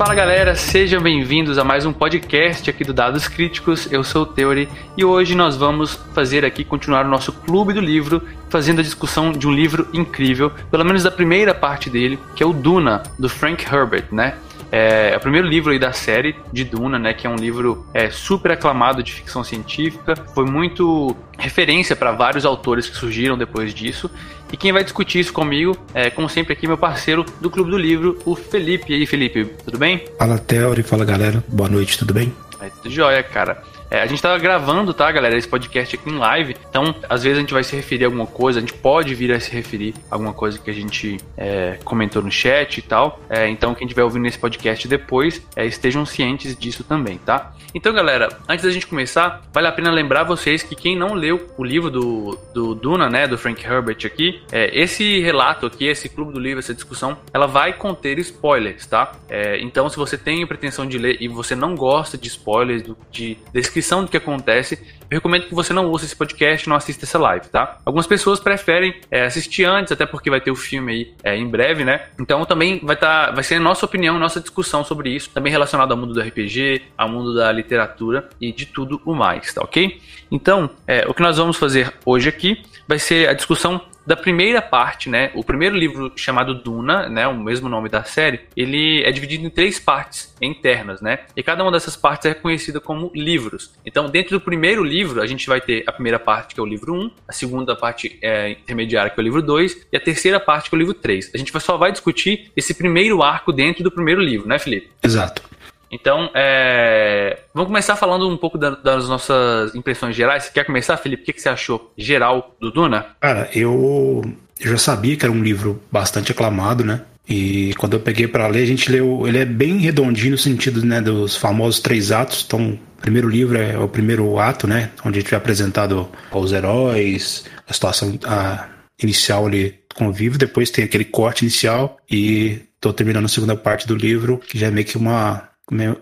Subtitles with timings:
[0.00, 3.86] Fala galera, sejam bem-vindos a mais um podcast aqui do Dados Críticos.
[3.92, 7.82] Eu sou o Theory e hoje nós vamos fazer aqui continuar o nosso clube do
[7.82, 12.42] livro, fazendo a discussão de um livro incrível, pelo menos da primeira parte dele, que
[12.42, 14.38] é o Duna, do Frank Herbert, né?
[14.72, 17.12] É, é, o primeiro livro aí da série de Duna, né?
[17.12, 20.14] Que é um livro é, super aclamado de ficção científica.
[20.34, 24.10] Foi muito referência para vários autores que surgiram depois disso.
[24.52, 27.78] E quem vai discutir isso comigo é, como sempre, aqui meu parceiro do Clube do
[27.78, 28.92] Livro, o Felipe.
[28.92, 30.04] E aí, Felipe, tudo bem?
[30.18, 30.82] Fala, Theory.
[30.82, 31.42] Fala, galera.
[31.48, 32.32] Boa noite, tudo bem?
[32.60, 33.62] É, tudo jóia, cara.
[33.90, 36.56] É, a gente tava gravando, tá, galera, esse podcast aqui em live.
[36.68, 39.32] Então, às vezes a gente vai se referir a alguma coisa, a gente pode vir
[39.32, 43.20] a se referir a alguma coisa que a gente é, comentou no chat e tal.
[43.28, 47.52] É, então, quem estiver ouvindo esse podcast depois, é, estejam cientes disso também, tá?
[47.74, 51.48] Então, galera, antes da gente começar, vale a pena lembrar vocês que quem não leu
[51.58, 56.08] o livro do, do Duna, né, do Frank Herbert aqui, é, esse relato aqui, esse
[56.08, 59.12] clube do livro, essa discussão, ela vai conter spoilers, tá?
[59.28, 63.36] É, então, se você tem pretensão de ler e você não gosta de spoilers, de
[63.52, 64.78] descrição descrição do que acontece,
[65.10, 67.78] eu recomendo que você não ouça esse podcast não assista essa live, tá?
[67.84, 71.48] Algumas pessoas preferem é, assistir antes, até porque vai ter o filme aí é, em
[71.48, 72.06] breve, né?
[72.20, 75.96] Então também vai, tá, vai ser nossa opinião, nossa discussão sobre isso, também relacionado ao
[75.96, 80.00] mundo do RPG, ao mundo da literatura e de tudo o mais, tá ok?
[80.30, 84.60] Então, é, o que nós vamos fazer hoje aqui vai ser a discussão da primeira
[84.60, 85.30] parte, né?
[85.34, 87.28] O primeiro livro chamado Duna, né?
[87.28, 91.20] O mesmo nome da série, ele é dividido em três partes internas, né?
[91.36, 93.72] E cada uma dessas partes é reconhecida como livros.
[93.86, 96.66] Então, dentro do primeiro livro, a gente vai ter a primeira parte, que é o
[96.66, 100.40] livro 1, a segunda parte é intermediária, que é o livro 2, e a terceira
[100.40, 101.30] parte, que é o livro 3.
[101.32, 104.90] A gente só vai discutir esse primeiro arco dentro do primeiro livro, né, Felipe?
[105.04, 105.49] Exato.
[105.90, 107.40] Então, é...
[107.52, 110.44] vamos começar falando um pouco da, das nossas impressões gerais.
[110.44, 111.22] Você quer começar, Felipe?
[111.22, 113.06] O que, que você achou geral do Duna?
[113.20, 114.22] Cara, eu,
[114.60, 117.02] já sabia que era um livro bastante aclamado, né?
[117.28, 119.26] E quando eu peguei para ler, a gente leu.
[119.26, 122.44] Ele é bem redondinho no sentido né, dos famosos três atos.
[122.46, 124.90] Então, o primeiro livro é o primeiro ato, né?
[125.04, 128.68] Onde a gente é apresentado aos heróis, a situação a
[129.00, 130.38] inicial ali convívio.
[130.38, 131.98] Depois tem aquele corte inicial.
[132.10, 135.49] E tô terminando a segunda parte do livro, que já é meio que uma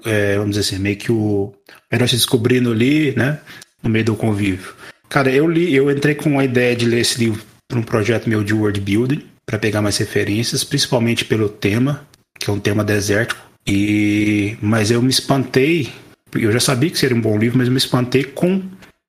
[0.04, 1.52] é, vamos dizer assim, meio que o
[1.92, 3.40] herói se descobrindo ali, né,
[3.82, 4.72] no meio do convívio.
[5.08, 8.28] Cara, eu li, eu entrei com a ideia de ler esse livro para um projeto
[8.28, 12.06] meu de world building, para pegar mais referências, principalmente pelo tema,
[12.38, 13.40] que é um tema desértico.
[13.66, 15.90] E mas eu me espantei,
[16.34, 18.62] eu já sabia que seria um bom livro, mas eu me espantei com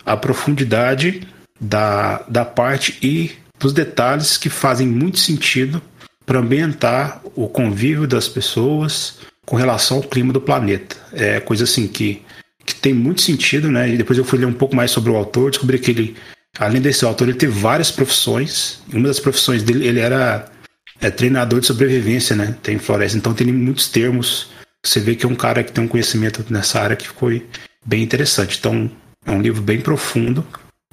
[0.06, 1.28] a profundidade
[1.60, 5.82] da, da parte e dos detalhes que fazem muito sentido
[6.26, 9.20] para ambientar o convívio das pessoas,
[9.50, 10.96] com relação ao clima do planeta.
[11.12, 12.22] É coisa assim que,
[12.64, 13.90] que tem muito sentido, né?
[13.90, 16.16] E depois eu fui ler um pouco mais sobre o autor, descobri que ele,
[16.60, 18.80] além desse autor, ele teve várias profissões.
[18.94, 20.48] Uma das profissões dele, ele era
[21.02, 22.56] é, treinador de sobrevivência, né?
[22.62, 24.52] Tem floresta, então tem muitos termos.
[24.86, 27.44] Você vê que é um cara que tem um conhecimento nessa área que foi
[27.84, 28.60] bem interessante.
[28.60, 28.90] Então,
[29.26, 30.46] é um livro bem profundo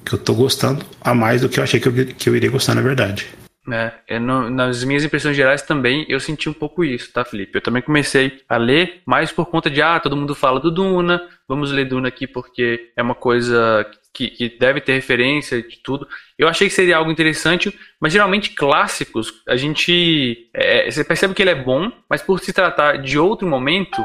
[0.03, 2.49] que eu estou gostando a mais do que eu achei que eu, que eu iria
[2.49, 3.27] gostar, na verdade.
[3.69, 7.57] É, é no, nas minhas impressões gerais também eu senti um pouco isso, tá, Felipe?
[7.57, 11.21] Eu também comecei a ler mais por conta de, ah, todo mundo fala do Duna,
[11.47, 13.85] vamos ler Duna aqui porque é uma coisa
[14.17, 16.07] que, que deve ter referência de tudo.
[16.39, 20.49] Eu achei que seria algo interessante, mas geralmente clássicos, a gente.
[20.53, 24.03] É, você percebe que ele é bom, mas por se tratar de outro momento,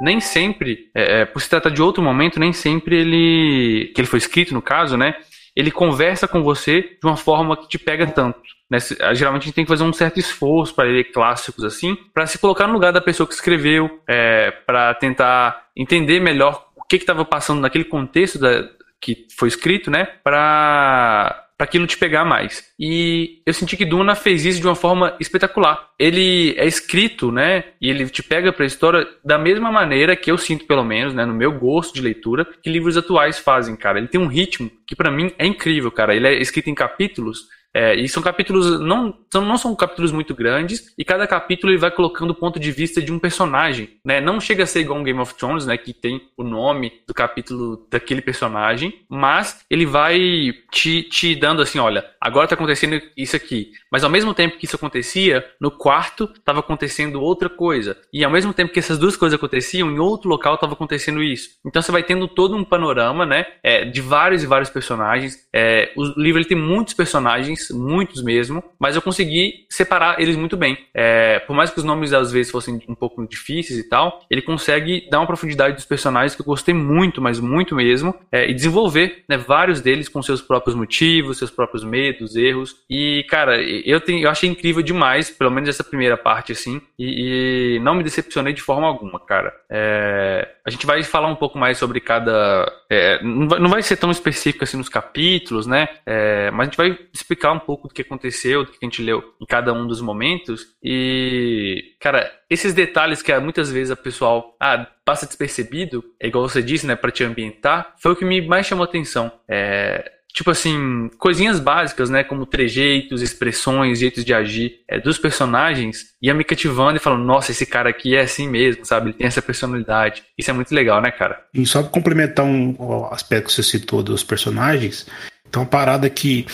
[0.00, 3.92] nem sempre, é, é por se tratar de outro momento, nem sempre ele.
[3.94, 5.14] que ele foi escrito, no caso, né?
[5.54, 8.40] Ele conversa com você de uma forma que te pega tanto.
[8.74, 9.14] Né?
[9.14, 12.38] Geralmente a gente tem que fazer um certo esforço para ler clássicos assim, para se
[12.38, 17.24] colocar no lugar da pessoa que escreveu, é, para tentar entender melhor o que estava
[17.24, 18.68] passando naquele contexto da,
[19.00, 20.04] que foi escrito, né?
[20.22, 22.72] Para para aquilo te pegar mais.
[22.78, 25.88] E eu senti que Duna fez isso de uma forma espetacular.
[25.96, 27.64] Ele é escrito, né?
[27.80, 31.14] E ele te pega para a história da mesma maneira que eu sinto, pelo menos,
[31.14, 31.24] né?
[31.24, 33.98] No meu gosto de leitura, que livros atuais fazem, cara.
[33.98, 36.14] Ele tem um ritmo que para mim é incrível, cara.
[36.14, 40.32] Ele é escrito em capítulos é, e são capítulos, não são, não são capítulos muito
[40.32, 44.20] grandes, e cada capítulo ele vai colocando o ponto de vista de um personagem, né?
[44.20, 45.76] Não chega a ser igual um Game of Thrones, né?
[45.76, 51.80] Que tem o nome do capítulo daquele personagem, mas ele vai te, te dando assim,
[51.80, 53.72] olha, agora tá acontecendo isso aqui.
[53.90, 57.96] Mas ao mesmo tempo que isso acontecia, no quarto tava acontecendo outra coisa.
[58.12, 61.50] E ao mesmo tempo que essas duas coisas aconteciam, em outro local tava acontecendo isso.
[61.66, 63.46] Então você vai tendo todo um panorama, né?
[63.64, 65.48] É, de vários e vários personagens.
[65.52, 70.56] É, o livro ele tem muitos personagens muitos mesmo, mas eu consegui separar eles muito
[70.56, 70.78] bem.
[70.92, 74.42] É, por mais que os nomes às vezes fossem um pouco difíceis e tal, ele
[74.42, 78.54] consegue dar uma profundidade dos personagens que eu gostei muito, mas muito mesmo, é, e
[78.54, 82.76] desenvolver né, vários deles com seus próprios motivos, seus próprios medos, erros.
[82.88, 87.76] E, cara, eu, tenho, eu achei incrível demais, pelo menos essa primeira parte, assim, e,
[87.76, 89.54] e não me decepcionei de forma alguma, cara.
[89.70, 92.72] É, a gente vai falar um pouco mais sobre cada.
[92.90, 95.88] É, não, vai, ser tão específico assim nos capítulos, né?
[96.06, 99.02] É, mas a gente vai explicar um pouco do que aconteceu, do que a gente
[99.02, 100.74] leu em cada um dos momentos.
[100.82, 106.62] E, cara, esses detalhes que muitas vezes a pessoal ah, passa despercebido, é igual você
[106.62, 109.30] disse, né, para te ambientar, foi o que me mais chamou atenção.
[109.46, 112.24] É, tipo assim, coisinhas básicas, né?
[112.24, 117.52] Como trejeitos, expressões, jeitos de agir é, dos personagens, ia me cativando e falando, nossa,
[117.52, 119.10] esse cara aqui é assim mesmo, sabe?
[119.10, 120.24] Ele tem essa personalidade.
[120.36, 121.40] Isso é muito legal, né, cara?
[121.54, 125.06] E só pra complementar um aspecto que você citou dos personagens,
[125.48, 126.44] então uma parada que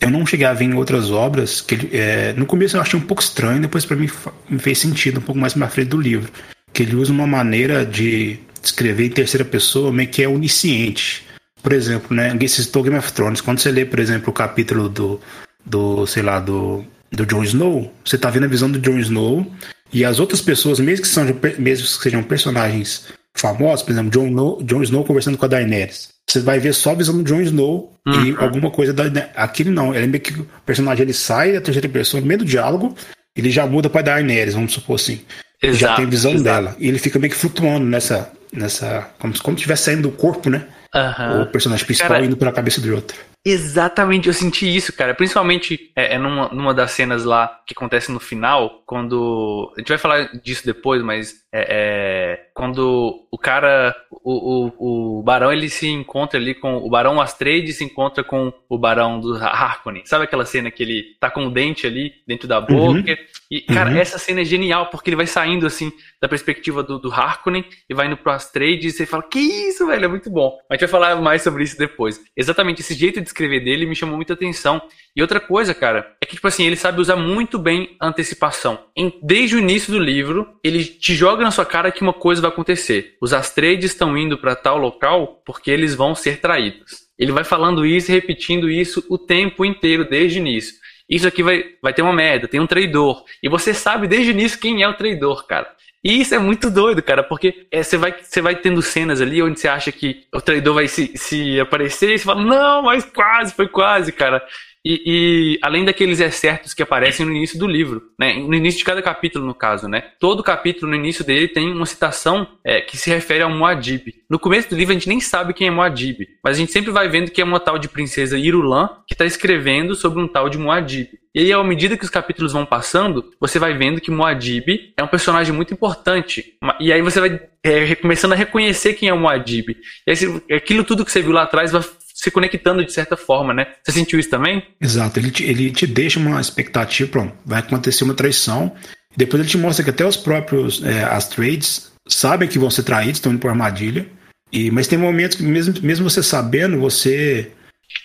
[0.00, 3.02] eu não cheguei a ver em outras obras, que é, no começo eu achei um
[3.02, 4.08] pouco estranho, depois para mim
[4.48, 6.30] me fez sentido um pouco mais na frente do livro.
[6.72, 11.33] Que ele usa uma maneira de escrever em terceira pessoa meio que é onisciente
[11.64, 13.40] por exemplo, né, esse citou Game of Thrones.
[13.40, 15.18] Quando você lê, por exemplo, o capítulo do,
[15.64, 19.50] do sei lá, do, do Jon Snow, você tá vendo a visão do Jon Snow
[19.90, 21.24] e as outras pessoas, mesmo que, são,
[21.58, 26.10] mesmo que sejam personagens famosos, por exemplo, Jon Snow, Jon Snow conversando com a Daenerys.
[26.28, 28.24] Você vai ver só a visão do Jon Snow uhum.
[28.26, 29.04] e alguma coisa da.
[29.34, 29.94] Aquele não.
[29.94, 32.94] Ele é meio que o personagem ele sai da terceira pessoa, no meio do diálogo,
[33.34, 35.22] ele já muda pra Daenerys, vamos supor assim.
[35.62, 36.44] Exato, já tem visão exato.
[36.44, 36.76] dela.
[36.78, 38.30] E ele fica meio que flutuando nessa.
[38.52, 40.66] nessa como se estivesse saindo do corpo, né?
[40.94, 41.42] Uhum.
[41.42, 43.16] O personagem principal cara, indo pela cabeça do outro.
[43.46, 45.12] Exatamente, eu senti isso, cara.
[45.12, 49.70] Principalmente é, é numa, numa das cenas lá que acontece no final, quando.
[49.76, 55.22] A gente vai falar disso depois, mas é, é, quando o cara, o, o, o,
[55.22, 56.78] Barão, ele se encontra ali com.
[56.78, 60.06] O Barão Astrid se encontra com o Barão do Harkonnen.
[60.06, 63.10] Sabe aquela cena que ele tá com o dente ali dentro da boca?
[63.10, 63.16] Uhum.
[63.50, 63.98] E, cara, uhum.
[63.98, 67.94] essa cena é genial, porque ele vai saindo assim da perspectiva do, do Harkonnen e
[67.94, 70.06] vai indo pro Astrid e você fala: Que isso, velho?
[70.06, 70.58] É muito bom.
[70.70, 72.20] A gente vai falar mais sobre isso depois.
[72.36, 74.80] Exatamente, esse jeito de escrever dele me chamou muita atenção.
[75.16, 78.78] E outra coisa, cara, é que, tipo assim, ele sabe usar muito bem a antecipação.
[78.96, 82.42] Em, desde o início do livro, ele te joga na sua cara que uma coisa
[82.42, 83.16] vai acontecer.
[83.20, 87.04] Os Astreides estão indo para tal local porque eles vão ser traídos.
[87.18, 90.74] Ele vai falando isso e repetindo isso o tempo inteiro, desde o início.
[91.08, 93.24] Isso aqui vai, vai ter uma merda, tem um traidor.
[93.42, 95.70] E você sabe desde o início quem é o traidor, cara.
[96.04, 99.42] E isso é muito doido, cara, porque é, você, vai, você vai tendo cenas ali
[99.42, 103.04] onde você acha que o traidor vai se, se aparecer e você fala, não, mas
[103.04, 104.44] quase, foi quase, cara.
[104.86, 108.34] E, e, além daqueles excertos que aparecem no início do livro, né?
[108.34, 110.02] no início de cada capítulo, no caso, né?
[110.20, 114.14] todo capítulo no início dele tem uma citação é, que se refere ao Muad'Dib.
[114.28, 116.90] No começo do livro a gente nem sabe quem é Muad'Dib, mas a gente sempre
[116.90, 120.50] vai vendo que é uma tal de princesa Irulan que está escrevendo sobre um tal
[120.50, 121.08] de Muad'Dib.
[121.32, 125.02] E aí, à medida que os capítulos vão passando, você vai vendo que Muad'Dib é
[125.02, 126.54] um personagem muito importante.
[126.80, 129.76] E aí você vai é, começando a reconhecer quem é Muad'Dib.
[130.06, 131.82] E aí, aquilo tudo que você viu lá atrás vai
[132.12, 133.66] se conectando de certa forma, né?
[133.84, 134.64] Você sentiu isso também?
[134.80, 138.72] Exato, ele te, ele te deixa uma expectativa, pronto, vai acontecer uma traição,
[139.16, 142.84] depois ele te mostra que até os próprios, é, as trades, sabem que vão ser
[142.84, 144.06] traídos, estão indo por armadilha,
[144.52, 147.50] e, mas tem momentos que mesmo, mesmo você sabendo, você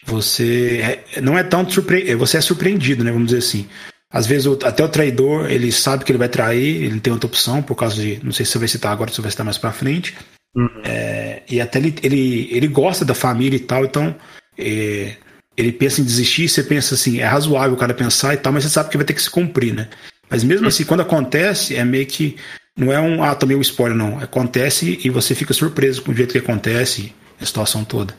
[0.06, 2.16] você é, não é tão surpre...
[2.16, 3.12] você é surpreendido, né?
[3.12, 3.68] Vamos dizer assim.
[4.12, 7.28] Às vezes o, até o traidor ele sabe que ele vai trair, ele tem outra
[7.28, 9.46] opção por causa de, não sei se você vai citar agora, se você vai citar
[9.46, 10.16] mais para frente,
[10.56, 10.82] Uhum.
[10.84, 14.16] É, e até ele, ele, ele gosta da família e tal, então
[14.58, 15.16] é,
[15.56, 18.64] ele pensa em desistir, você pensa assim, é razoável o cara pensar e tal, mas
[18.64, 19.88] você sabe que vai ter que se cumprir, né?
[20.30, 22.36] Mas mesmo assim, quando acontece, é meio que.
[22.78, 23.24] Não é um.
[23.24, 24.20] Ah, tomei um spoiler, não.
[24.20, 28.14] Acontece e você fica surpreso com o jeito que acontece, a situação toda.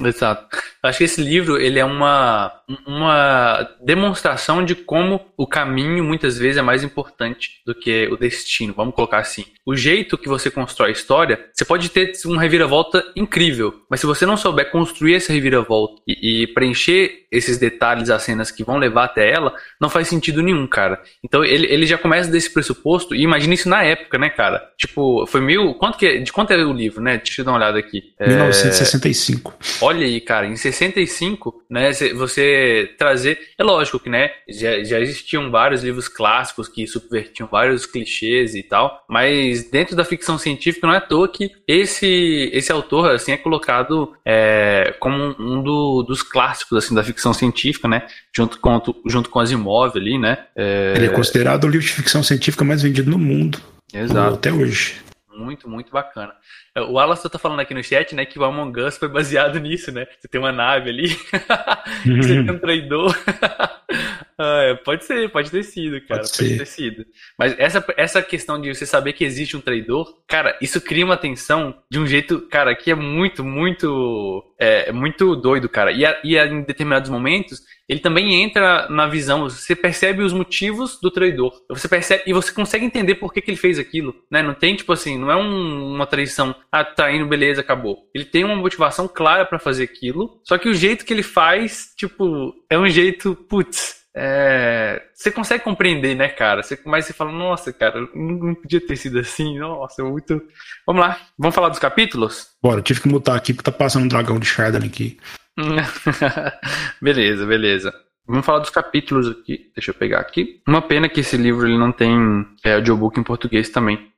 [0.00, 0.56] Exato.
[0.82, 2.50] Eu acho que esse livro ele é uma,
[2.86, 8.72] uma demonstração de como o caminho muitas vezes é mais importante do que o destino.
[8.74, 9.44] Vamos colocar assim.
[9.66, 14.06] O jeito que você constrói a história, você pode ter uma reviravolta incrível, mas se
[14.06, 18.76] você não souber construir essa reviravolta e, e preencher esses detalhes, as cenas que vão
[18.76, 21.00] levar até ela, não faz sentido nenhum, cara.
[21.24, 24.70] Então ele, ele já começa desse pressuposto e imagina isso na época, né, cara?
[24.76, 25.74] Tipo, foi mil.
[25.74, 27.18] Quanto que, de quanto é o livro, né?
[27.18, 28.02] Deixa eu dar uma olhada aqui.
[28.20, 29.54] 1965.
[29.80, 29.81] É...
[29.82, 35.50] Olha aí, cara, em 65, né, você trazer, é lógico que, né, já, já existiam
[35.50, 40.94] vários livros clássicos que subvertiam vários clichês e tal, mas dentro da ficção científica não
[40.94, 46.22] é à toa que esse, esse autor, assim, é colocado é, como um do, dos
[46.22, 50.46] clássicos, assim, da ficção científica, né, junto com, junto com Asimov ali, né.
[50.54, 50.92] É...
[50.94, 53.58] Ele é considerado o livro de ficção científica mais vendido no mundo.
[53.92, 54.34] Exato.
[54.34, 55.02] Até hoje.
[55.36, 56.32] Muito, muito bacana.
[56.74, 59.92] O Alastor tá falando aqui no chat, né, que o Among Us foi baseado nisso,
[59.92, 60.06] né?
[60.18, 61.08] Você tem uma nave ali,
[62.06, 63.14] você tem um traidor.
[64.38, 66.22] ah, é, pode ser, pode ter sido, cara.
[66.22, 67.04] Pode, pode ter sido.
[67.38, 71.16] Mas essa, essa questão de você saber que existe um traidor, cara, isso cria uma
[71.18, 74.42] tensão de um jeito, cara, que é muito, muito.
[74.58, 75.92] É, muito doido, cara.
[75.92, 80.32] E, a, e a, em determinados momentos, ele também entra na visão, você percebe os
[80.32, 81.52] motivos do traidor.
[81.68, 84.42] Você percebe e você consegue entender por que, que ele fez aquilo, né?
[84.42, 88.08] Não tem tipo assim, não é um, uma traição, ah, tá indo, beleza, acabou.
[88.14, 91.92] Ele tem uma motivação clara para fazer aquilo, só que o jeito que ele faz,
[91.96, 96.62] tipo, é um jeito, putz, é, você consegue compreender, né, cara?
[96.62, 100.42] Você, mas você fala, nossa, cara, não podia ter sido assim, nossa, muito.
[100.86, 102.48] Vamos lá, vamos falar dos capítulos?
[102.62, 105.18] Bora, tive que mutar aqui porque tá passando um dragão de Shardan aqui.
[107.00, 107.92] beleza, beleza.
[108.26, 109.70] Vamos falar dos capítulos aqui.
[109.74, 110.62] Deixa eu pegar aqui.
[110.66, 112.16] Uma pena que esse livro ele não tem
[112.64, 114.10] é, audiobook em português também.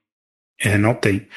[0.59, 1.27] É, não tem.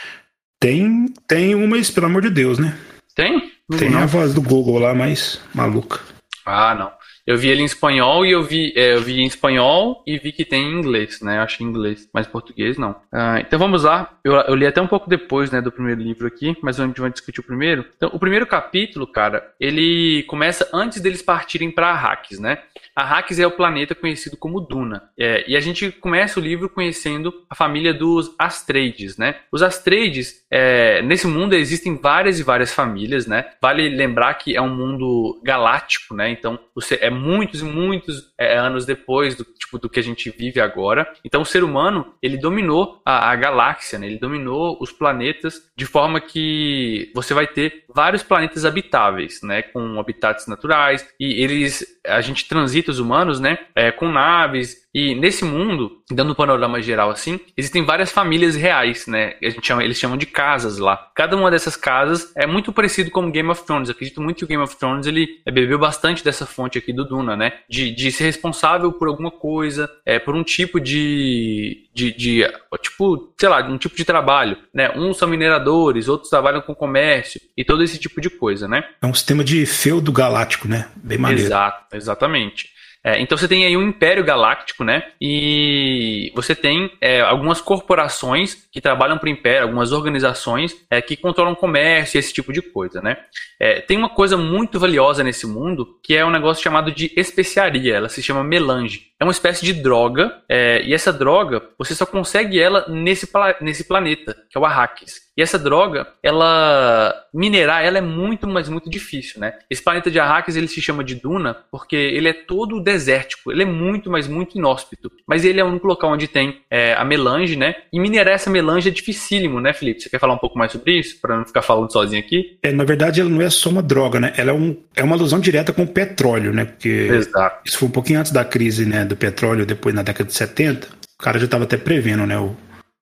[0.60, 2.76] Tem, tem uma, mas pelo amor de Deus, né?
[3.14, 3.52] Tem?
[3.78, 4.02] Tem não.
[4.02, 6.00] a voz do Google lá, mas maluca.
[6.44, 6.98] Ah, não.
[7.28, 10.32] Eu vi ele em espanhol e eu vi, é, eu vi em espanhol e vi
[10.32, 11.36] que tem em inglês, né?
[11.36, 12.96] Eu achei em inglês, mas português não.
[13.12, 14.18] Ah, então vamos lá.
[14.24, 17.02] Eu, eu, li até um pouco depois, né, do primeiro livro aqui, mas a gente
[17.02, 17.84] vai discutir o primeiro.
[17.96, 22.62] Então, o primeiro capítulo, cara, ele começa antes deles partirem para Arrakis, né?
[22.98, 25.10] Arrakis é o planeta conhecido como Duna.
[25.16, 29.36] É, e a gente começa o livro conhecendo a família dos Astreides, né?
[29.52, 33.44] Os Astreides, é, nesse mundo existem várias e várias famílias, né?
[33.62, 36.30] Vale lembrar que é um mundo galáctico, né?
[36.30, 36.58] Então,
[37.00, 41.10] é muitos e muitos é, anos depois do, tipo, do que a gente vive agora.
[41.24, 44.06] Então o ser humano, ele dominou a, a galáxia, né?
[44.06, 49.62] ele dominou os planetas de forma que você vai ter vários planetas habitáveis, né?
[49.62, 53.58] Com habitats naturais e eles, a gente transita os humanos, né?
[53.74, 59.06] É, com naves e nesse mundo, dando um panorama geral assim, existem várias famílias reais,
[59.06, 59.34] né?
[59.42, 61.10] A gente chama, eles chamam de casas lá.
[61.14, 63.88] Cada uma dessas casas é muito parecido com Game of Thrones.
[63.88, 67.04] Eu acredito muito que o Game of Thrones ele bebeu bastante dessa fonte aqui do
[67.04, 67.52] Duna, né?
[67.68, 73.34] De, de ser responsável por alguma coisa, é, por um tipo de, de, de, tipo,
[73.38, 74.90] sei lá, um tipo de trabalho, né?
[74.96, 78.82] Uns são mineradores, outros trabalham com comércio e todo esse tipo de coisa, né?
[79.02, 80.88] É um sistema de feudo galáctico, né?
[80.96, 81.44] Bem maneiro.
[81.44, 82.77] Exato, exatamente.
[83.08, 85.02] É, então você tem aí um império galáctico, né?
[85.18, 91.16] E você tem é, algumas corporações que trabalham para o império, algumas organizações é, que
[91.16, 93.16] controlam comércio e esse tipo de coisa, né?
[93.58, 97.96] É, tem uma coisa muito valiosa nesse mundo que é um negócio chamado de especiaria.
[97.96, 99.07] Ela se chama melange.
[99.20, 103.28] É uma espécie de droga é, e essa droga você só consegue ela nesse,
[103.60, 105.28] nesse planeta, que é o Arrakis.
[105.36, 109.54] E essa droga, ela minerar, ela é muito, mas muito difícil, né?
[109.70, 113.62] Esse planeta de Arrakis, ele se chama de Duna porque ele é todo desértico, ele
[113.62, 115.12] é muito, mas muito inóspito.
[115.28, 117.76] Mas ele é o único local onde tem é, a melange, né?
[117.92, 120.02] E minerar essa melange é dificílimo, né, Felipe?
[120.02, 122.58] Você quer falar um pouco mais sobre isso, para não ficar falando sozinho aqui?
[122.60, 124.32] É, na verdade, ela não é só uma droga, né?
[124.36, 126.64] Ela é, um, é uma alusão direta com o petróleo, né?
[126.64, 127.62] Porque Exato.
[127.64, 130.88] isso foi um pouquinho antes da crise, né, do petróleo, depois na década de 70.
[131.18, 132.54] O cara já estava até prevendo, né, o,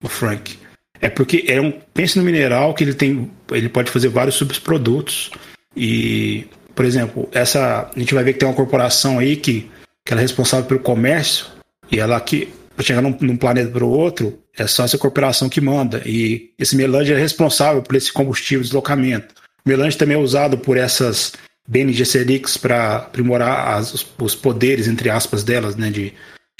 [0.02, 0.58] o Frank.
[1.00, 1.72] É porque é um.
[1.92, 3.30] Pense no mineral que ele tem.
[3.52, 5.30] Ele pode fazer vários subprodutos.
[5.76, 7.90] E, por exemplo, essa.
[7.94, 9.70] A gente vai ver que tem uma corporação aí que,
[10.04, 11.46] que ela é responsável pelo comércio.
[11.90, 12.48] E ela que.
[12.74, 16.02] Para chegar num, num planeta para o outro, é só essa corporação que manda.
[16.04, 19.34] E esse melange é responsável por esse combustível de deslocamento.
[19.64, 21.32] O melange também é usado por essas
[21.66, 25.90] Bene Gesserix para aprimorar as, os poderes, entre aspas, delas, né?
[25.90, 26.12] De,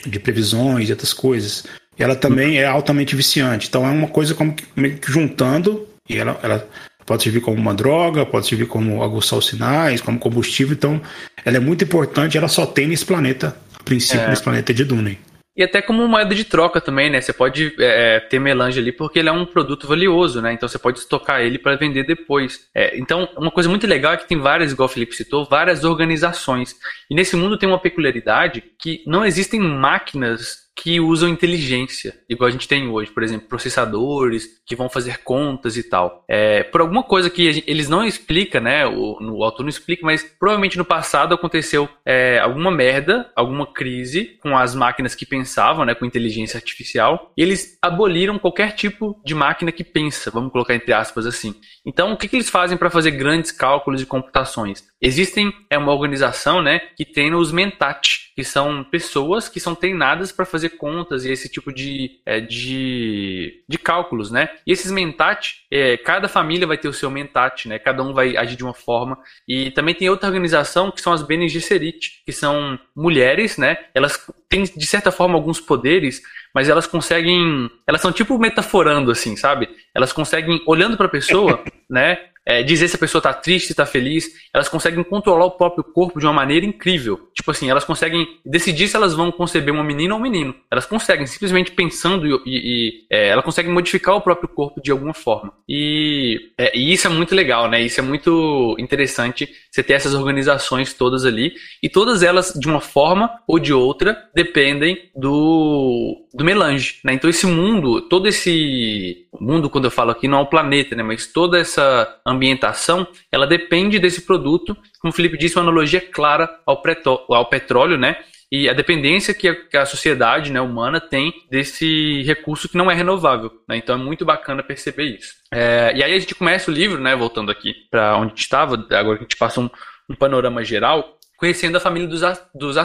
[0.06, 1.64] de previsões e outras coisas
[1.98, 3.68] ela também é altamente viciante.
[3.68, 6.68] Então é uma coisa como que, que juntando, e ela, ela
[7.04, 10.74] pode servir como uma droga, pode servir como aguçar os sinais, como combustível.
[10.74, 11.00] Então
[11.44, 14.28] ela é muito importante, ela só tem nesse planeta, a princípio, é.
[14.28, 15.18] nesse planeta de Dune.
[15.56, 17.20] E até como moeda de troca também, né?
[17.20, 20.52] Você pode é, é, ter melange ali porque ele é um produto valioso, né?
[20.52, 22.68] Então você pode estocar ele para vender depois.
[22.74, 25.82] É, então, uma coisa muito legal é que tem várias, igual o Felipe citou, várias
[25.82, 26.74] organizações.
[27.08, 32.50] E nesse mundo tem uma peculiaridade que não existem máquinas que usam inteligência, igual a
[32.50, 36.22] gente tem hoje, por exemplo, processadores que vão fazer contas e tal.
[36.28, 38.86] É, por alguma coisa que gente, eles não explicam, né?
[38.86, 43.66] O, no, o autor não explica, mas provavelmente no passado aconteceu é, alguma merda, alguma
[43.66, 45.94] crise com as máquinas que pensavam, né?
[45.94, 50.92] Com inteligência artificial, e eles aboliram qualquer tipo de máquina que pensa, vamos colocar entre
[50.92, 51.54] aspas assim.
[51.86, 54.84] Então, o que, que eles fazem para fazer grandes cálculos e computações?
[55.00, 60.30] Existem é uma organização, né, que treina os mentat, que são pessoas que são treinadas
[60.30, 64.50] para fazer contas e esse tipo de, é, de, de cálculos, né?
[64.66, 67.78] E esses mentat, é, cada família vai ter o seu mentat, né?
[67.78, 69.18] Cada um vai agir de uma forma.
[69.48, 73.78] E também tem outra organização que são as Bene Gesserit, que são mulheres, né?
[73.94, 76.20] Elas têm de certa forma alguns poderes,
[76.54, 79.66] mas elas conseguem, elas são tipo metaforando assim, sabe?
[79.94, 82.18] Elas conseguem olhando para a pessoa, né?
[82.46, 84.30] É, dizer se a pessoa tá triste, tá feliz.
[84.54, 87.28] Elas conseguem controlar o próprio corpo de uma maneira incrível.
[87.34, 90.54] Tipo assim, elas conseguem decidir se elas vão conceber uma menina ou um menino.
[90.70, 94.92] Elas conseguem, simplesmente pensando e, e, e é, ela consegue modificar o próprio corpo de
[94.92, 95.52] alguma forma.
[95.68, 97.82] E, é, e, isso é muito legal, né?
[97.82, 101.52] Isso é muito interessante você ter essas organizações todas ali.
[101.82, 107.14] E todas elas, de uma forma ou de outra, dependem do, do melange, né?
[107.14, 111.02] Então esse mundo, todo esse mundo, quando eu falo aqui, não é o planeta, né?
[111.02, 116.60] Mas toda essa ambientação, ela depende desse produto, como o Felipe disse, uma analogia clara
[116.66, 116.82] ao,
[117.30, 118.16] ao petróleo, né?
[118.52, 123.50] E a dependência que a, sociedade né, humana tem desse recurso que não é renovável.
[123.68, 123.78] Né?
[123.78, 125.34] Então é muito bacana perceber isso.
[125.52, 128.42] É, e aí a gente começa o livro, né, voltando aqui para onde a gente
[128.42, 129.68] estava, agora que a gente passa um,
[130.08, 132.22] um panorama geral, conhecendo a família dos,
[132.54, 132.76] dos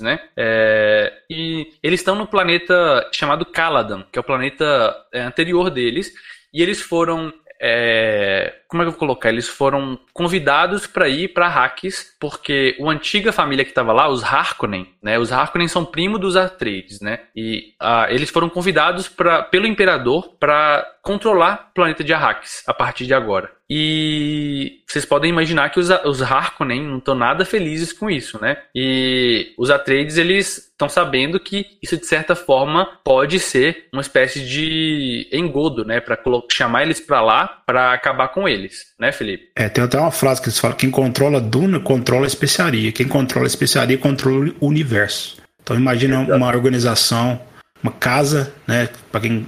[0.00, 0.20] né?
[0.36, 6.12] É, e eles estão no planeta chamado Caladan, que é o planeta é, anterior deles,
[6.52, 7.32] e eles foram
[7.66, 9.30] é, como é que eu vou colocar?
[9.30, 14.22] Eles foram convidados para ir para Arrakis, porque a antiga família que estava lá, os
[14.22, 15.18] Harkonnen, né?
[15.18, 17.20] Os Harkonnen são primo dos Atreides, né?
[17.34, 17.72] E
[18.10, 23.14] eles foram convidados pra, pelo imperador para controlar o planeta de Arrakis a partir de
[23.14, 23.50] agora.
[23.76, 28.58] E vocês podem imaginar que os, os Harkonnen não estão nada felizes com isso, né?
[28.72, 34.46] E os Atreides, eles estão sabendo que isso, de certa forma, pode ser uma espécie
[34.46, 35.98] de engodo, né?
[36.00, 36.16] Para
[36.52, 39.48] chamar eles para lá, para acabar com eles, né, Felipe?
[39.56, 42.92] É, tem até uma frase que eles falam: quem controla Duna controla a especiaria.
[42.92, 45.38] Quem controla a especiaria controla o universo.
[45.60, 46.32] Então imagina Exato.
[46.32, 47.40] uma organização,
[47.82, 48.88] uma casa, né?
[49.10, 49.44] Para quem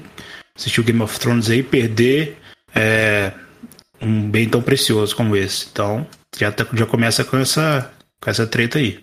[0.57, 2.39] assistiu Game of Thrones aí, perder.
[2.75, 3.31] É,
[4.01, 5.69] um bem tão precioso como esse.
[5.71, 9.03] Então, já, tá, já começa com essa, com essa treta aí.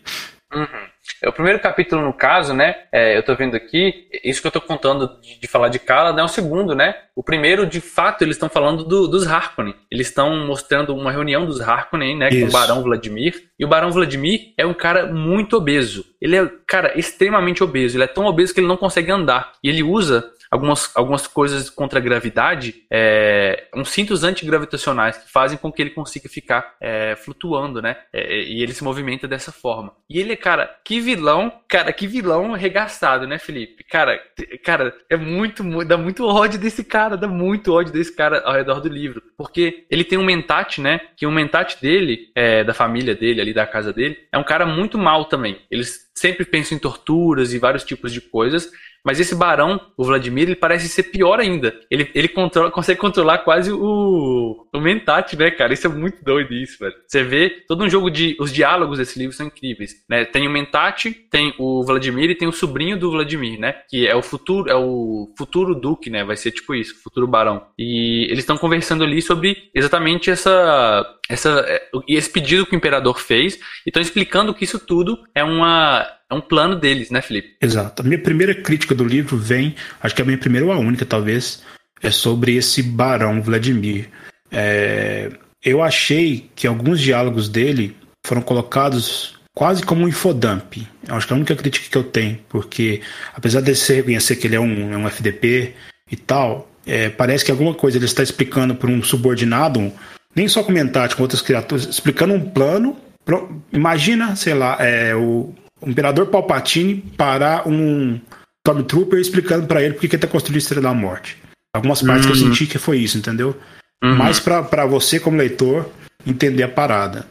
[0.53, 0.93] Uhum.
[1.21, 2.75] É o primeiro capítulo, no caso, né?
[2.91, 6.17] É, eu tô vendo aqui, isso que eu tô contando de, de falar de Kala
[6.17, 6.95] é o segundo, né?
[7.15, 9.75] O primeiro, de fato, eles estão falando do, dos Harkonnen.
[9.91, 12.29] Eles estão mostrando uma reunião dos Harkonnen, né?
[12.29, 12.41] Isso.
[12.41, 13.35] Com o Barão Vladimir.
[13.59, 16.05] E o Barão Vladimir é um cara muito obeso.
[16.21, 17.97] Ele é, cara, extremamente obeso.
[17.97, 19.53] Ele é tão obeso que ele não consegue andar.
[19.63, 25.57] E ele usa algumas, algumas coisas contra a gravidade, é, uns cintos antigravitacionais que fazem
[25.57, 27.97] com que ele consiga ficar é, flutuando, né?
[28.13, 29.95] É, e ele se movimenta dessa forma.
[30.07, 33.83] E ele, cara, que vilão, cara, que vilão arregaçado, né, Felipe?
[33.83, 34.21] Cara,
[34.63, 38.79] cara, é muito, dá muito ódio desse cara, dá muito ódio desse cara ao redor
[38.79, 39.23] do livro.
[39.35, 41.01] Porque ele tem um mentate, né?
[41.17, 44.67] Que o mentate dele, é, da família dele, ali da casa dele, é um cara
[44.67, 45.59] muito mal também.
[45.71, 48.71] Eles sempre pensam em torturas e vários tipos de coisas.
[49.03, 51.77] Mas esse barão, o Vladimir, ele parece ser pior ainda.
[51.91, 55.73] Ele, ele controla, consegue controlar quase o, o Mentat, né, cara?
[55.73, 56.95] Isso é muito doido isso, velho.
[57.05, 58.35] Você vê todo um jogo de.
[58.39, 59.95] Os diálogos desse livro são incríveis.
[60.09, 60.23] Né?
[60.23, 63.75] Tem o Mentat, tem o Vladimir e tem o sobrinho do Vladimir, né?
[63.89, 66.23] Que é o futuro, é o futuro Duque, né?
[66.23, 67.67] Vai ser tipo isso, futuro barão.
[67.77, 73.19] E eles estão conversando ali sobre exatamente essa essa, é, esse pedido que o imperador
[73.19, 77.55] fez e estão explicando que isso tudo é uma é um plano deles, né, Felipe?
[77.61, 78.01] Exato.
[78.01, 80.77] A minha primeira crítica do livro vem, acho que é a minha primeira ou a
[80.77, 81.63] única, talvez,
[82.01, 84.09] é sobre esse barão Vladimir.
[84.51, 85.31] É,
[85.63, 90.77] eu achei que alguns diálogos dele foram colocados quase como um infodump.
[91.07, 93.01] Eu acho que é a única crítica que eu tenho, porque
[93.33, 95.73] apesar de você reconhecer que ele é um, é um FDP
[96.11, 99.91] e tal, é, parece que alguma coisa ele está explicando para um subordinado,
[100.35, 102.97] nem só comentar com outras criaturas, explicando um plano.
[103.23, 105.53] Pro, imagina, sei lá, é, o,
[105.85, 108.19] o Imperador Palpatine parar um
[108.65, 111.37] Stormtrooper explicando para ele por que ele tá construindo a Estrela da Morte.
[111.75, 112.31] Algumas partes uhum.
[112.31, 112.53] que eu uhum.
[112.53, 113.55] senti que foi isso, entendeu?
[114.03, 114.15] Uhum.
[114.15, 115.89] Mais para você, como leitor,
[116.25, 117.25] entender a parada.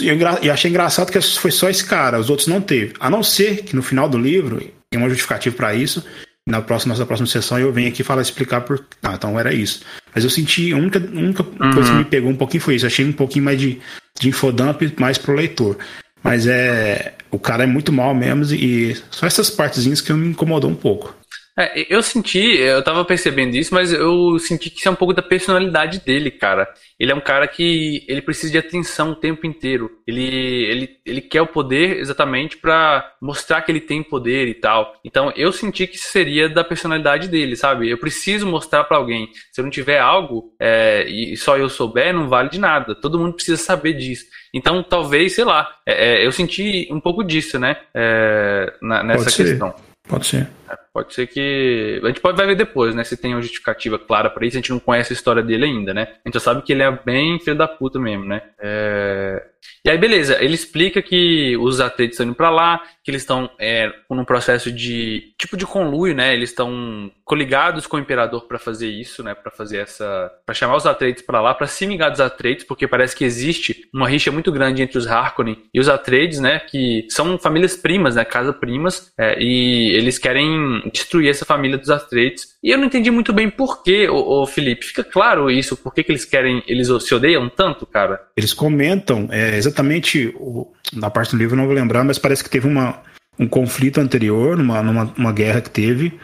[0.00, 2.94] E eu, eu achei engraçado que foi só esse cara, os outros não teve.
[2.98, 4.58] A não ser que no final do livro,
[4.90, 6.04] tem uma justificativa para isso,
[6.46, 8.84] na próxima, nossa próxima sessão eu venho aqui falar, explicar por.
[9.02, 9.80] Ah, então era isso.
[10.14, 11.72] Mas eu senti, a única, a única uhum.
[11.72, 12.84] coisa que me pegou um pouquinho foi isso.
[12.84, 13.80] Eu achei um pouquinho mais de,
[14.20, 15.78] de infodump mais pro leitor.
[16.24, 17.12] Mas é.
[17.30, 21.14] O cara é muito mal mesmo e só essas partezinhas que me incomodou um pouco.
[21.56, 25.14] É, eu senti, eu tava percebendo isso, mas eu senti que isso é um pouco
[25.14, 26.68] da personalidade dele, cara.
[26.98, 29.90] Ele é um cara que ele precisa de atenção o tempo inteiro.
[30.06, 34.94] Ele, ele, ele quer o poder exatamente para mostrar que ele tem poder e tal.
[35.04, 37.88] Então eu senti que isso seria da personalidade dele, sabe?
[37.88, 39.28] Eu preciso mostrar para alguém.
[39.52, 42.96] Se eu não tiver algo é, e só eu souber, não vale de nada.
[42.96, 44.24] Todo mundo precisa saber disso.
[44.52, 47.76] Então talvez, sei lá, é, é eu senti um pouco disso, né?
[47.94, 49.72] É, nessa questão.
[50.08, 50.48] Pode ser.
[50.94, 52.00] Pode ser que.
[52.04, 53.02] A gente pode ver depois, né?
[53.02, 54.56] Se tem uma justificativa clara para isso.
[54.56, 56.02] A gente não conhece a história dele ainda, né?
[56.24, 58.40] A gente já sabe que ele é bem filho da puta mesmo, né?
[58.60, 59.44] É...
[59.84, 63.50] E aí, beleza, ele explica que os atletas estão indo pra lá, que eles estão
[63.60, 66.32] é, num processo de tipo de conluio, né?
[66.32, 69.34] Eles estão coligados com o imperador para fazer isso, né?
[69.34, 72.88] Para fazer essa, para chamar os Atreides para lá, para se vingar dos Atreides, porque
[72.88, 76.60] parece que existe uma rixa muito grande entre os Harkonnen e os Atreides, né?
[76.60, 78.24] Que são famílias primas, né?
[78.24, 82.53] Casa primas, é, e eles querem destruir essa família dos Atreides.
[82.64, 84.08] E eu não entendi muito bem por que,
[84.48, 84.86] Felipe.
[84.86, 85.76] Fica claro isso?
[85.76, 88.22] Por que, que eles querem, eles se odeiam tanto, cara?
[88.34, 92.48] Eles comentam é, exatamente o, na parte do livro, não vou lembrar, mas parece que
[92.48, 93.02] teve uma
[93.38, 96.18] um conflito anterior, numa, numa uma guerra que teve,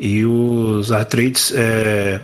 [0.00, 2.20] e os Atreides é,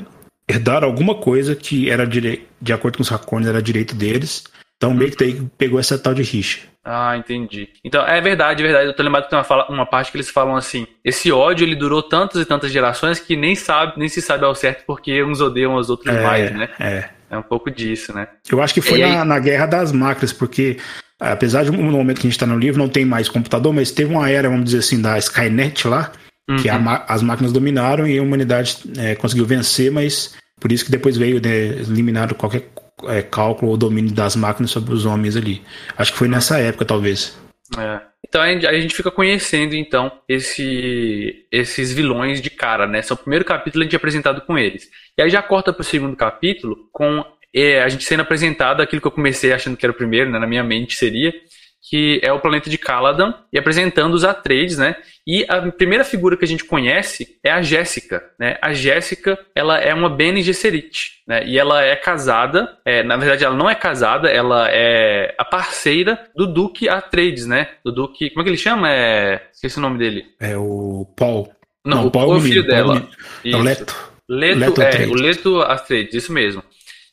[0.48, 4.44] herdaram alguma coisa que era de, acordo com os Hakones era direito deles.
[4.81, 6.61] Então meio que daí pegou essa tal de rixa.
[6.83, 7.69] Ah, entendi.
[7.85, 8.87] Então, é verdade, é verdade.
[8.87, 11.66] Eu tô lembrado que tem uma, fala, uma parte que eles falam assim: esse ódio
[11.66, 15.23] ele durou tantas e tantas gerações que nem sabe, nem se sabe ao certo porque
[15.23, 16.71] uns odeiam os outros é, mais, né?
[16.81, 17.11] É.
[17.31, 18.27] É um pouco disso, né?
[18.51, 20.79] Eu acho que foi na, na, Guerra das Máquinas, porque
[21.21, 23.93] apesar de no momento que a gente está no livro não tem mais computador, mas
[23.93, 26.11] teve uma era, vamos dizer assim, da Skynet lá,
[26.49, 26.57] uhum.
[26.57, 30.90] que a, as máquinas dominaram e a humanidade é, conseguiu vencer, mas por isso que
[30.90, 32.69] depois veio né, eliminado qualquer
[33.09, 35.63] é, cálculo ou domínio das máquinas sobre os homens ali.
[35.97, 37.39] Acho que foi nessa época, talvez.
[37.79, 38.01] É.
[38.27, 43.03] Então a gente fica conhecendo então esse, esses vilões de cara, né?
[43.03, 44.89] São o primeiro capítulo a gente é apresentado com eles.
[45.19, 49.01] E aí já corta para o segundo capítulo com é, a gente sendo apresentado aquilo
[49.01, 51.35] que eu comecei achando que era o primeiro, né, na minha mente seria,
[51.83, 54.97] que é o planeta de Caladan, e apresentando os Atreides, né?
[55.27, 58.59] E a primeira figura que a gente conhece é a Jéssica, né?
[58.61, 61.47] A Jéssica, ela é uma Bene Gesserit, né?
[61.47, 66.29] E ela é casada, é, na verdade ela não é casada, ela é a parceira
[66.37, 67.69] do Duque Atreides, né?
[67.85, 68.90] Do Duque, como é que ele chama?
[68.90, 70.27] É, esqueci o nome dele.
[70.38, 71.51] É o Paul.
[71.85, 73.09] Não, não o, Paul é o filho dela.
[73.45, 74.11] É o Leto.
[74.29, 76.62] Leto, Leto é, o Leto Atreides, isso mesmo.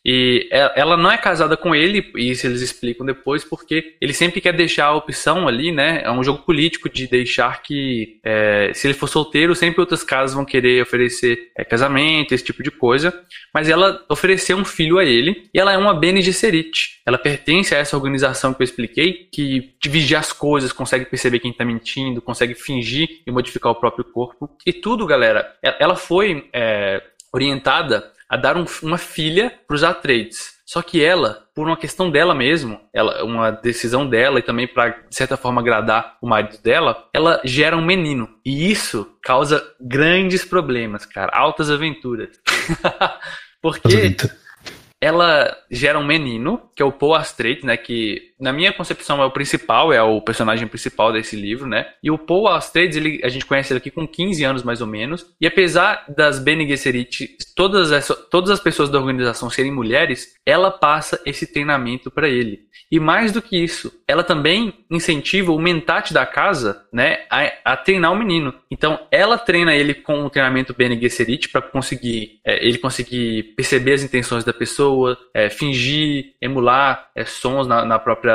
[0.09, 4.39] E ela não é casada com ele, e isso eles explicam depois, porque ele sempre
[4.39, 6.01] quer deixar a opção ali, né?
[6.01, 10.33] É um jogo político de deixar que, é, se ele for solteiro, sempre outras casas
[10.33, 13.13] vão querer oferecer é, casamento, esse tipo de coisa.
[13.53, 17.01] Mas ela ofereceu um filho a ele, e ela é uma Bene Gesserit.
[17.05, 21.51] Ela pertence a essa organização que eu expliquei, que vigia as coisas, consegue perceber quem
[21.51, 24.49] tá mentindo, consegue fingir e modificar o próprio corpo.
[24.65, 30.57] E tudo, galera, ela foi é, orientada a dar um, uma filha para os Atreides.
[30.65, 34.89] Só que ela, por uma questão dela mesmo, ela, uma decisão dela e também para
[34.89, 38.27] de certa forma agradar o marido dela, ela gera um menino.
[38.45, 42.37] E isso causa grandes problemas, cara, altas aventuras.
[43.61, 44.17] Porque
[44.99, 49.25] ela gera um menino, que é o Paul Astrait, né, que na minha concepção é
[49.25, 51.87] o principal, é o personagem principal desse livro, né?
[52.03, 54.87] E o Paul Astrait, ele, a gente conhece ele aqui com 15 anos mais ou
[54.87, 60.35] menos, e apesar das Bene Gesserit, todas as, todas as pessoas da organização serem mulheres,
[60.45, 62.67] ela passa esse treinamento para ele.
[62.91, 67.77] E mais do que isso, ela também incentiva o mentate da casa, né, a, a
[67.77, 68.53] treinar o menino.
[68.71, 73.93] Então, ela treina ele com o treinamento Bene Gesserit para conseguir, é, ele conseguir perceber
[73.93, 78.26] as intenções da pessoa, é, fingir, emular é, sons na, na própria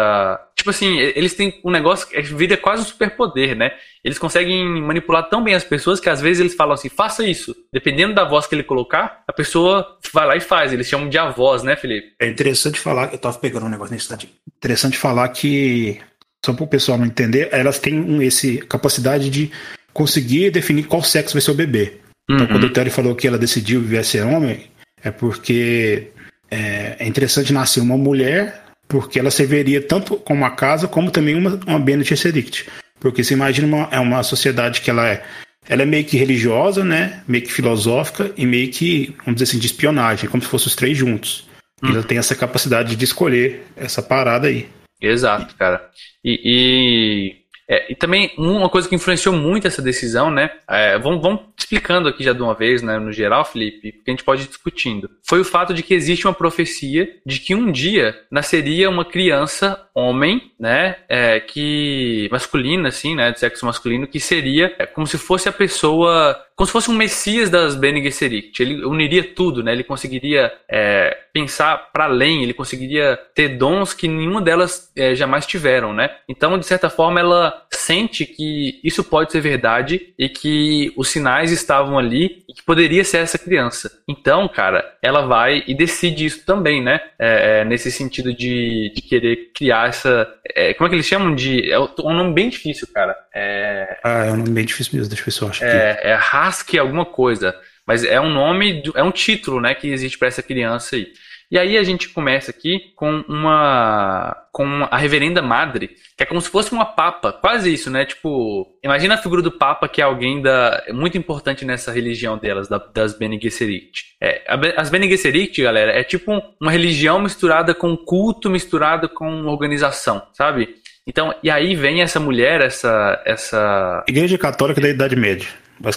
[0.57, 3.73] tipo assim, eles têm um negócio que vira quase um superpoder, né?
[4.05, 7.55] Eles conseguem manipular tão bem as pessoas que às vezes eles falam assim, faça isso.
[7.73, 10.73] Dependendo da voz que ele colocar, a pessoa vai lá e faz.
[10.73, 12.13] Eles chamam de avós, né, Felipe?
[12.21, 14.29] É interessante falar, eu tava pegando um negócio nesse instante.
[14.57, 16.01] Interessante falar que,
[16.45, 19.51] só para o pessoal não entender, elas têm esse capacidade de
[19.93, 21.95] conseguir definir qual sexo vai ser o bebê.
[22.31, 22.53] Então, uhum.
[22.53, 24.71] quando o Terry falou que ela decidiu viver ser homem,
[25.03, 26.09] é porque
[26.51, 28.62] é, é interessante nascer uma mulher
[28.93, 32.69] porque ela serviria tanto como uma casa como também uma, uma Bene Gesserit.
[33.01, 35.25] Porque você imagina uma, é uma sociedade que ela é,
[35.67, 37.23] ela é meio que religiosa, né?
[37.27, 40.77] Meio que filosófica e meio que, vamos dizer assim, de espionagem, como se fossem os
[40.77, 41.49] três juntos.
[41.83, 41.89] Hum.
[41.89, 44.69] Ela tem essa capacidade de escolher essa parada aí.
[45.01, 45.91] Exato, cara.
[46.23, 47.37] E, e,
[47.69, 50.51] é, e também uma coisa que influenciou muito essa decisão, né?
[50.69, 54.13] É, vamos, vamos explicando aqui já de uma vez, né, no geral, Felipe, porque a
[54.13, 55.11] gente pode ir discutindo.
[55.23, 59.81] Foi o fato de que existe uma profecia de que um dia nasceria uma criança
[59.95, 65.19] homem, né, é, que masculina, assim, né, de sexo masculino, que seria é, como se
[65.19, 68.63] fosse a pessoa como se fosse um messias das Bene Gesserit.
[68.63, 69.73] Ele uniria tudo, né?
[69.73, 75.45] Ele conseguiria é, pensar para além, ele conseguiria ter dons que nenhuma delas é, jamais
[75.45, 76.11] tiveram, né?
[76.29, 81.51] Então, de certa forma, ela sente que isso pode ser verdade e que os sinais
[81.51, 83.91] estavam ali e que poderia ser essa criança.
[84.09, 87.01] Então, cara, ela vai e decide isso também, né?
[87.19, 90.33] É, é nesse sentido de, de querer criar essa.
[90.55, 91.73] É, como é que eles chamam de.
[91.73, 93.17] É um nome bem difícil, cara.
[93.35, 93.99] É...
[94.05, 95.65] Ah, é um nome bem difícil mesmo, deixa eu ver se eu acho.
[95.65, 96.15] É, é
[96.53, 97.55] Hask alguma coisa.
[97.87, 101.13] Mas é um nome, é um título, né, que existe para essa criança aí.
[101.53, 106.41] E aí a gente começa aqui com uma com a reverenda madre, que é como
[106.41, 108.07] se fosse uma papa, quase isso, né?
[108.07, 112.69] Tipo, imagina a figura do papa que é alguém da muito importante nessa religião delas,
[112.69, 114.15] da, das Bene Gesserit.
[114.19, 114.43] É,
[114.79, 120.77] as Bene Gesserit, galera, é tipo uma religião misturada com culto, misturada com organização, sabe?
[121.07, 125.49] Então, e aí vem essa mulher, essa essa Igreja Católica da Idade Média.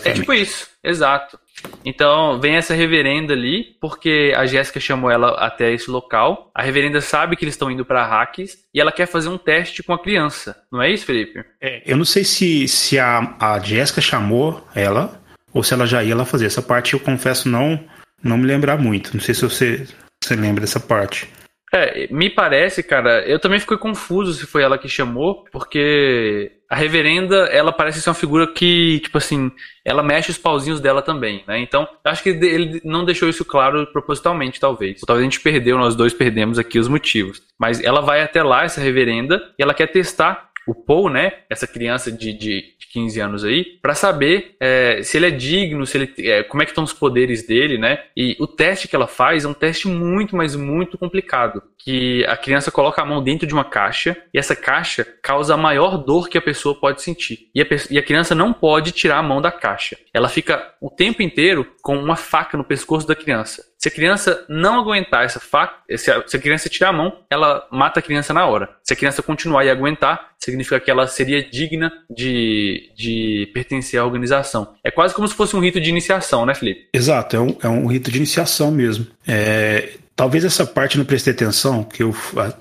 [0.04, 1.40] É tipo isso, exato.
[1.84, 6.52] Então, vem essa reverenda ali, porque a Jéssica chamou ela até esse local.
[6.54, 9.84] A reverenda sabe que eles estão indo para Hacks e ela quer fazer um teste
[9.84, 10.56] com a criança.
[10.72, 11.44] Não é isso, Felipe?
[11.62, 15.22] É, eu não sei se, se a, a Jéssica chamou ela
[15.54, 16.48] ou se ela já ia lá fazer.
[16.48, 17.80] Essa parte eu confesso não
[18.26, 19.14] não me lembrar muito.
[19.14, 19.88] Não sei se você,
[20.22, 21.30] você lembra dessa parte.
[21.76, 26.76] É, me parece, cara, eu também fiquei confuso se foi ela que chamou, porque a
[26.76, 29.52] reverenda, ela parece ser uma figura que, tipo assim,
[29.84, 31.60] ela mexe os pauzinhos dela também, né?
[31.60, 35.02] Então, acho que ele não deixou isso claro propositalmente, talvez.
[35.06, 37.42] Talvez a gente perdeu, nós dois perdemos aqui os motivos.
[37.60, 41.68] Mas ela vai até lá, essa reverenda, e ela quer testar o Paul, né, essa
[41.68, 45.98] criança de, de, de 15 anos aí, para saber é, se ele é digno, se
[45.98, 48.04] ele, é, como é que estão os poderes dele, né?
[48.16, 52.36] E o teste que ela faz é um teste muito, mas muito complicado, que a
[52.36, 56.30] criança coloca a mão dentro de uma caixa e essa caixa causa a maior dor
[56.30, 57.50] que a pessoa pode sentir.
[57.54, 59.98] E a, e a criança não pode tirar a mão da caixa.
[60.14, 63.64] Ela fica o tempo inteiro com uma faca no pescoço da criança.
[63.86, 67.20] Se a criança não aguentar essa faca, se a, se a, criança tirar a mão,
[67.30, 68.68] ela mata a criança na hora.
[68.82, 74.04] Se a criança continuar e aguentar, significa que ela seria digna de, de pertencer à
[74.04, 74.74] organização.
[74.84, 76.88] É quase como se fosse um rito de iniciação, né, Felipe?
[76.92, 79.06] Exato, é um, é um rito de iniciação mesmo.
[79.28, 82.16] É, talvez essa parte não prestei atenção, que eu,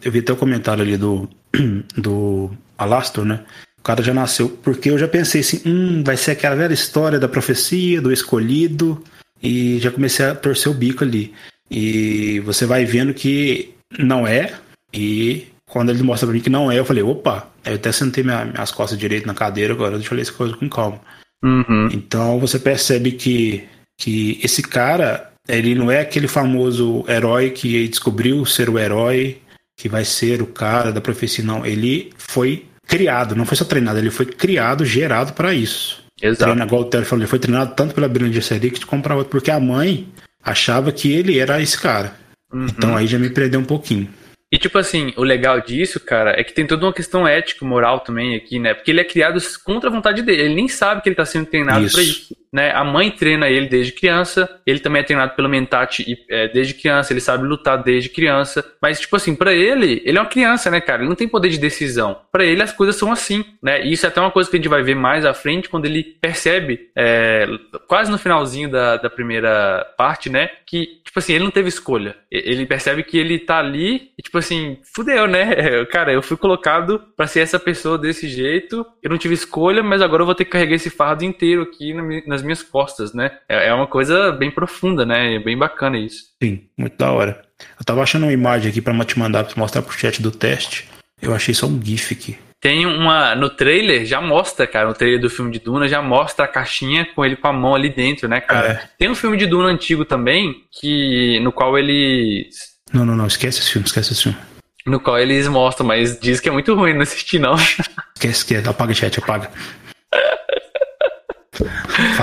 [0.04, 1.26] eu vi até o comentário ali do,
[1.96, 3.40] do Alastor, né?
[3.78, 7.18] O cara já nasceu, porque eu já pensei assim, hum, vai ser aquela velha história
[7.18, 9.02] da profecia, do escolhido,
[9.42, 11.34] e já comecei a torcer o bico ali.
[11.70, 14.54] E você vai vendo que não é,
[14.92, 18.22] e quando ele mostra pra mim que não é, eu falei, opa, eu até sentei
[18.22, 21.00] minha, minhas costas direito na cadeira, agora deixa eu ler essa coisa com calma.
[21.42, 21.88] Uhum.
[21.92, 23.64] Então você percebe que,
[23.98, 29.38] que esse cara, ele não é aquele famoso herói que descobriu ser o herói,
[29.76, 31.66] que vai ser o cara da profecia, não.
[31.66, 36.03] Ele foi criado, não foi só treinado, ele foi criado, gerado para isso.
[36.24, 36.44] Exato.
[36.44, 39.50] Treina, igual o Terry falou, ele foi treinado tanto pela Brina Gesserit que outro, porque
[39.50, 40.08] a mãe
[40.42, 42.14] achava que ele era esse cara.
[42.50, 42.66] Uhum.
[42.66, 44.08] Então aí já me prendeu um pouquinho.
[44.50, 48.00] E tipo assim, o legal disso, cara, é que tem toda uma questão ética, moral
[48.00, 48.72] também aqui, né?
[48.72, 50.42] Porque ele é criado contra a vontade dele.
[50.42, 52.70] Ele nem sabe que ele tá sendo treinado para isso né?
[52.70, 57.12] A mãe treina ele desde criança, ele também é treinado pelo Mentati é, desde criança,
[57.12, 60.80] ele sabe lutar desde criança, mas tipo assim, para ele, ele é uma criança, né,
[60.80, 61.02] cara?
[61.02, 62.16] Ele não tem poder de decisão.
[62.30, 63.84] Para ele as coisas são assim, né?
[63.84, 65.86] E isso é até uma coisa que a gente vai ver mais à frente quando
[65.86, 67.44] ele percebe, é,
[67.88, 72.16] quase no finalzinho da, da primeira parte, né, que tipo assim, ele não teve escolha.
[72.30, 75.84] Ele percebe que ele tá ali e tipo assim, fudeu, né?
[75.90, 80.02] Cara, eu fui colocado para ser essa pessoa desse jeito, eu não tive escolha, mas
[80.02, 81.94] agora eu vou ter que carregar esse fardo inteiro aqui
[82.26, 83.32] nas minhas costas, né?
[83.48, 85.34] É, é uma coisa bem profunda, né?
[85.34, 86.24] É bem bacana isso.
[86.42, 87.42] Sim, muito da hora.
[87.78, 90.88] Eu tava achando uma imagem aqui para te mandar pra mostrar pro chat do teste.
[91.20, 92.38] Eu achei só um GIF aqui.
[92.60, 93.34] Tem uma.
[93.34, 94.88] No trailer já mostra, cara.
[94.88, 97.74] No trailer do filme de Duna já mostra a caixinha com ele com a mão
[97.74, 98.68] ali dentro, né, cara?
[98.68, 98.88] É.
[98.98, 101.38] Tem um filme de Duna antigo também, que.
[101.40, 102.48] no qual ele.
[102.92, 103.26] Não, não, não.
[103.26, 104.38] Esquece esse filme, esquece esse filme.
[104.86, 107.54] No qual eles mostram, mas diz que é muito ruim, não assisti não.
[107.54, 108.68] Esquece, esquece.
[108.68, 109.50] Apaga o chat, apaga.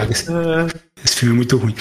[0.09, 0.31] Esse,
[1.03, 1.75] esse filme é muito ruim.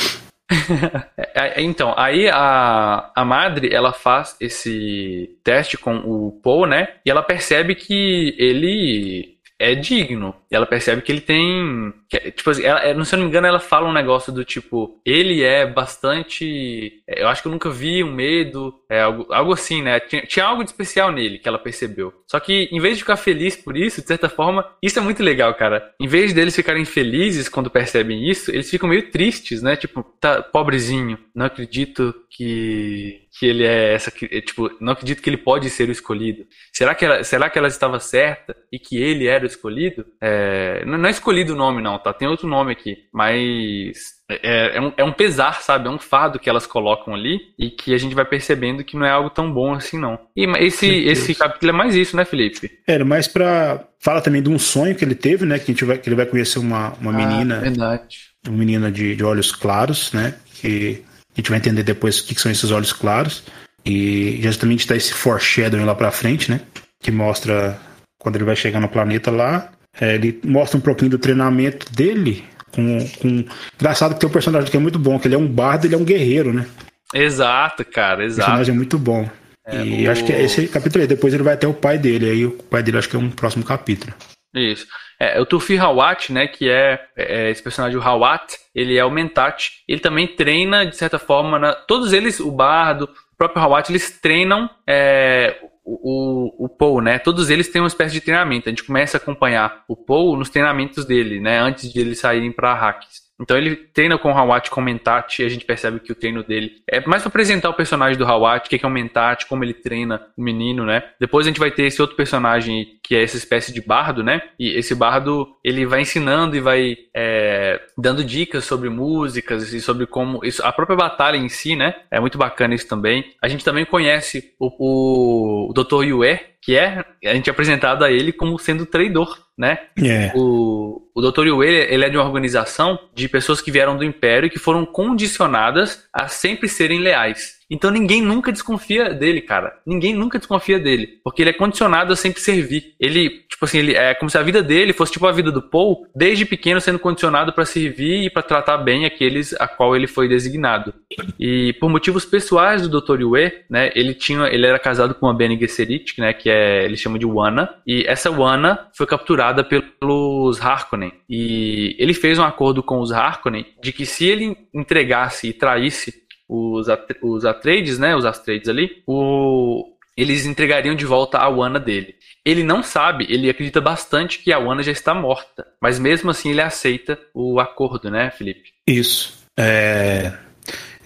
[1.33, 6.89] É, então, aí a, a madre, ela faz esse teste com o Paul, né?
[7.07, 10.35] E ela percebe que ele é digno.
[10.51, 11.93] E ela percebe que ele tem.
[12.09, 14.45] Que, tipo assim, ela, não se eu não me engano, ela fala um negócio do
[14.45, 17.03] tipo: ele é bastante.
[17.07, 20.01] Eu acho que eu nunca vi um medo, é, algo, algo assim, né?
[20.01, 22.13] Tinha, tinha algo de especial nele que ela percebeu.
[22.27, 25.23] Só que, em vez de ficar feliz por isso, de certa forma, isso é muito
[25.23, 25.95] legal, cara.
[26.01, 29.77] Em vez deles ficarem felizes quando percebem isso, eles ficam meio tristes, né?
[29.77, 35.37] Tipo, tá, pobrezinho, não acredito que que ele é essa tipo não acredito que ele
[35.37, 39.29] pode ser o escolhido será que ela, será que ela estava certa e que ele
[39.29, 42.13] era o escolhido é, é, não é escolhido o nome, não, tá?
[42.13, 43.09] Tem outro nome aqui.
[43.13, 45.89] Mas é, é, um, é um pesar, sabe?
[45.89, 49.07] É um fardo que elas colocam ali e que a gente vai percebendo que não
[49.07, 50.19] é algo tão bom assim, não.
[50.37, 52.71] E esse, esse capítulo é mais isso, né, Felipe?
[52.87, 53.85] Era mais pra.
[53.99, 55.59] Fala também de um sonho que ele teve, né?
[55.59, 57.61] Que, a gente vai, que ele vai conhecer uma, uma ah, menina.
[57.61, 58.19] Verdade.
[58.47, 60.35] Uma menina de, de olhos claros, né?
[60.55, 61.03] Que
[61.35, 63.43] a gente vai entender depois o que, que são esses olhos claros.
[63.85, 66.61] E justamente dá esse foreshadowing lá pra frente, né?
[67.03, 67.79] Que mostra
[68.21, 72.45] quando ele vai chegar no planeta lá, é, ele mostra um pouquinho do treinamento dele.
[72.73, 73.45] Com, com...
[73.75, 75.95] Engraçado que tem um personagem que é muito bom, que ele é um bardo ele
[75.95, 76.67] é um guerreiro, né?
[77.13, 78.43] Exato, cara, exato.
[78.43, 79.29] O personagem é muito bom.
[79.67, 80.11] É, e o...
[80.11, 82.83] acho que esse capítulo aí, depois ele vai até o pai dele, aí o pai
[82.83, 84.13] dele acho que é um próximo capítulo.
[84.55, 84.87] Isso.
[85.19, 89.11] É, o Tufi Hawat, né, que é, é, esse personagem, o Hawat, ele é o
[89.11, 89.71] Mentat.
[89.87, 94.19] Ele também treina, de certa forma, na, todos eles, o Bardo, o próprio Hawat, eles
[94.19, 95.57] treinam é,
[96.03, 97.19] o, o, Paul, né?
[97.19, 98.69] Todos eles têm uma espécie de treinamento.
[98.69, 102.53] A gente começa a acompanhar o Paul nos treinamentos dele, né, antes de eles saírem
[102.53, 103.30] para hacks.
[103.41, 106.15] Então ele treina com o Hawat com o Mentat e a gente percebe que o
[106.15, 109.47] treino dele é mais para apresentar o personagem do Hawat, o que é o Mentat,
[109.47, 111.03] como ele treina o menino, né?
[111.19, 114.43] Depois a gente vai ter esse outro personagem que é essa espécie de bardo, né?
[114.59, 120.07] E esse bardo ele vai ensinando e vai é, dando dicas sobre músicas e sobre
[120.07, 121.95] como isso, a própria batalha em si, né?
[122.11, 123.25] É muito bacana isso também.
[123.43, 126.05] A gente também conhece o, o, o Dr.
[126.05, 129.79] Yue, que é a gente é apresentado a ele como sendo traidor, né?
[129.99, 130.27] Yeah.
[130.27, 130.33] É.
[130.35, 131.47] O, o Dr.
[131.47, 134.85] Yue, ele é de uma organização de pessoas que vieram do Império e que foram
[134.85, 137.60] condicionadas a sempre serem leais.
[137.71, 139.79] Então ninguém nunca desconfia dele, cara.
[139.87, 141.21] Ninguém nunca desconfia dele.
[141.23, 142.95] Porque ele é condicionado a sempre servir.
[142.99, 145.63] Ele, tipo assim, ele é como se a vida dele fosse tipo a vida do
[145.63, 150.07] Paul, desde pequeno sendo condicionado para servir e para tratar bem aqueles a qual ele
[150.07, 150.93] foi designado.
[151.39, 153.21] E por motivos pessoais do Dr.
[153.21, 156.97] Yue, né, ele tinha, ele era casado com uma Bene Gesserit, né, que é, ele
[156.97, 161.13] chama de Wana, e essa Wana foi capturada pelos Harkonnen.
[161.29, 166.21] E ele fez um acordo com os Harkonnen de que se ele entregasse e traísse
[166.51, 166.89] os,
[167.23, 169.85] os Atreides, né, os Atreides ali, o,
[170.17, 172.17] eles entregariam de volta a Wana dele.
[172.45, 176.51] Ele não sabe, ele acredita bastante que a Wana já está morta, mas mesmo assim
[176.51, 178.71] ele aceita o acordo, né, Felipe?
[178.87, 179.39] Isso.
[179.57, 180.33] É...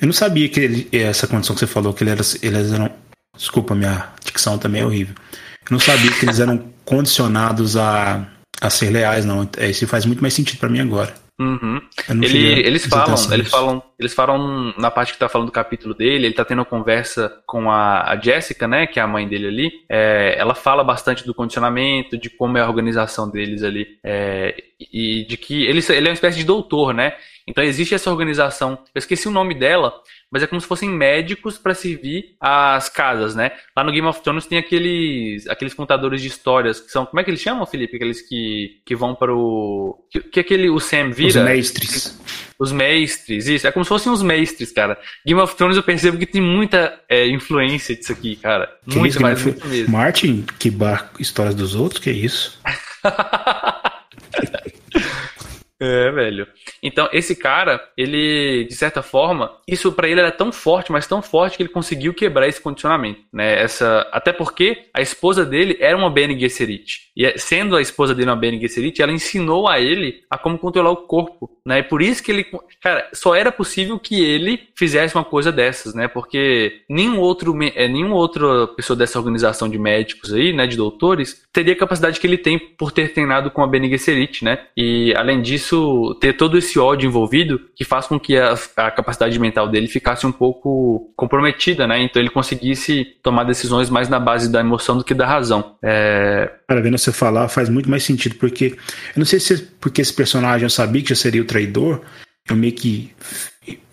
[0.01, 2.91] Eu não sabia que ele, essa condição que você falou, que ele era, eles eram.
[3.37, 5.15] Desculpa, minha dicção também é horrível.
[5.63, 8.27] Eu não sabia que eles eram condicionados a,
[8.61, 9.49] a ser leais, não.
[9.59, 11.15] Isso faz muito mais sentido para mim agora.
[11.39, 11.81] Uhum.
[12.23, 16.27] Ele, eles falam, eles falam, eles falam na parte que tá falando do capítulo dele,
[16.27, 19.49] ele tá tendo uma conversa com a, a Jessica, né, que é a mãe dele
[19.49, 19.73] ali.
[19.89, 25.27] É, ela fala bastante do condicionamento, de como é a organização deles ali, é, e
[25.27, 27.15] de que ele, ele é uma espécie de doutor, né?
[27.47, 28.79] Então existe essa organização.
[28.95, 29.95] Eu esqueci o nome dela,
[30.31, 33.53] mas é como se fossem médicos para servir as casas, né?
[33.77, 37.25] Lá no Game of Thrones tem aqueles aqueles contadores de histórias que são, como é
[37.25, 37.97] que eles chamam, Felipe?
[37.97, 41.41] Aqueles que, que vão para o que, que aquele o Sam vira?
[41.41, 42.21] Os mestres.
[42.59, 43.67] Os mestres, isso.
[43.67, 44.99] É como se fossem os mestres, cara.
[45.27, 48.73] Game of Thrones eu percebo que tem muita é, influência disso aqui, cara.
[48.89, 49.93] Que muito mais, muito mesmo.
[49.93, 52.59] Martin, que barco histórias dos outros, que é isso?
[55.81, 56.47] É, velho.
[56.83, 61.21] Então, esse cara, ele, de certa forma, isso para ele era tão forte, mas tão
[61.21, 63.61] forte que ele conseguiu quebrar esse condicionamento, né?
[63.61, 67.11] Essa, até porque a esposa dele era uma Bene Gesserit.
[67.17, 70.59] E é, sendo a esposa dele uma Bene Gesserit, ela ensinou a ele a como
[70.59, 71.81] controlar o corpo, né?
[71.81, 72.47] E por isso que ele,
[72.81, 76.07] cara, só era possível que ele fizesse uma coisa dessas, né?
[76.07, 81.45] Porque nenhum outro, é, nenhuma outra pessoa dessa organização de médicos aí, né, de doutores,
[81.53, 84.67] teria a capacidade que ele tem por ter treinado com a Bene Gesserit, né?
[84.77, 88.91] E além disso, isso ter todo esse ódio envolvido que faz com que a, a,
[88.91, 92.03] capacidade mental dele ficasse um pouco comprometida, né?
[92.03, 95.77] Então ele conseguisse tomar decisões mais na base da emoção do que da razão.
[95.83, 96.51] É...
[96.69, 100.13] Cara, vendo você falar faz muito mais sentido, porque eu não sei se porque esse
[100.13, 102.01] personagem eu sabia que já seria o traidor,
[102.49, 103.11] eu meio que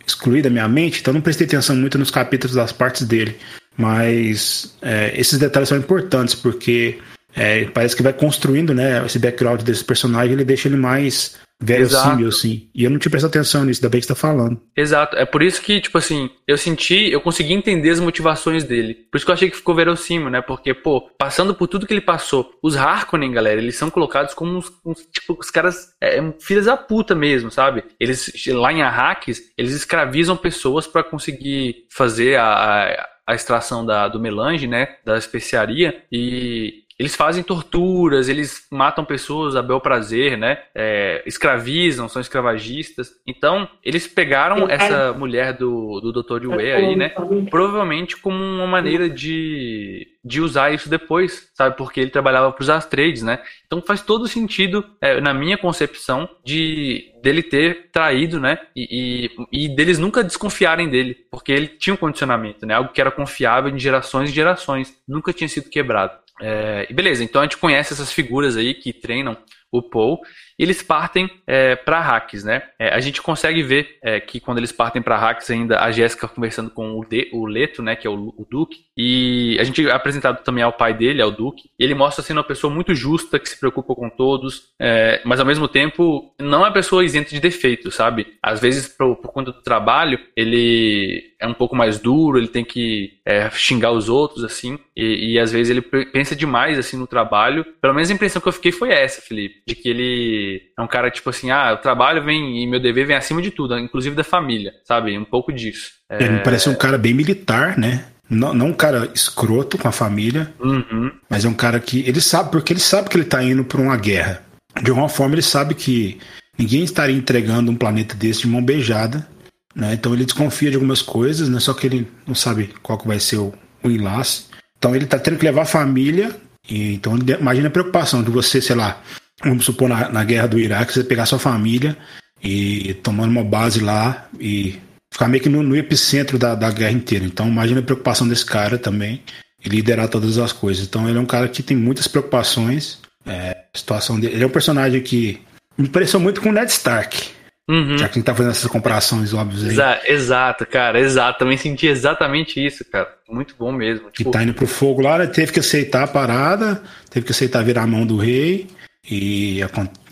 [0.05, 3.35] excluí da minha mente, então não prestei atenção muito nos capítulos das partes dele.
[3.77, 6.99] Mas é, esses detalhes são importantes, porque
[7.35, 12.27] é, parece que vai construindo né, esse background desse personagem, ele deixa ele mais verossímil,
[12.27, 12.69] assim.
[12.73, 14.59] E eu não tinha prestado atenção nisso, ainda bem que você tá falando.
[14.75, 15.15] Exato.
[15.15, 18.95] É por isso que, tipo assim, eu senti, eu consegui entender as motivações dele.
[19.11, 20.41] Por isso que eu achei que ficou verossímil, né?
[20.41, 24.57] Porque, pô, passando por tudo que ele passou, os Harkonnen, galera, eles são colocados como
[24.57, 27.83] uns, uns tipo, os caras, é, filhas da puta mesmo, sabe?
[27.99, 34.07] Eles, lá em Arrakis, eles escravizam pessoas para conseguir fazer a, a, a extração da,
[34.07, 34.95] do melange, né?
[35.05, 36.03] Da especiaria.
[36.11, 40.59] E eles fazem torturas, eles matam pessoas a bel prazer, né?
[40.75, 43.09] É, escravizam, são escravagistas.
[43.25, 46.43] Então, eles pegaram essa mulher do, do Dr.
[46.43, 47.09] Yue aí, né?
[47.49, 51.75] Provavelmente como uma maneira de, de usar isso depois, sabe?
[51.75, 53.39] Porque ele trabalhava para os Astrades, né?
[53.65, 58.59] Então faz todo sentido, é, na minha concepção, de dele ter traído, né?
[58.75, 62.73] E, e, e, deles nunca desconfiarem dele, porque ele tinha um condicionamento, né?
[62.73, 66.17] Algo que era confiável em gerações e gerações, nunca tinha sido quebrado.
[66.39, 69.37] É, e beleza, então a gente conhece essas figuras aí que treinam
[69.71, 70.19] o Paul.
[70.61, 72.61] E eles partem é, para Hacks, né?
[72.77, 76.27] É, a gente consegue ver é, que quando eles partem para Hacks ainda a Jéssica
[76.27, 79.87] conversando com o, de, o Leto, né, que é o, o, Duke, e a gente
[79.87, 81.71] é apresentado também ao pai dele, ao Duke.
[81.79, 85.47] Ele mostra sendo uma pessoa muito justa, que se preocupa com todos, é, mas ao
[85.47, 88.27] mesmo tempo não é uma pessoa isenta de defeitos, sabe?
[88.39, 92.63] Às vezes por, por conta do trabalho ele é um pouco mais duro, ele tem
[92.63, 97.07] que é, xingar os outros, assim, e, e, às vezes ele pensa demais, assim, no
[97.07, 97.65] trabalho.
[97.81, 100.87] Pelo menos a impressão que eu fiquei foi essa, Felipe, de que ele é um
[100.87, 104.15] cara, tipo assim, ah, o trabalho vem, e meu dever vem acima de tudo, inclusive
[104.15, 105.17] da família, sabe?
[105.17, 105.91] Um pouco disso.
[106.09, 106.23] É...
[106.23, 108.05] Ele parece um cara bem militar, né?
[108.29, 111.11] Não, não um cara escroto com a família, uhum.
[111.29, 113.81] mas é um cara que ele sabe, porque ele sabe que ele tá indo para
[113.81, 114.41] uma guerra.
[114.81, 116.17] De alguma forma ele sabe que
[116.57, 119.27] ninguém estaria entregando um planeta desse de mão beijada
[119.75, 119.93] né?
[119.93, 121.59] Então ele desconfia de algumas coisas, né?
[121.59, 124.45] só que ele não sabe qual que vai ser o, o enlace.
[124.77, 126.35] Então ele está tendo que levar a família,
[126.69, 129.01] e então imagina a preocupação de você, sei lá,
[129.43, 131.97] vamos supor na, na guerra do Iraque, você pegar sua família
[132.43, 134.79] e tomando uma base lá e
[135.11, 137.25] ficar meio que no, no epicentro da, da guerra inteira.
[137.25, 139.21] Então imagina a preocupação desse cara também
[139.63, 140.85] e liderar todas as coisas.
[140.85, 142.99] Então ele é um cara que tem muitas preocupações.
[143.25, 144.33] É, situação dele.
[144.33, 145.39] Ele é um personagem que
[145.77, 147.29] me pareceu muito com o Ned Stark.
[147.69, 147.97] Uhum.
[147.97, 149.69] Já que a gente tá fazendo essas comparações óbvias aí.
[149.69, 151.39] Exa exato, cara, exato.
[151.39, 153.07] Também senti exatamente isso, cara.
[153.29, 154.09] Muito bom mesmo.
[154.09, 154.29] Tipo...
[154.29, 157.83] Que tá indo pro fogo lá, teve que aceitar a parada, teve que aceitar virar
[157.83, 158.67] a mão do rei.
[159.09, 159.59] E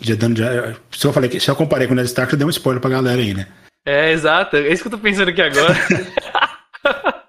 [0.00, 0.38] já dando.
[0.38, 2.80] Já, se eu falei se eu comparei com o Ned Stark, eu dei um spoiler
[2.80, 3.46] pra galera aí, né?
[3.86, 4.56] É, exato.
[4.56, 5.74] É isso que eu tô pensando aqui agora.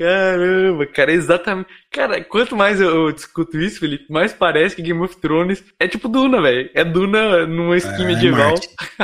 [0.00, 1.68] Caramba, cara, exatamente.
[1.90, 6.08] Cara, quanto mais eu, discuto isso, Felipe, mais parece que Game of Thrones é tipo
[6.08, 6.70] Duna, velho.
[6.72, 8.54] É Duna numa skin é, medieval.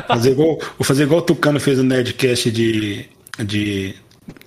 [0.08, 3.94] Fazer igual, vou fazer igual o Tucano fez no Nerdcast de, de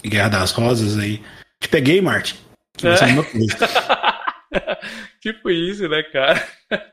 [0.03, 1.21] Guerra das Rosas aí.
[1.59, 2.35] Te peguei, Martin.
[2.81, 2.95] É.
[5.21, 6.43] tipo isso, né, cara?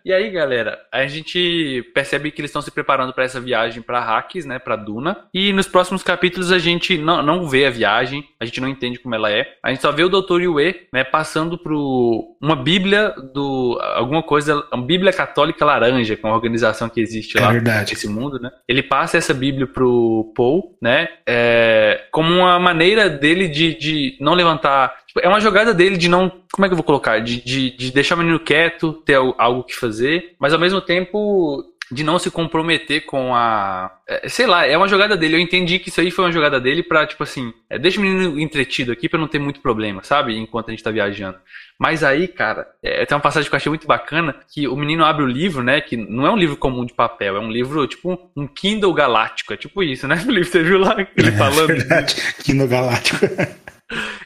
[0.04, 4.00] E aí, galera, a gente percebe que eles estão se preparando para essa viagem para
[4.00, 5.16] Hacks, né, para Duna.
[5.34, 8.98] E nos próximos capítulos a gente não, não vê a viagem, a gente não entende
[8.98, 9.46] como ela é.
[9.62, 10.42] A gente só vê o Dr.
[10.42, 16.28] Yue, né, passando pro uma Bíblia do alguma coisa, uma Bíblia Católica Laranja, que é
[16.28, 17.92] uma organização que existe é lá verdade.
[17.92, 18.50] nesse mundo, né?
[18.68, 24.34] Ele passa essa Bíblia pro Paul, né, é, como uma maneira dele de, de não
[24.34, 26.30] levantar é uma jogada dele de não.
[26.52, 27.20] Como é que eu vou colocar?
[27.20, 31.64] De, de, de deixar o menino quieto, ter algo que fazer, mas ao mesmo tempo
[31.90, 34.00] de não se comprometer com a.
[34.08, 35.36] É, sei lá, é uma jogada dele.
[35.36, 38.02] Eu entendi que isso aí foi uma jogada dele pra, tipo assim, é, deixa o
[38.02, 40.36] menino entretido aqui pra não ter muito problema, sabe?
[40.36, 41.38] Enquanto a gente tá viajando.
[41.78, 45.04] Mas aí, cara, é, tem uma passagem que eu achei muito bacana, que o menino
[45.04, 45.80] abre o livro, né?
[45.80, 49.52] Que não é um livro comum de papel, é um livro, tipo, um Kindle galáctico.
[49.52, 50.46] É tipo isso, né, Felipe?
[50.46, 51.68] Você viu lá ele é, falando?
[51.68, 53.18] Verdade, Kindle galáctico.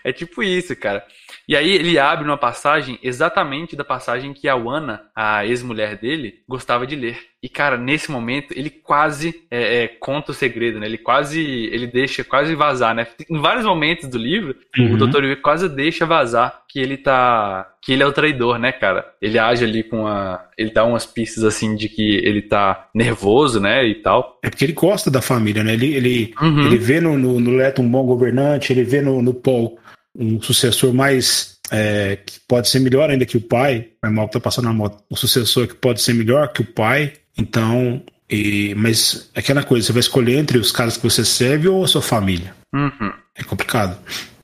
[0.02, 1.04] é tipo isso, cara.
[1.50, 6.36] E aí ele abre uma passagem exatamente da passagem que a Wana, a ex-mulher dele,
[6.48, 7.18] gostava de ler.
[7.42, 10.86] E, cara, nesse momento, ele quase é, é, conta o segredo, né?
[10.86, 11.40] Ele quase,
[11.72, 13.04] ele deixa quase vazar, né?
[13.28, 14.94] Em vários momentos do livro, uhum.
[14.94, 15.24] o Dr.
[15.24, 19.04] Yue quase deixa vazar que ele tá, que ele é o traidor, né, cara?
[19.20, 23.58] Ele age ali com a, ele dá umas pistas, assim, de que ele tá nervoso,
[23.58, 24.38] né, e tal.
[24.40, 25.72] É porque ele gosta da família, né?
[25.72, 26.66] Ele, ele, uhum.
[26.66, 29.80] ele vê no, no, no Leto um bom governante, ele vê no, no Paul
[30.20, 34.38] um sucessor mais é, que pode ser melhor ainda que o pai, o mal tá
[34.38, 39.30] passando na moto, um sucessor que pode ser melhor que o pai, então, e, mas
[39.34, 42.02] é aquela coisa, você vai escolher entre os caras que você serve ou a sua
[42.02, 42.54] família.
[42.72, 43.12] Uhum.
[43.34, 43.98] É complicado.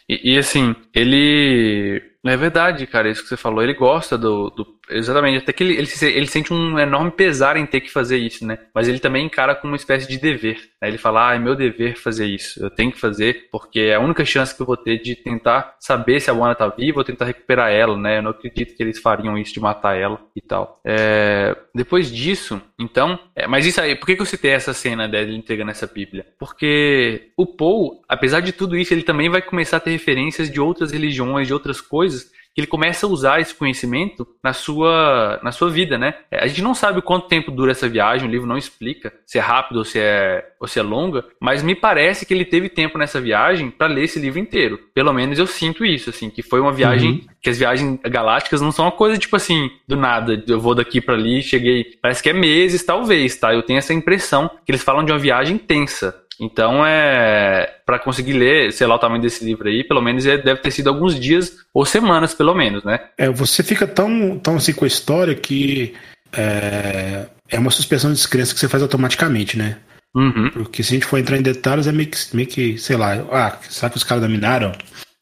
[0.08, 2.02] E, e, assim, ele.
[2.26, 3.62] É verdade, cara, isso que você falou.
[3.62, 7.66] Ele gosta do, do Exatamente, até que ele, ele, ele, sente um enorme pesar em
[7.66, 8.58] ter que fazer isso, né?
[8.72, 10.58] Mas ele também encara como uma espécie de dever.
[10.80, 10.88] Né?
[10.88, 14.00] Ele fala, ah, é meu dever fazer isso, eu tenho que fazer, porque é a
[14.00, 17.04] única chance que eu vou ter de tentar saber se a Wanda tá viva ou
[17.04, 18.18] tentar recuperar ela, né?
[18.18, 20.80] Eu não acredito que eles fariam isso de matar ela e tal.
[20.84, 21.56] É...
[21.74, 23.46] Depois disso, então, é...
[23.46, 26.26] mas isso aí, por que, que eu citei essa cena dele entregando essa Bíblia?
[26.38, 30.60] Porque o Paul, apesar de tudo isso, ele também vai começar a ter referências de
[30.60, 32.15] outras religiões, de outras coisas
[32.56, 36.14] que ele começa a usar esse conhecimento na sua, na sua vida, né?
[36.30, 39.36] É, a gente não sabe quanto tempo dura essa viagem, o livro não explica se
[39.36, 42.70] é rápido ou se é, ou se é longa, mas me parece que ele teve
[42.70, 44.80] tempo nessa viagem para ler esse livro inteiro.
[44.94, 47.26] Pelo menos eu sinto isso, assim, que foi uma viagem, uhum.
[47.42, 50.98] que as viagens galácticas não são uma coisa tipo assim, do nada, eu vou daqui
[50.98, 53.52] para ali, cheguei, parece que é meses, talvez, tá?
[53.52, 56.22] Eu tenho essa impressão que eles falam de uma viagem tensa.
[56.40, 60.36] Então é para conseguir ler, sei lá o tamanho desse livro aí, pelo menos é,
[60.36, 62.98] deve ter sido alguns dias ou semanas, pelo menos, né?
[63.16, 65.94] É, você fica tão, tão assim com a história que
[66.32, 69.76] é, é uma suspensão de descrença que você faz automaticamente, né?
[70.16, 70.50] Uhum.
[70.50, 73.14] Porque se a gente for entrar em detalhes, é meio que, meio que sei lá,
[73.30, 74.72] ah, sabe que os caras dominaram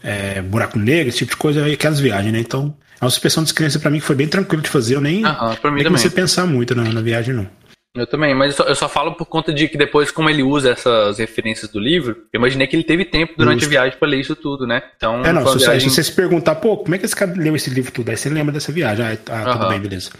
[0.02, 2.38] é, buraco negro, esse tipo de coisa, aquelas viagens, né?
[2.38, 5.74] Então, a suspensão de descrença para mim foi bem tranquilo de fazer, eu nem, uhum,
[5.74, 7.46] nem comecei a pensar muito na, na viagem, não.
[7.94, 10.42] Eu também, mas eu só, eu só, falo por conta de que depois, como ele
[10.42, 13.68] usa essas referências do livro, eu imaginei que ele teve tempo durante Justo.
[13.68, 14.82] a viagem para ler isso tudo, né?
[14.96, 15.88] Então, é, não, se, viagem...
[15.88, 18.10] se, você se perguntar, pô, como é que esse cara leu esse livro tudo?
[18.10, 19.06] Aí você lembra dessa viagem.
[19.06, 20.10] Ah, ah tudo bem, beleza.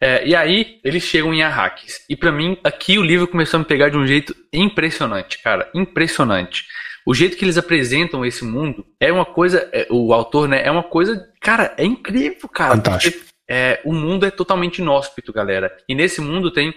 [0.00, 2.00] É, e aí, eles chegam em Arrakis.
[2.08, 5.68] E para mim, aqui o livro começou a me pegar de um jeito impressionante, cara.
[5.74, 6.64] Impressionante.
[7.06, 9.68] O jeito que eles apresentam esse mundo é uma coisa.
[9.72, 10.62] É, o autor, né?
[10.64, 11.22] É uma coisa.
[11.40, 12.76] Cara, é incrível, cara.
[12.76, 13.18] Fantástico.
[13.18, 15.74] Porque, é, o mundo é totalmente inóspito, galera.
[15.88, 16.72] E nesse mundo tem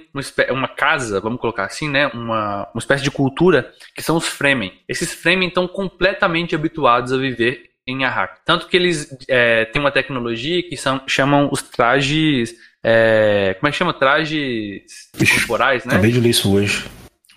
[0.49, 2.07] uma, casa, vamos colocar assim, né?
[2.07, 4.73] Uma, uma espécie de cultura que são os Fremen.
[4.87, 8.41] Esses Fremen estão completamente habituados a viver em Arrak.
[8.45, 12.53] Tanto que eles é, têm uma tecnologia que são, chamam os trajes.
[12.83, 13.93] É, como é que chama?
[13.93, 15.93] Trajes corporais, né?
[15.93, 16.85] Acabei de ler isso hoje.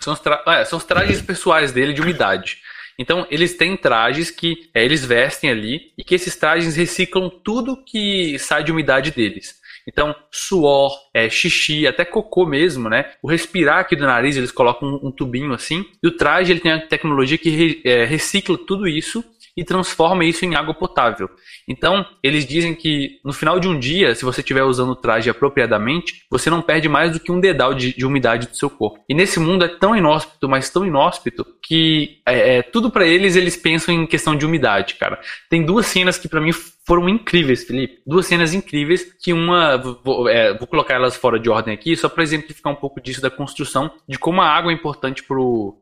[0.01, 2.57] São os, tra é, são os trajes pessoais dele de umidade.
[2.97, 7.83] Então, eles têm trajes que é, eles vestem ali e que esses trajes reciclam tudo
[7.83, 9.61] que sai de umidade deles.
[9.87, 13.11] Então, suor, é, xixi, até cocô mesmo, né?
[13.21, 15.85] O respirar aqui do nariz, eles colocam um, um tubinho assim.
[16.03, 19.23] E o traje, ele tem a tecnologia que re, é, recicla tudo isso
[19.55, 21.29] e transforma isso em água potável.
[21.71, 25.29] Então, eles dizem que no final de um dia, se você estiver usando o traje
[25.29, 28.99] apropriadamente, você não perde mais do que um dedal de, de umidade do seu corpo.
[29.07, 33.35] E nesse mundo é tão inóspito, mas tão inóspito, que é, é tudo para eles,
[33.35, 35.19] eles pensam em questão de umidade, cara.
[35.49, 36.51] Tem duas cenas que para mim
[36.85, 37.99] foram incríveis, Felipe.
[38.05, 42.09] Duas cenas incríveis que uma vou, é, vou colocar elas fora de ordem aqui só
[42.09, 45.23] para exemplificar um pouco disso da construção de como a água é importante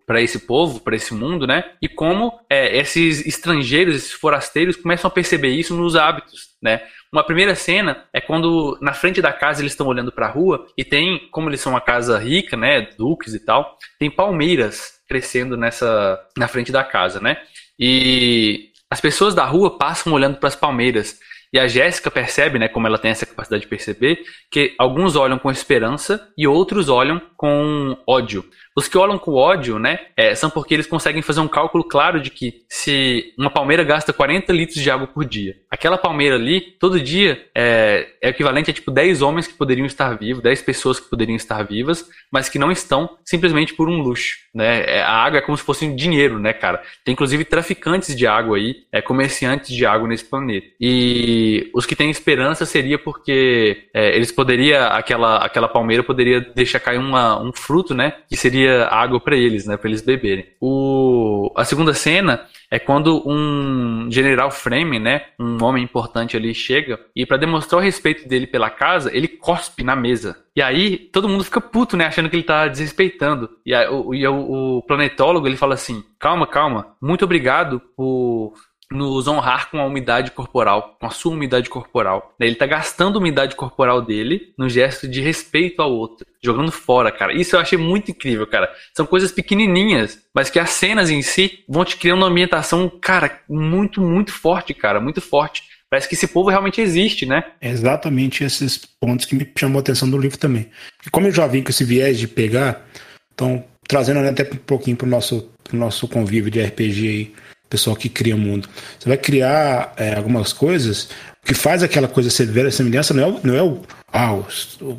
[0.06, 1.64] para esse povo, para esse mundo, né?
[1.82, 6.82] E como é, esses estrangeiros, esses forasteiros começam a perceber isso nos hábitos, né?
[7.12, 10.68] Uma primeira cena é quando na frente da casa eles estão olhando para a rua
[10.78, 15.58] e tem, como eles são uma casa rica, né, duques e tal, tem palmeiras crescendo
[15.58, 17.38] nessa na frente da casa, né?
[17.80, 21.20] E as pessoas da rua passam olhando para as palmeiras
[21.52, 24.20] e a Jéssica percebe, né, como ela tem essa capacidade de perceber,
[24.52, 28.46] que alguns olham com esperança e outros olham com ódio.
[28.76, 32.22] Os que olham com ódio, né, é, são porque eles conseguem fazer um cálculo claro
[32.22, 36.60] de que se uma palmeira gasta 40 litros de água por dia, aquela palmeira ali,
[36.60, 41.00] todo dia, é, é equivalente a tipo 10 homens que poderiam estar vivos, 10 pessoas
[41.00, 44.98] que poderiam estar vivas, mas que não estão simplesmente por um luxo, né?
[44.98, 46.84] É, a água é como se fosse um dinheiro, né, cara?
[47.06, 50.68] Tem inclusive traficantes de água aí, é, comerciantes de água nesse planeta.
[50.82, 56.82] E os que têm esperança seria porque é, eles poderiam, aquela, aquela palmeira poderia deixar
[56.82, 58.16] cair uma, um fruto, né?
[58.28, 59.78] Que seria água para eles, né?
[59.78, 60.46] Para eles beberem.
[60.60, 67.00] O, a segunda cena é quando um general Fremen, né, um homem importante ali chega
[67.16, 70.38] e para demonstrar o respeito dele pela casa, ele cospe na mesa.
[70.56, 73.50] E aí todo mundo fica puto, né, achando que ele tá desrespeitando.
[73.66, 76.96] E, aí, o, o, o planetólogo ele fala assim: "Calma, calma.
[77.02, 78.54] Muito obrigado por
[78.92, 82.34] nos honrar com a umidade corporal, com a sua umidade corporal.
[82.40, 87.12] Ele está gastando a umidade corporal dele no gesto de respeito ao outro, jogando fora,
[87.12, 87.34] cara.
[87.34, 88.72] Isso eu achei muito incrível, cara.
[88.96, 93.42] São coisas pequenininhas, mas que as cenas em si vão te criando uma ambientação, cara,
[93.48, 95.64] muito, muito forte, cara, muito forte.
[95.90, 97.44] Parece que esse povo realmente existe, né?
[97.62, 100.70] Exatamente esses pontos que me chamou a atenção do livro também.
[101.06, 102.86] E como eu já vim com esse viés de pegar,
[103.34, 107.34] então trazendo até um pouquinho para o nosso, pro nosso convívio de RPG aí,
[107.70, 108.68] pessoal que cria o mundo.
[109.00, 111.10] Você vai criar é, algumas coisas.
[111.44, 113.82] O que faz aquela coisa ser vera semelhança não é, o, não é o.
[114.12, 114.36] Ah,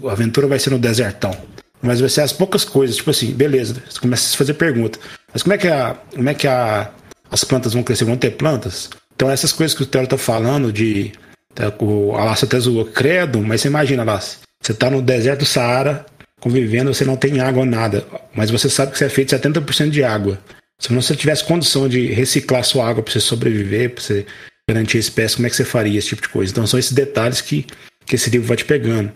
[0.09, 1.37] a aventura vai ser no desertão.
[1.83, 2.97] Mas vai ser as poucas coisas.
[2.97, 3.83] Tipo assim, beleza.
[3.89, 4.99] Você começa a fazer pergunta.
[5.33, 6.91] Mas como é que, a, como é que a,
[7.31, 8.05] as plantas vão crescer?
[8.05, 8.91] Vão ter plantas?
[9.15, 11.13] Então, essas coisas que o Theo tá falando de.
[11.55, 14.39] Tá, o Alas até zoou, credo, mas você imagina, Alas.
[14.63, 16.07] Você tá no deserto do Saara,
[16.39, 18.05] convivendo, você não tem água nada.
[18.35, 20.39] Mas você sabe que você é feito 70% de água.
[20.81, 24.27] Se você tivesse condição de reciclar sua água para você sobreviver, para você
[24.69, 26.51] garantir a espécie, como é que você faria esse tipo de coisa?
[26.51, 27.67] Então são esses detalhes que,
[28.07, 29.13] que esse livro vai te pegando.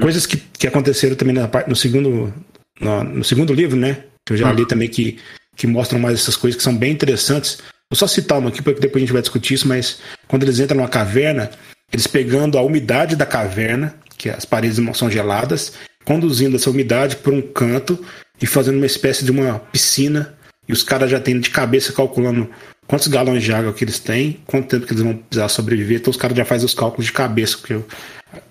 [0.00, 2.32] Coisas que, que aconteceram também na no, segundo,
[2.80, 4.04] no, no segundo livro, né?
[4.24, 5.18] Que eu já li também que,
[5.54, 7.58] que mostram mais essas coisas que são bem interessantes.
[7.90, 10.60] Vou só citar uma aqui, porque depois a gente vai discutir isso, mas quando eles
[10.60, 11.50] entram numa caverna,
[11.92, 15.74] eles pegando a umidade da caverna, que as paredes são geladas,
[16.06, 18.02] conduzindo essa umidade por um canto
[18.40, 20.34] e fazendo uma espécie de uma piscina
[20.68, 22.48] e os caras já têm de cabeça calculando
[22.86, 25.98] quantos galões de água que eles têm, quanto tempo que eles vão precisar sobreviver.
[25.98, 27.80] Então os caras já fazem os cálculos de cabeça, porque,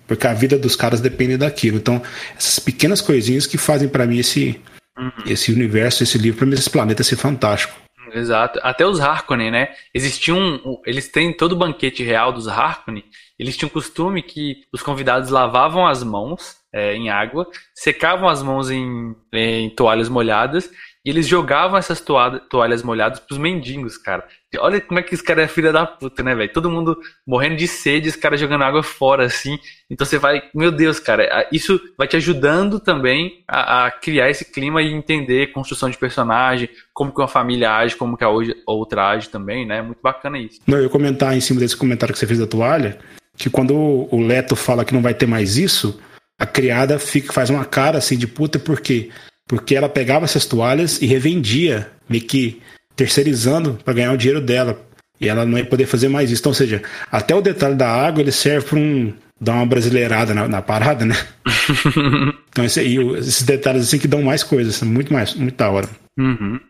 [0.06, 1.78] porque a vida dos caras depende daquilo.
[1.78, 2.02] Então,
[2.36, 4.60] essas pequenas coisinhas que fazem para mim esse,
[4.98, 5.10] uhum.
[5.26, 7.80] esse universo, esse livro, para mim, esse planeta ser fantástico.
[8.14, 8.60] Exato.
[8.62, 9.68] Até os Harkonnen, né?
[9.94, 10.60] Existiam.
[10.84, 13.04] Eles têm todo o banquete real dos Harkonnen.
[13.38, 18.70] Eles tinham costume que os convidados lavavam as mãos é, em água, secavam as mãos
[18.70, 20.70] em, em toalhas molhadas
[21.04, 24.24] E eles jogavam essas toalhas molhadas pros mendigos, cara.
[24.58, 26.52] Olha como é que esse cara é filha da puta, né, velho?
[26.52, 26.96] Todo mundo
[27.26, 29.58] morrendo de sede, os caras jogando água fora, assim.
[29.90, 34.44] Então você vai, meu Deus, cara, isso vai te ajudando também a, a criar esse
[34.44, 38.30] clima e entender construção de personagem, como que uma família age, como que a
[38.66, 39.82] outra age também, né?
[39.82, 40.60] Muito bacana isso.
[40.66, 42.98] Não, eu comentar em cima desse comentário que você fez da toalha,
[43.36, 46.00] que quando o Leto fala que não vai ter mais isso,
[46.38, 49.10] a criada fica, faz uma cara assim de puta, por quê?
[49.46, 52.60] Porque ela pegava essas toalhas e revendia, meio que
[52.96, 54.80] terceirizando para ganhar o dinheiro dela.
[55.20, 56.40] E ela não ia poder fazer mais isso.
[56.40, 60.32] Então, ou seja, até o detalhe da água ele serve para um dar uma brasileirada
[60.32, 61.16] na, na parada, né?
[62.48, 62.80] então, esse,
[63.18, 65.88] esses detalhes assim que dão mais coisas, muito mais, muito da hora.
[66.16, 66.60] Uhum.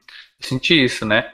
[0.41, 1.25] Senti isso, né?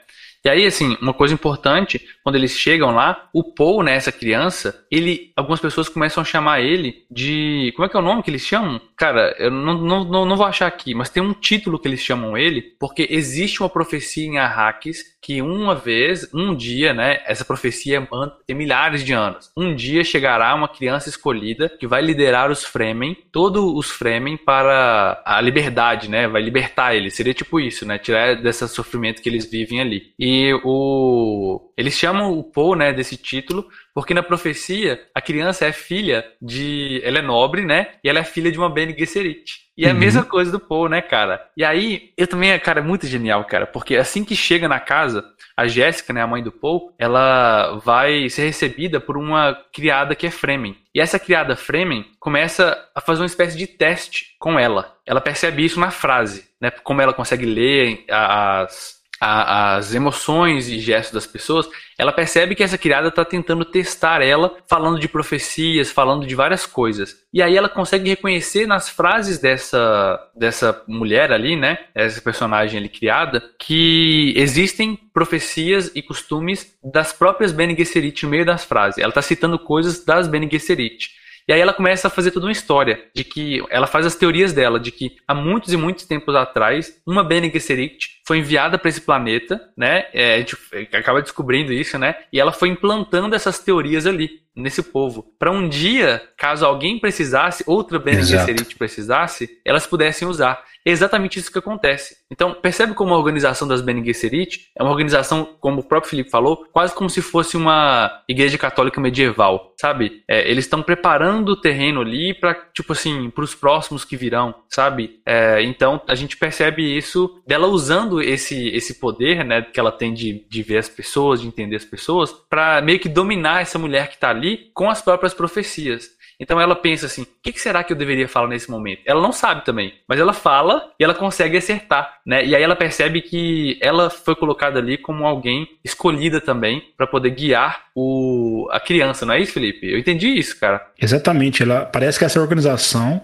[0.43, 4.85] E aí, assim, uma coisa importante, quando eles chegam lá, o Paul, né, essa criança,
[4.89, 8.31] ele, algumas pessoas começam a chamar ele de, como é que é o nome que
[8.31, 8.79] eles chamam?
[8.95, 11.99] Cara, eu não, não, não, não vou achar aqui, mas tem um título que eles
[11.99, 17.43] chamam ele, porque existe uma profecia em Arrakis que uma vez, um dia, né, essa
[17.43, 18.07] profecia
[18.47, 23.17] tem milhares de anos, um dia chegará uma criança escolhida que vai liderar os Fremen,
[23.31, 28.35] todos os Fremen para a liberdade, né, vai libertar eles, seria tipo isso, né, tirar
[28.41, 30.13] desse sofrimento que eles vivem ali.
[30.17, 33.65] E o eles chamam o Poe, né, desse título,
[33.99, 38.23] porque na profecia a criança é filha de, ela é nobre, né, e ela é
[38.23, 39.67] filha de uma Bene Gesserit.
[39.77, 39.99] E é a uhum.
[39.99, 41.45] mesma coisa do Poe, né, cara?
[41.57, 45.25] E aí, eu também, cara, é muito genial, cara, porque assim que chega na casa,
[45.57, 50.27] a Jéssica, né, a mãe do Paul, ela vai ser recebida por uma criada que
[50.27, 50.77] é Fremen.
[50.95, 54.95] E essa criada Fremen começa a fazer uma espécie de teste com ela.
[55.05, 56.71] Ela percebe isso na frase, né?
[56.71, 61.67] Como ela consegue ler as a, as emoções e gestos das pessoas,
[61.97, 66.65] ela percebe que essa criada está tentando testar ela, falando de profecias, falando de várias
[66.65, 67.17] coisas.
[67.33, 71.77] E aí ela consegue reconhecer nas frases dessa, dessa mulher ali, né?
[71.93, 78.45] Essa personagem ali criada, que existem profecias e costumes das próprias Bene Gesserit no meio
[78.45, 78.97] das frases.
[78.97, 81.19] Ela está citando coisas das Bene Gesserit.
[81.49, 84.53] E aí ela começa a fazer toda uma história de que ela faz as teorias
[84.53, 88.89] dela de que há muitos e muitos tempos atrás uma Bene Gesserit foi enviada para
[88.89, 90.05] esse planeta, né?
[90.13, 90.55] É, a gente
[90.95, 92.13] acaba descobrindo isso, né?
[92.31, 97.63] E ela foi implantando essas teorias ali nesse povo, para um dia, caso alguém precisasse,
[97.65, 100.63] outra Bene Gesserit precisasse, elas pudessem usar.
[100.85, 102.17] É exatamente isso que acontece.
[102.31, 106.29] Então, percebe como a organização das Bene Gesserit é uma organização, como o próprio Felipe
[106.29, 110.23] falou, quase como se fosse uma igreja católica medieval, sabe?
[110.27, 114.55] É, eles estão preparando o terreno ali para, tipo assim, para os próximos que virão,
[114.67, 115.21] sabe?
[115.25, 120.13] É, então, a gente percebe isso dela usando esse, esse poder, né, que ela tem
[120.13, 124.07] de, de ver as pessoas, de entender as pessoas, para meio que dominar essa mulher
[124.07, 126.19] que está ali com as próprias profecias.
[126.39, 129.01] Então ela pensa assim: o que, que, será que eu deveria falar nesse momento?
[129.05, 132.45] Ela não sabe também, mas ela fala e ela consegue acertar, né?
[132.45, 137.31] E aí ela percebe que ela foi colocada ali como alguém escolhida também para poder
[137.31, 139.91] guiar o, a criança, não é isso, Felipe?
[139.91, 140.87] Eu entendi isso, cara.
[140.97, 141.63] Exatamente.
[141.63, 143.21] Ela parece que essa organização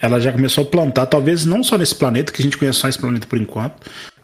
[0.00, 2.88] ela já começou a plantar, talvez não só nesse planeta, que a gente conhece só
[2.88, 3.74] esse planeta por enquanto,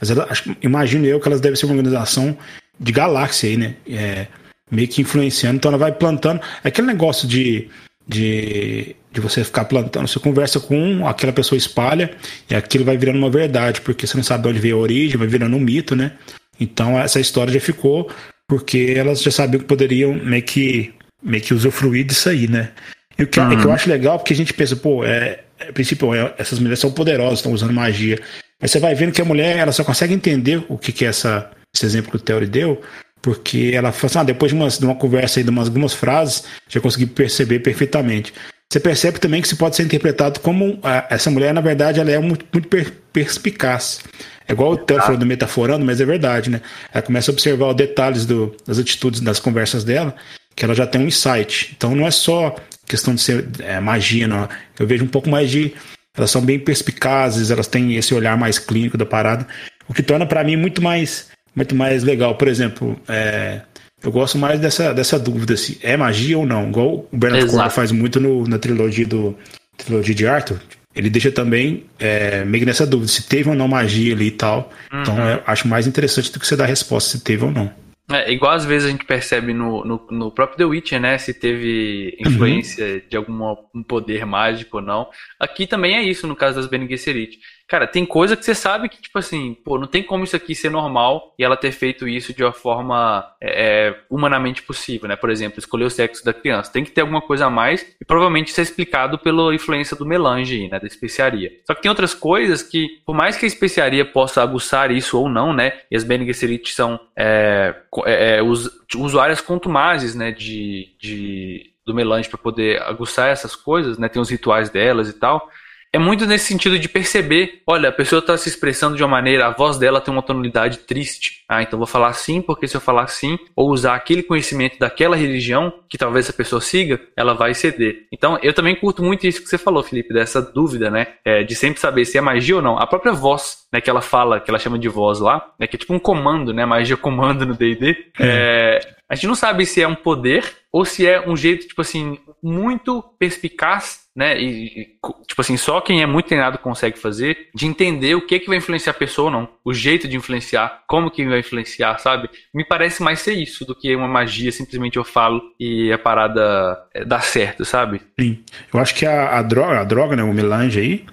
[0.00, 2.36] mas ela, acho, imagino eu que elas devem ser uma organização
[2.78, 3.76] de galáxia aí, né?
[3.88, 4.26] É,
[4.70, 6.40] meio que influenciando, então ela vai plantando.
[6.62, 7.68] É aquele negócio de
[8.06, 10.06] de, de você ficar plantando.
[10.06, 12.10] Você conversa com um, aquela pessoa espalha
[12.48, 15.16] e aquilo vai virando uma verdade, porque você não sabe de onde veio a origem,
[15.16, 16.12] vai virando um mito, né?
[16.60, 18.10] Então essa história já ficou
[18.46, 22.70] porque elas já sabiam que poderiam meio que, meio que usufruir disso aí, né?
[23.18, 23.52] E o que, uhum.
[23.52, 23.74] é que eu uhum.
[23.74, 27.38] acho legal, porque a gente pensa, pô, é, é, princípio, é, essas mulheres são poderosas,
[27.38, 28.20] estão usando magia.
[28.60, 31.08] Mas você vai vendo que a mulher ela só consegue entender o que, que é
[31.08, 32.80] essa, esse exemplo que o Theory deu
[33.24, 35.94] porque ela falou assim, ah, depois de, umas, de uma conversa aí, de umas, algumas
[35.94, 38.34] frases, já consegui perceber perfeitamente.
[38.70, 42.10] Você percebe também que isso pode ser interpretado como a, essa mulher, na verdade, ela
[42.10, 44.00] é muito, muito per, perspicaz.
[44.46, 46.60] É igual o Theo falou do metaforando, mas é verdade, né?
[46.92, 50.14] Ela começa a observar os detalhes do, das atitudes das conversas dela,
[50.54, 51.72] que ela já tem um insight.
[51.74, 52.54] Então não é só
[52.86, 54.48] questão de ser é, magia, não.
[54.78, 55.72] Eu vejo um pouco mais de.
[56.16, 59.46] Elas são bem perspicazes, elas têm esse olhar mais clínico da parada,
[59.88, 62.36] o que torna para mim muito mais muito mais legal.
[62.36, 63.60] Por exemplo, é,
[64.02, 66.68] eu gosto mais dessa, dessa dúvida se é magia ou não.
[66.68, 69.36] Igual o Bernard Cornwell faz muito no, na trilogia do
[69.76, 70.60] trilogia de Arthur.
[70.94, 74.70] Ele deixa também é, meio nessa dúvida se teve ou não magia ali e tal.
[74.92, 75.02] Uhum.
[75.02, 77.70] Então eu acho mais interessante do que você dar a resposta se teve ou não.
[78.10, 81.16] É, igual às vezes a gente percebe no, no, no próprio The Witcher, né?
[81.16, 83.02] Se teve influência uhum.
[83.08, 85.08] de algum um poder mágico ou não.
[85.40, 87.38] Aqui também é isso, no caso das Bene Gesserit.
[87.74, 90.54] Cara, tem coisa que você sabe que, tipo assim, pô, não tem como isso aqui
[90.54, 95.16] ser normal e ela ter feito isso de uma forma é, é, humanamente possível, né?
[95.16, 96.72] Por exemplo, escolher o sexo da criança.
[96.72, 100.06] Tem que ter alguma coisa a mais e provavelmente isso é explicado pela influência do
[100.06, 100.78] melange né?
[100.78, 101.50] Da especiaria.
[101.66, 105.28] Só que tem outras coisas que, por mais que a especiaria possa aguçar isso ou
[105.28, 105.80] não, né?
[105.90, 107.74] E as Bene Gesserit são é,
[108.06, 110.30] é, é us, usuárias contumazes, né?
[110.30, 114.08] De, de, do melange para poder aguçar essas coisas, né?
[114.08, 115.50] Tem os rituais delas e tal
[115.94, 119.46] é muito nesse sentido de perceber, olha, a pessoa está se expressando de uma maneira,
[119.46, 121.44] a voz dela tem uma tonalidade triste.
[121.48, 125.14] Ah, então vou falar assim, porque se eu falar assim, ou usar aquele conhecimento daquela
[125.14, 128.08] religião, que talvez a pessoa siga, ela vai ceder.
[128.10, 131.06] Então, eu também curto muito isso que você falou, Felipe, dessa dúvida, né?
[131.24, 132.76] É, de sempre saber se é magia ou não.
[132.76, 135.76] A própria voz, né, que ela fala, que ela chama de voz lá, né, que
[135.76, 136.66] é tipo um comando, né?
[136.66, 137.96] Magia comando no D&D.
[138.18, 141.82] É, a gente não sabe se é um poder ou se é um jeito, tipo
[141.82, 144.40] assim, muito perspicaz, né?
[144.40, 144.96] E,
[145.26, 148.58] tipo assim, só quem é muito treinado consegue fazer, de entender o que que vai
[148.58, 152.30] influenciar a pessoa ou não, o jeito de influenciar, como que vai influenciar, sabe?
[152.52, 156.78] Me parece mais ser isso do que uma magia, simplesmente eu falo e a parada
[156.94, 158.00] é, dá certo, sabe?
[158.18, 158.42] Sim.
[158.72, 161.06] Eu acho que a, a droga, a droga, né, o melange aí,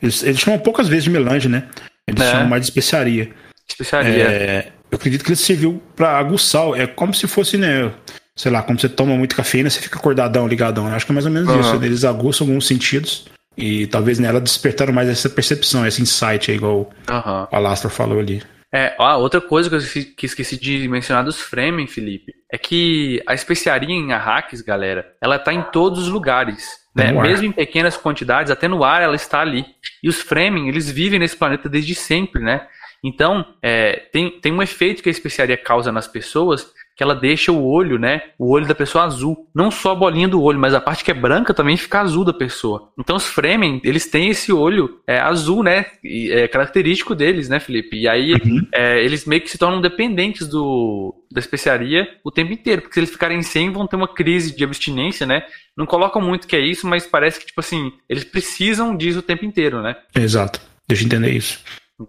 [0.00, 1.68] eles, eles chamam poucas vezes de melange, né?
[2.06, 2.30] Eles é.
[2.30, 3.30] chamam mais de especiaria.
[3.68, 4.22] Especiaria.
[4.22, 7.90] É, eu acredito que ele serviu para aguçar, é como se fosse, né,
[8.36, 10.88] sei lá, como você toma muito cafeína, você fica acordadão, ligadão.
[10.88, 11.60] Eu acho que é mais ou menos uhum.
[11.60, 11.78] isso.
[11.78, 11.86] Né?
[11.86, 13.26] Eles aguçam alguns sentidos
[13.56, 17.46] e talvez nela despertaram mais essa percepção, esse insight, aí, igual uhum.
[17.50, 18.42] o Alastor falou ali.
[18.72, 22.58] É, ó, outra coisa que eu esqueci, que esqueci de mencionar dos Fremen, Felipe, é
[22.58, 26.82] que a especiaria em Arrakis, galera, ela tá em todos os lugares.
[26.92, 27.12] Né?
[27.12, 29.64] Mesmo em pequenas quantidades, até no ar ela está ali.
[30.02, 32.66] E os Fremen, eles vivem nesse planeta desde sempre, né?
[33.02, 36.66] Então, é, tem, tem um efeito que a especiaria causa nas pessoas
[36.96, 38.22] que ela deixa o olho, né?
[38.38, 39.48] O olho da pessoa azul.
[39.54, 42.24] Não só a bolinha do olho, mas a parte que é branca também fica azul
[42.24, 42.92] da pessoa.
[42.98, 45.86] Então os Fremen, eles têm esse olho é, azul, né?
[46.02, 47.96] E é característico deles, né, Felipe?
[47.96, 48.66] E aí uhum.
[48.72, 52.82] é, eles meio que se tornam dependentes do, da especiaria o tempo inteiro.
[52.82, 55.44] Porque se eles ficarem sem, vão ter uma crise de abstinência, né?
[55.76, 59.22] Não colocam muito que é isso, mas parece que, tipo assim, eles precisam disso o
[59.22, 59.96] tempo inteiro, né?
[60.14, 60.60] Exato.
[60.86, 61.58] Deixa eu entender isso.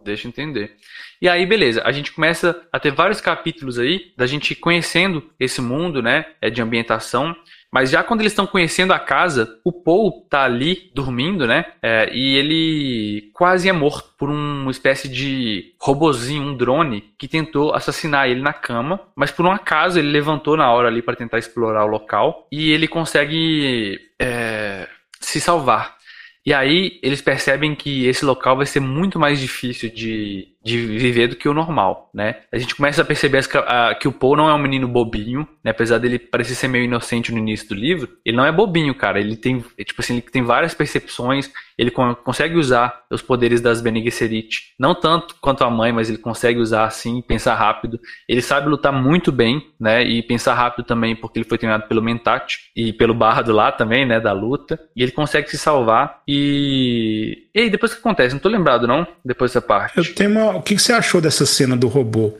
[0.04, 0.76] Deixa eu entender.
[1.22, 5.62] E aí, beleza, a gente começa a ter vários capítulos aí da gente conhecendo esse
[5.62, 7.36] mundo, né, é de ambientação.
[7.76, 11.66] Mas já quando eles estão conhecendo a casa, o Paul tá ali dormindo, né?
[11.82, 17.74] É, e ele quase é morto por uma espécie de robozinho, um drone, que tentou
[17.74, 19.02] assassinar ele na cama.
[19.14, 22.72] Mas por um acaso ele levantou na hora ali para tentar explorar o local e
[22.72, 24.88] ele consegue é,
[25.20, 25.98] se salvar.
[26.46, 31.28] E aí eles percebem que esse local vai ser muito mais difícil de de viver
[31.28, 32.38] do que o normal, né?
[32.52, 35.48] A gente começa a perceber que, a, que o Paul não é um menino bobinho,
[35.64, 35.70] né?
[35.70, 39.20] Apesar dele parecer ser meio inocente no início do livro, ele não é bobinho, cara.
[39.20, 44.04] Ele tem, tipo assim, ele tem várias percepções, ele consegue usar os poderes das Bene
[44.04, 48.00] Gesserit, não tanto quanto a mãe, mas ele consegue usar assim, pensar rápido.
[48.28, 50.04] Ele sabe lutar muito bem, né?
[50.04, 54.04] E pensar rápido também, porque ele foi treinado pelo Mentat e pelo Bardo lá também,
[54.04, 54.20] né?
[54.20, 54.80] Da luta.
[54.96, 56.22] E ele consegue se salvar.
[56.28, 57.44] E.
[57.54, 58.34] E aí, depois o que acontece?
[58.34, 59.08] Não tô lembrado, não?
[59.24, 59.98] Depois dessa parte.
[59.98, 62.34] Eu tenho uma o que você achou dessa cena do robô?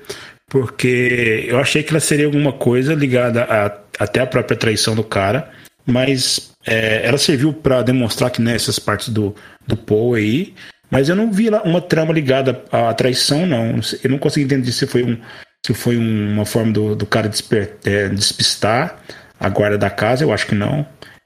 [0.48, 5.04] Porque eu achei que ela seria alguma coisa ligada a, até a própria traição do
[5.04, 5.52] cara,
[5.86, 9.36] mas é, ela serviu para demonstrar que nessas né, partes do,
[9.68, 10.54] do Paul aí,
[10.90, 13.80] mas eu não vi uma trama ligada à traição, não.
[14.04, 15.18] Eu não consegui entender se foi, um,
[15.66, 19.00] se foi uma forma do, do cara desper, é, despistar
[19.40, 20.86] a guarda da casa, eu acho que não.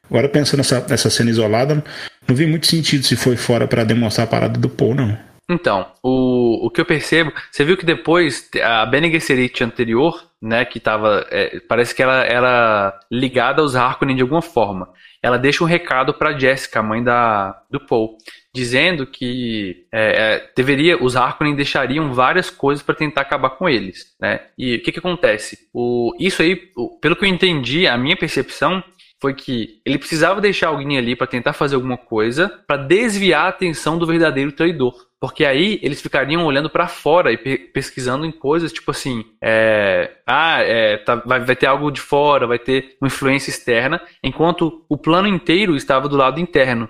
[0.10, 1.84] Agora pensando nessa, nessa cena isolada,
[2.28, 5.29] não vi muito sentido se foi fora para demonstrar a parada do Paul, não.
[5.50, 10.64] Então, o, o que eu percebo, você viu que depois a Bene Gesserit anterior, né,
[10.64, 14.90] que tava, é, parece que ela era ligada aos Harkonnen de alguma forma.
[15.24, 18.16] Ela deixa um recado para Jessica, a mãe da, do Paul,
[18.54, 24.16] dizendo que é, é, deveria, os Harkonnen deixariam várias coisas para tentar acabar com eles,
[24.22, 24.42] né?
[24.56, 25.68] E o que que acontece?
[25.74, 28.84] O, isso aí, o, pelo que eu entendi, a minha percepção
[29.22, 33.50] foi que ele precisava deixar alguém ali para tentar fazer alguma coisa para desviar a
[33.50, 35.09] atenção do verdadeiro traidor.
[35.20, 40.12] Porque aí eles ficariam olhando para fora e pe pesquisando em coisas tipo assim: é,
[40.26, 44.86] ah, é, tá, vai, vai ter algo de fora, vai ter uma influência externa, enquanto
[44.88, 46.90] o plano inteiro estava do lado interno,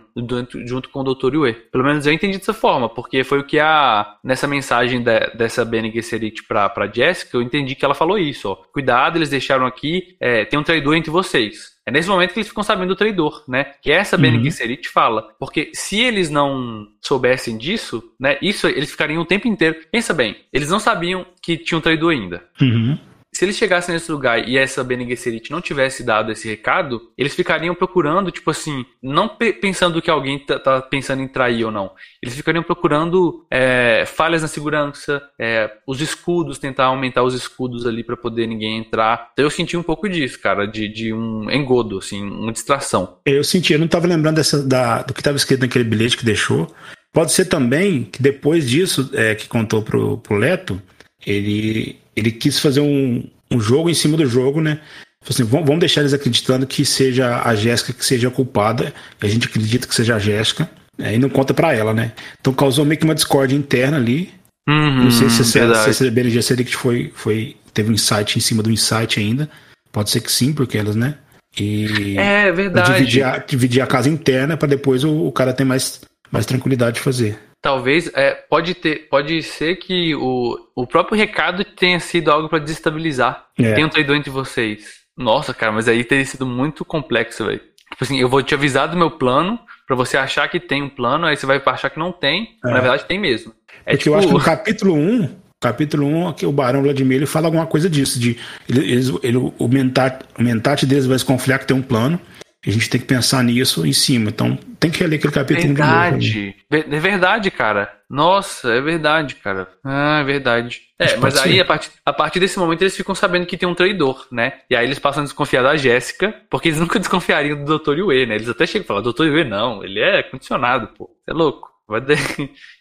[0.66, 1.34] junto com o Dr.
[1.34, 1.54] Yue.
[1.54, 4.18] Pelo menos eu entendi dessa forma, porque foi o que a.
[4.24, 8.50] Nessa mensagem de, dessa Bene Gesserit pra, pra Jessica, eu entendi que ela falou isso:
[8.50, 11.80] ó, cuidado, eles deixaram aqui, é, tem um traidor entre vocês.
[11.90, 13.72] É nesse momento que eles ficam sabendo do traidor, né?
[13.82, 14.22] Que essa uhum.
[14.22, 15.28] Bene Gesserit fala.
[15.40, 18.38] Porque se eles não soubessem disso, né?
[18.42, 19.76] Isso eles ficariam o tempo inteiro.
[19.92, 22.44] Pensa bem, eles não sabiam que tinha um traidor ainda.
[22.62, 22.98] Uhum.
[23.32, 27.36] Se eles chegassem nesse lugar e essa Bene Gesserit não tivesse dado esse recado, eles
[27.36, 31.72] ficariam procurando, tipo assim, não pe pensando que alguém tá, tá, pensando em trair ou
[31.72, 31.92] não.
[32.22, 38.04] Eles ficariam procurando é, falhas na segurança, é, os escudos, tentar aumentar os escudos ali
[38.04, 39.30] para poder ninguém entrar.
[39.34, 43.20] Então eu senti um pouco disso, cara, de, de um engodo, assim, uma distração.
[43.26, 46.26] Eu senti, eu não tava lembrando dessa, da, do que estava escrito naquele bilhete que
[46.26, 46.68] deixou.
[47.14, 50.82] Pode ser também que depois disso, é, que contou pro, pro Leto,
[51.26, 54.80] ele, ele quis fazer um, um jogo em cima do jogo, né?
[55.28, 59.48] Assim, vamos deixar eles acreditando que seja a Jéssica que seja a culpada, a gente
[59.48, 61.16] acredita que seja a Jéssica, né?
[61.16, 62.14] e não conta para ela, né?
[62.40, 64.32] Então causou meio que uma discórdia interna ali.
[64.68, 68.38] Uhum, não sei se, se, se, se a BLG Select foi, foi, teve um insight
[68.38, 69.50] em cima do insight ainda.
[69.92, 71.16] Pode ser que sim, porque elas, né?
[71.60, 72.94] E é verdade.
[72.94, 76.02] Dividir a, dividir a casa interna para depois o, o, cara ter mais,
[76.32, 77.40] mais tranquilidade de fazer.
[77.62, 82.60] Talvez, é, pode, ter, pode ser que o, o próprio recado tenha sido algo para
[82.60, 83.48] desestabilizar.
[83.58, 83.74] É.
[83.74, 85.00] Tem um traidor entre vocês.
[85.18, 87.60] Nossa, cara, mas aí teria sido muito complexo, velho.
[87.92, 90.90] Tipo assim, eu vou te avisar do meu plano para você achar que tem um
[90.90, 92.70] plano, aí você vai achar que não tem, é.
[92.70, 93.52] na verdade tem mesmo.
[93.86, 94.16] É Porque tipo...
[94.16, 97.66] eu acho que no capítulo 1, capítulo 1, aqui o Barão Vladimir ele fala alguma
[97.66, 98.38] coisa disso, de
[98.70, 98.94] ele,
[99.24, 102.20] ele, o, mentat, o mentate deles vai se confiar que tem um plano,
[102.66, 104.30] a gente tem que pensar nisso em cima.
[104.30, 105.68] Então, tem que ler aquele capítulo.
[105.68, 106.56] Verdade.
[106.70, 107.92] É verdade, cara.
[108.10, 109.70] Nossa, é verdade, cara.
[109.84, 110.82] Ah, é verdade.
[110.98, 113.76] É, mas aí, a partir, a partir desse momento, eles ficam sabendo que tem um
[113.76, 114.54] traidor, né?
[114.70, 118.00] E aí eles passam a desconfiar da Jéssica, porque eles nunca desconfiariam do Dr.
[118.00, 118.36] Yue, né?
[118.36, 119.26] Eles até chegam e falam, Dr.
[119.26, 121.10] Yue não, ele é condicionado, pô.
[121.24, 121.70] Você é louco.
[121.88, 122.18] Vai ter...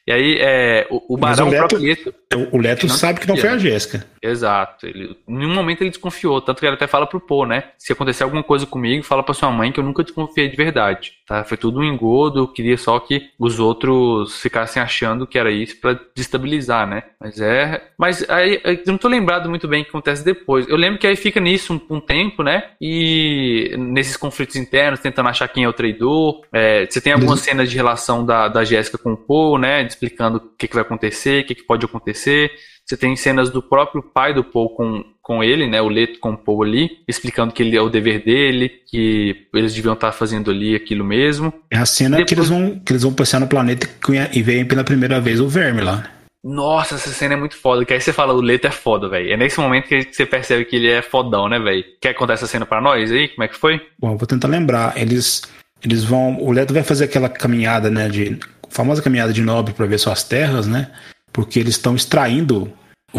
[0.08, 2.14] E aí, é, o, o Barão, o Leto, o Leto,
[2.50, 4.06] o Leto sabe que não foi a Jéssica.
[4.22, 4.86] Exato.
[4.86, 6.40] Ele, em nenhum momento ele desconfiou.
[6.40, 7.64] Tanto que ele até fala pro Pô, né?
[7.76, 11.12] Se acontecer alguma coisa comigo, fala pra sua mãe que eu nunca desconfiei de verdade.
[11.26, 11.44] Tá?
[11.44, 12.40] Foi tudo um engodo.
[12.40, 17.02] Eu queria só que os outros ficassem achando que era isso para destabilizar, né?
[17.20, 17.82] Mas é.
[17.98, 20.66] Mas aí, eu não tô lembrado muito bem o que acontece depois.
[20.68, 22.70] Eu lembro que aí fica nisso um, um tempo, né?
[22.80, 26.42] E nesses conflitos internos, tentando achar quem é o traidor.
[26.50, 29.84] É, você tem algumas cenas de relação da, da Jéssica com o Pô, né?
[29.98, 32.50] Explicando o que, que vai acontecer, o que, que pode acontecer.
[32.86, 36.30] Você tem cenas do próprio pai do Paul com, com ele, né, o Leto com
[36.30, 40.50] o Paul ali, explicando que ele é o dever dele, que eles deviam estar fazendo
[40.50, 41.52] ali aquilo mesmo.
[41.70, 42.28] É a cena Depois...
[42.28, 43.86] que eles vão que eles vão passar no planeta
[44.32, 46.10] e veem pela primeira vez o verme lá.
[46.42, 47.84] Nossa, essa cena é muito foda.
[47.84, 49.32] Que aí você fala, o Leto é foda, velho.
[49.32, 51.84] É nesse momento que você percebe que ele é fodão, né, velho?
[52.00, 53.28] Quer contar essa cena pra nós aí?
[53.28, 53.80] Como é que foi?
[53.98, 54.96] Bom, vou tentar lembrar.
[54.96, 55.42] Eles,
[55.84, 56.38] eles vão.
[56.40, 58.38] O Leto vai fazer aquela caminhada, né, de
[58.68, 60.90] famosa caminhada de nobre para ver suas terras, né?
[61.32, 62.72] Porque eles estão extraindo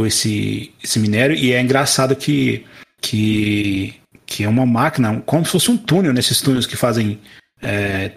[0.05, 2.65] esse, esse minério e é engraçado que,
[3.01, 3.95] que,
[4.25, 7.19] que é uma máquina, como se fosse um túnel nesses túneis que fazem
[7.61, 8.11] é,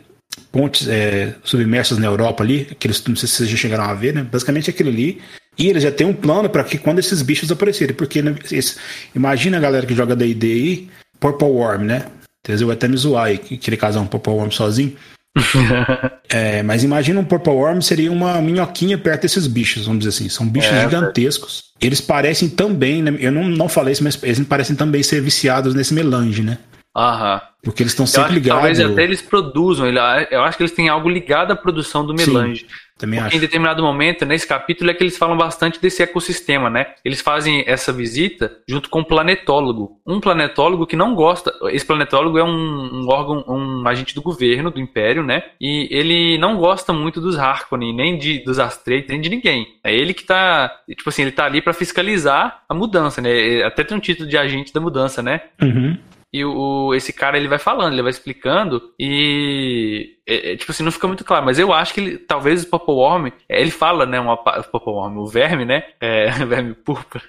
[0.51, 4.15] pontes é, submersas na Europa ali, aqueles, não sei se vocês já chegaram a ver,
[4.15, 4.23] né?
[4.23, 5.21] Basicamente aquilo ali.
[5.59, 8.77] E eles já têm um plano para que quando esses bichos aparecerem, porque né, esse,
[9.15, 12.07] imagina a galera que joga D&D aí, Purple Worm, né?
[12.49, 14.97] Eu vou até me zoar aí, querer casar um Purple Worm sozinho.
[16.29, 20.29] é, mas imagina um Purple Worm seria uma minhoquinha perto desses bichos, vamos dizer assim.
[20.29, 21.65] São bichos é, gigantescos.
[21.81, 25.75] Eles parecem também, né, eu não, não falei isso, mas eles parecem também ser viciados
[25.75, 26.59] nesse melange, né?
[26.95, 27.41] Aham.
[27.63, 28.61] Porque eles estão sempre ligados.
[28.61, 32.61] Talvez até eles produzam, eu acho que eles têm algo ligado à produção do melange.
[32.61, 32.67] Sim.
[32.99, 33.37] Também Porque acho.
[33.37, 36.95] em determinado momento, nesse capítulo, é que eles falam bastante desse ecossistema, né?
[37.05, 40.01] Eles fazem essa visita junto com um planetólogo.
[40.07, 41.53] Um planetólogo que não gosta.
[41.71, 45.43] Esse planetólogo é um, um órgão, um agente do governo, do Império, né?
[45.61, 49.67] E ele não gosta muito dos Harkonnen, nem de, dos Astreites, nem de ninguém.
[49.83, 50.71] É ele que tá.
[50.89, 53.63] Tipo assim, ele tá ali para fiscalizar a mudança, né?
[53.65, 55.41] Até tem um título de agente da mudança, né?
[55.61, 55.97] Uhum.
[56.33, 60.83] E o, esse cara ele vai falando, ele vai explicando e é, é, tipo assim,
[60.83, 63.71] não fica muito claro, mas eu acho que ele, talvez o Purple Worm, é, ele
[63.71, 67.23] fala, né, uma, o Purple Worm, o verme, né, é, verme púrpura.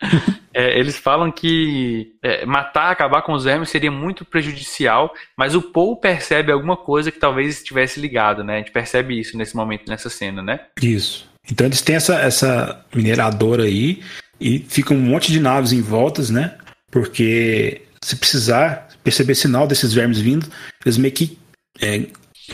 [0.52, 5.62] é, eles falam que é, matar, acabar com os vermes seria muito prejudicial, mas o
[5.62, 8.56] Paul percebe alguma coisa que talvez estivesse ligado, né?
[8.56, 10.60] A gente percebe isso nesse momento, nessa cena, né?
[10.82, 11.28] Isso.
[11.50, 14.02] Então eles têm essa, essa mineradora aí
[14.40, 16.58] e fica um monte de naves em voltas, né?
[16.90, 20.46] Porque se precisar perceber sinal desses vermes vindo,
[20.84, 21.38] eles meio que
[21.80, 22.02] é,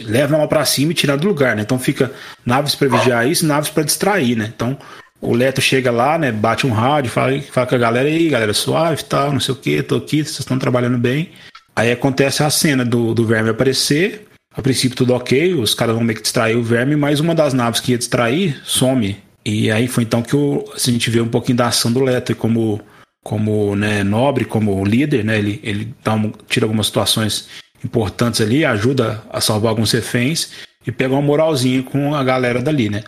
[0.02, 1.62] levam ela para cima e tiram do lugar, né?
[1.62, 2.12] Então fica
[2.44, 4.52] naves para vigiar isso, naves para distrair, né?
[4.54, 4.76] Então
[5.20, 6.30] o Leto chega lá, né?
[6.30, 9.56] Bate um rádio, fala, fala com a galera aí, galera suave, tal, não sei o
[9.56, 11.30] que, tô aqui, vocês estão trabalhando bem.
[11.74, 14.28] Aí acontece a cena do, do verme aparecer.
[14.56, 17.52] A princípio tudo ok, os caras vão meio que distrair o verme, mas uma das
[17.52, 19.16] naves que ia distrair some.
[19.44, 22.30] E aí foi então que o, a gente vê um pouquinho da ação do Leto
[22.30, 22.80] e como
[23.24, 27.48] como né, nobre, como líder, né, ele, ele dá um, tira algumas situações
[27.82, 30.52] importantes ali, ajuda a salvar alguns reféns
[30.86, 33.02] e pega uma moralzinha com a galera dali, né?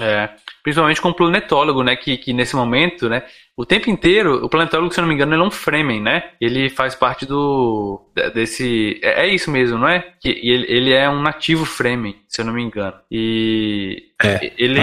[0.00, 0.30] É.
[0.62, 1.96] principalmente com o planetólogo, né?
[1.96, 3.22] Que, que nesse momento, né?
[3.56, 6.30] O tempo inteiro, o planetólogo, se eu não me engano, ele é um Fremen, né?
[6.40, 8.10] Ele faz parte do.
[8.34, 8.98] desse.
[9.02, 10.00] É, é isso mesmo, não é?
[10.20, 12.96] Que ele, ele é um nativo Fremen, se eu não me engano.
[13.10, 14.04] E.
[14.22, 14.80] É, ele.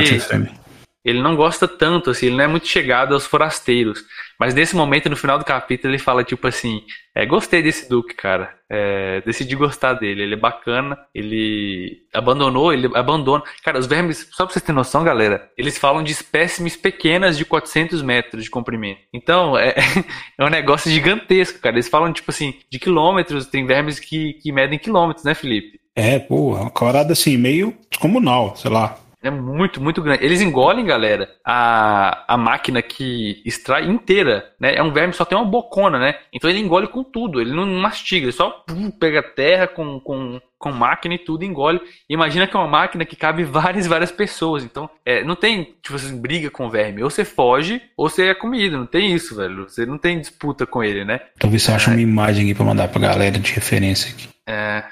[1.03, 4.03] ele não gosta tanto, assim, ele não é muito chegado aos forasteiros.
[4.39, 6.81] Mas nesse momento, no final do capítulo, ele fala, tipo assim,
[7.13, 8.57] é, gostei desse Duque, cara.
[8.71, 13.43] É, decidi gostar dele, ele é bacana, ele abandonou, ele abandona.
[13.63, 17.43] Cara, os vermes, só pra vocês terem noção, galera, eles falam de espécimes pequenas de
[17.43, 19.01] 400 metros de comprimento.
[19.13, 19.75] Então, é,
[20.39, 21.75] é um negócio gigantesco, cara.
[21.75, 25.79] Eles falam, tipo assim, de quilômetros, tem vermes que, que medem quilômetros, né, Felipe?
[25.93, 28.97] É, pô, é uma corada assim, meio descomunal, sei lá.
[29.22, 30.24] É muito, muito grande.
[30.24, 34.76] Eles engolem, galera, a, a máquina que extrai inteira, né?
[34.76, 36.15] É um verme só tem uma bocona, né?
[36.32, 38.63] Então ele engole com tudo, ele não mastiga, ele só
[38.97, 41.82] pega terra com, com, com máquina e tudo, engole.
[42.07, 44.63] Imagina que é uma máquina que cabe várias, várias pessoas.
[44.63, 47.03] Então, é, não tem, tipo assim, briga com o verme.
[47.03, 48.78] Ou você foge, ou você é comida.
[48.78, 49.67] Não tem isso, velho.
[49.67, 51.20] Você não tem disputa com ele, né?
[51.38, 54.30] Talvez você ache uma imagem aqui pra mandar pra galera de referência aqui.
[54.47, 54.86] É.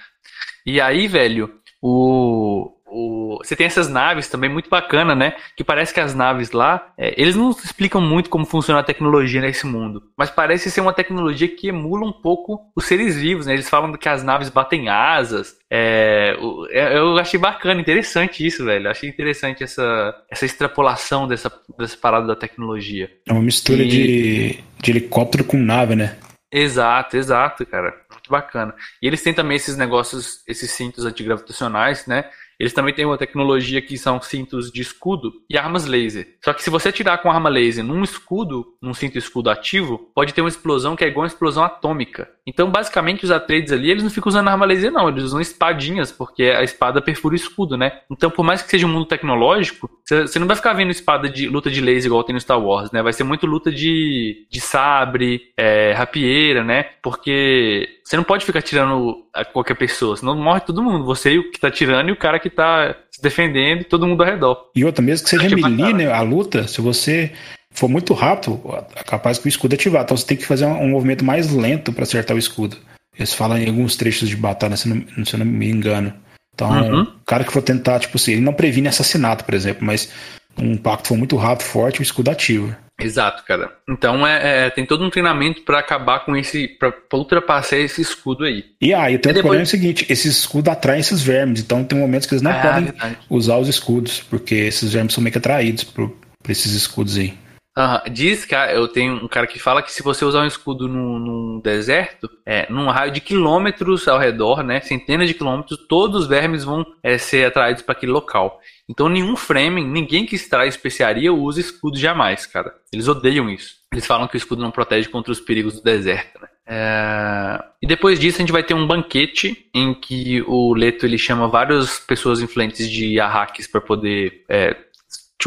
[0.65, 1.49] E aí, velho,
[1.81, 5.35] o o, você tem essas naves também muito bacana, né?
[5.55, 9.39] Que parece que as naves lá, é, eles não explicam muito como funciona a tecnologia
[9.39, 13.53] nesse mundo, mas parece ser uma tecnologia que emula um pouco os seres vivos, né?
[13.53, 15.55] Eles falam que as naves batem asas.
[15.69, 16.35] É,
[16.71, 18.89] é eu achei bacana, interessante isso, velho.
[18.89, 23.11] Achei interessante essa, essa extrapolação dessa, dessa parada da tecnologia.
[23.27, 23.87] É uma mistura e...
[23.87, 26.17] de, de helicóptero com nave, né?
[26.51, 27.93] Exato, exato, cara.
[28.09, 28.73] Muito bacana.
[29.01, 32.25] E eles têm também esses negócios, esses cintos antigravitacionais, né?
[32.59, 36.37] Eles também têm uma tecnologia que são cintos de escudo e armas laser.
[36.43, 40.33] Só que se você atirar com arma laser num escudo, num cinto escudo ativo, pode
[40.33, 42.29] ter uma explosão que é igual uma explosão atômica.
[42.47, 45.09] Então, basicamente, os Atreides ali, eles não ficam usando arma laser, não.
[45.09, 47.99] Eles usam espadinhas, porque a espada perfura o escudo, né?
[48.09, 51.49] Então, por mais que seja um mundo tecnológico, você não vai ficar vendo espada de
[51.49, 53.03] luta de laser igual tem no Star Wars, né?
[53.03, 56.85] Vai ser muito luta de, de sabre, é, rapieira, né?
[57.03, 61.03] Porque você não pode ficar tirando a qualquer pessoa, senão morre todo mundo.
[61.03, 64.07] Você e o que tá tirando e o cara que tá se defendendo e todo
[64.07, 64.71] mundo ao redor.
[64.73, 67.33] E outra, mesmo que seja melee, né, a luta, se você
[67.77, 68.59] for muito rápido,
[68.95, 70.03] é capaz que o escudo ativar.
[70.03, 72.75] Então você tem que fazer um, movimento mais lento para acertar o escudo.
[73.15, 76.13] Eles falam em alguns trechos de batalha, se não, se eu não me engano.
[76.53, 77.01] Então, uhum.
[77.01, 80.11] o cara que for tentar, tipo assim, ele não previne assassinato, por exemplo, mas
[80.57, 82.75] um impacto for muito rápido, forte, o escudo ativa.
[82.99, 83.71] Exato, cara.
[83.87, 88.43] Então é, é tem todo um treinamento para acabar com esse, para ultrapassar esse escudo
[88.43, 88.65] aí.
[88.81, 89.37] E aí, ah, o depois...
[89.37, 92.49] problema é o seguinte: esse escudo atrai esses vermes, então tem momentos que eles não
[92.49, 93.17] ah, podem verdade.
[93.29, 97.37] usar os escudos, porque esses vermes são meio que atraídos por, por esses escudos aí.
[97.77, 98.11] Uhum.
[98.11, 101.19] Diz que eu tenho um cara que fala que se você usar um escudo num,
[101.19, 106.27] num, deserto, é, num raio de quilômetros ao redor, né, centenas de quilômetros, todos os
[106.27, 108.59] vermes vão é, ser atraídos para aquele local.
[108.89, 112.73] Então nenhum Fremen, ninguém que extrai especiaria usa escudo jamais, cara.
[112.91, 113.75] Eles odeiam isso.
[113.93, 116.47] Eles falam que o escudo não protege contra os perigos do deserto, né?
[116.65, 117.63] É...
[117.81, 121.47] E depois disso a gente vai ter um banquete em que o Leto ele chama
[121.47, 124.75] várias pessoas influentes de Arrakis para poder é,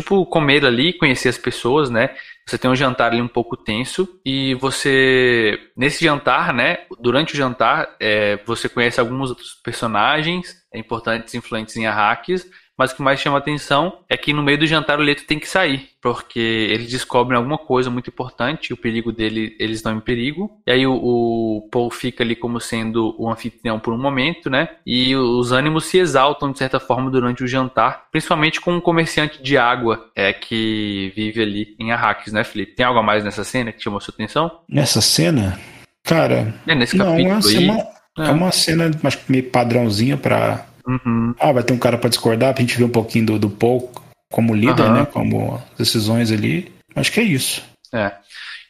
[0.01, 2.14] tipo, comer ali, conhecer as pessoas, né?
[2.46, 6.78] Você tem um jantar ali um pouco tenso e você, nesse jantar, né?
[7.01, 12.47] Durante o jantar, é, você conhece alguns outros personagens importantes, influentes em Arrakis,
[12.81, 15.39] mas o que mais chama atenção é que no meio do jantar o Leto tem
[15.39, 20.01] que sair, porque eles descobrem alguma coisa muito importante, o perigo dele, eles estão em
[20.01, 20.51] perigo.
[20.66, 24.71] E aí o, o Paul fica ali como sendo o anfitrião por um momento, né?
[24.87, 29.43] E os ânimos se exaltam de certa forma durante o jantar, principalmente com um comerciante
[29.43, 32.77] de água é que vive ali em Arrakis, né, Felipe?
[32.77, 34.51] Tem algo a mais nessa cena que chamou sua atenção?
[34.66, 35.61] Nessa cena?
[36.03, 37.87] Cara, é nesse capítulo não, é uma,
[38.21, 38.29] é.
[38.29, 38.91] é uma cena
[39.29, 41.35] meio padrãozinha para Uhum.
[41.39, 43.93] Ah, vai ter um cara para discordar, pra gente ver um pouquinho do, do Paul
[44.31, 44.95] como líder, uhum.
[44.95, 45.07] né?
[45.07, 46.73] Como decisões ali.
[46.95, 47.62] Acho que é isso.
[47.93, 48.12] É.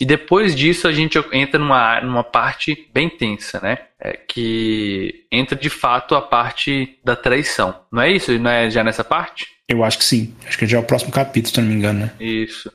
[0.01, 3.79] E depois disso a gente entra numa, numa parte bem tensa, né?
[4.01, 7.75] É, que entra de fato a parte da traição.
[7.93, 8.39] Não é isso?
[8.39, 9.47] Não é já nessa parte?
[9.69, 10.35] Eu acho que sim.
[10.47, 12.13] Acho que já é o próximo capítulo, se não me engano, né?
[12.19, 12.73] Isso.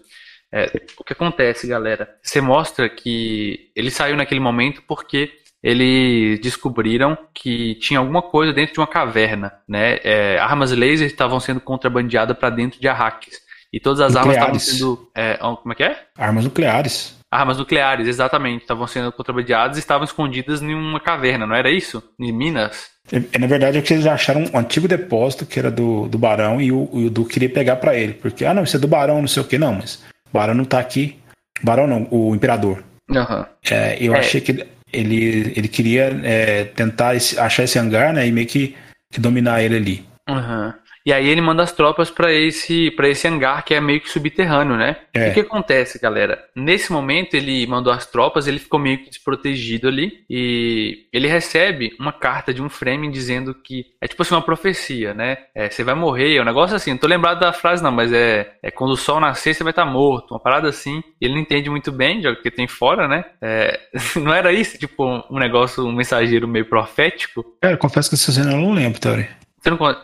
[0.52, 2.16] É, o que acontece, galera?
[2.22, 5.32] Você mostra que ele saiu naquele momento porque
[5.66, 9.98] eles descobriram que tinha alguma coisa dentro de uma caverna, né?
[10.04, 13.42] É, armas laser estavam sendo contrabandeadas para dentro de Arrakis.
[13.74, 14.44] E todas as nucleares.
[14.44, 15.10] armas estavam sendo.
[15.16, 15.98] É, como é que é?
[16.16, 17.18] Armas nucleares.
[17.32, 18.62] Armas nucleares, exatamente.
[18.62, 22.02] Estavam sendo contrabandeadas e estavam escondidas em uma caverna, não era isso?
[22.20, 22.92] Em Minas?
[23.12, 26.20] É, é na verdade, é que eles acharam um antigo depósito que era do, do
[26.20, 28.14] Barão e o, o Duque queria pegar para ele.
[28.14, 29.96] Porque, ah, não, isso é do Barão, não sei o que, não, mas
[30.30, 31.20] o Barão não tá aqui.
[31.64, 32.84] Barão não, o Imperador.
[33.10, 33.46] Uhum.
[33.70, 34.20] É, eu é.
[34.20, 38.28] achei que ele, ele queria é, tentar esse, achar esse hangar, né?
[38.28, 38.76] E meio que,
[39.12, 40.06] que dominar ele ali.
[40.30, 40.74] Uhum.
[41.06, 44.10] E aí ele manda as tropas para esse para esse hangar que é meio que
[44.10, 44.98] subterrâneo, né?
[45.14, 45.30] É.
[45.30, 46.44] O que acontece, galera?
[46.56, 51.96] Nesse momento ele mandou as tropas, ele ficou meio que desprotegido ali e ele recebe
[52.00, 55.38] uma carta de um Fremen dizendo que é tipo assim uma profecia, né?
[55.54, 58.12] É, você vai morrer, é um negócio assim, não tô lembrado da frase não, mas
[58.12, 61.04] é, é quando o sol nascer você vai estar tá morto, uma parada assim.
[61.22, 63.26] Ele não entende muito bem, já que tem fora, né?
[63.42, 63.80] É,
[64.18, 67.46] não era isso, tipo um negócio, um mensageiro meio profético?
[67.62, 69.28] É, confesso que essa cena eu não lembro, Tori.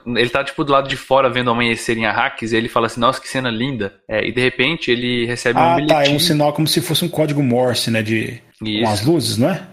[0.05, 2.87] Ele tá, tipo, do lado de fora vendo o amanhecer em Arrakis e ele fala
[2.87, 3.93] assim, nossa, que cena linda.
[4.09, 5.99] É, e de repente ele recebe ah, um bilhetinho.
[5.99, 8.41] Ah, tá, é um sinal como se fosse um código Morse, né, de...
[8.61, 8.83] Isso.
[8.83, 9.67] Com as luzes, não é?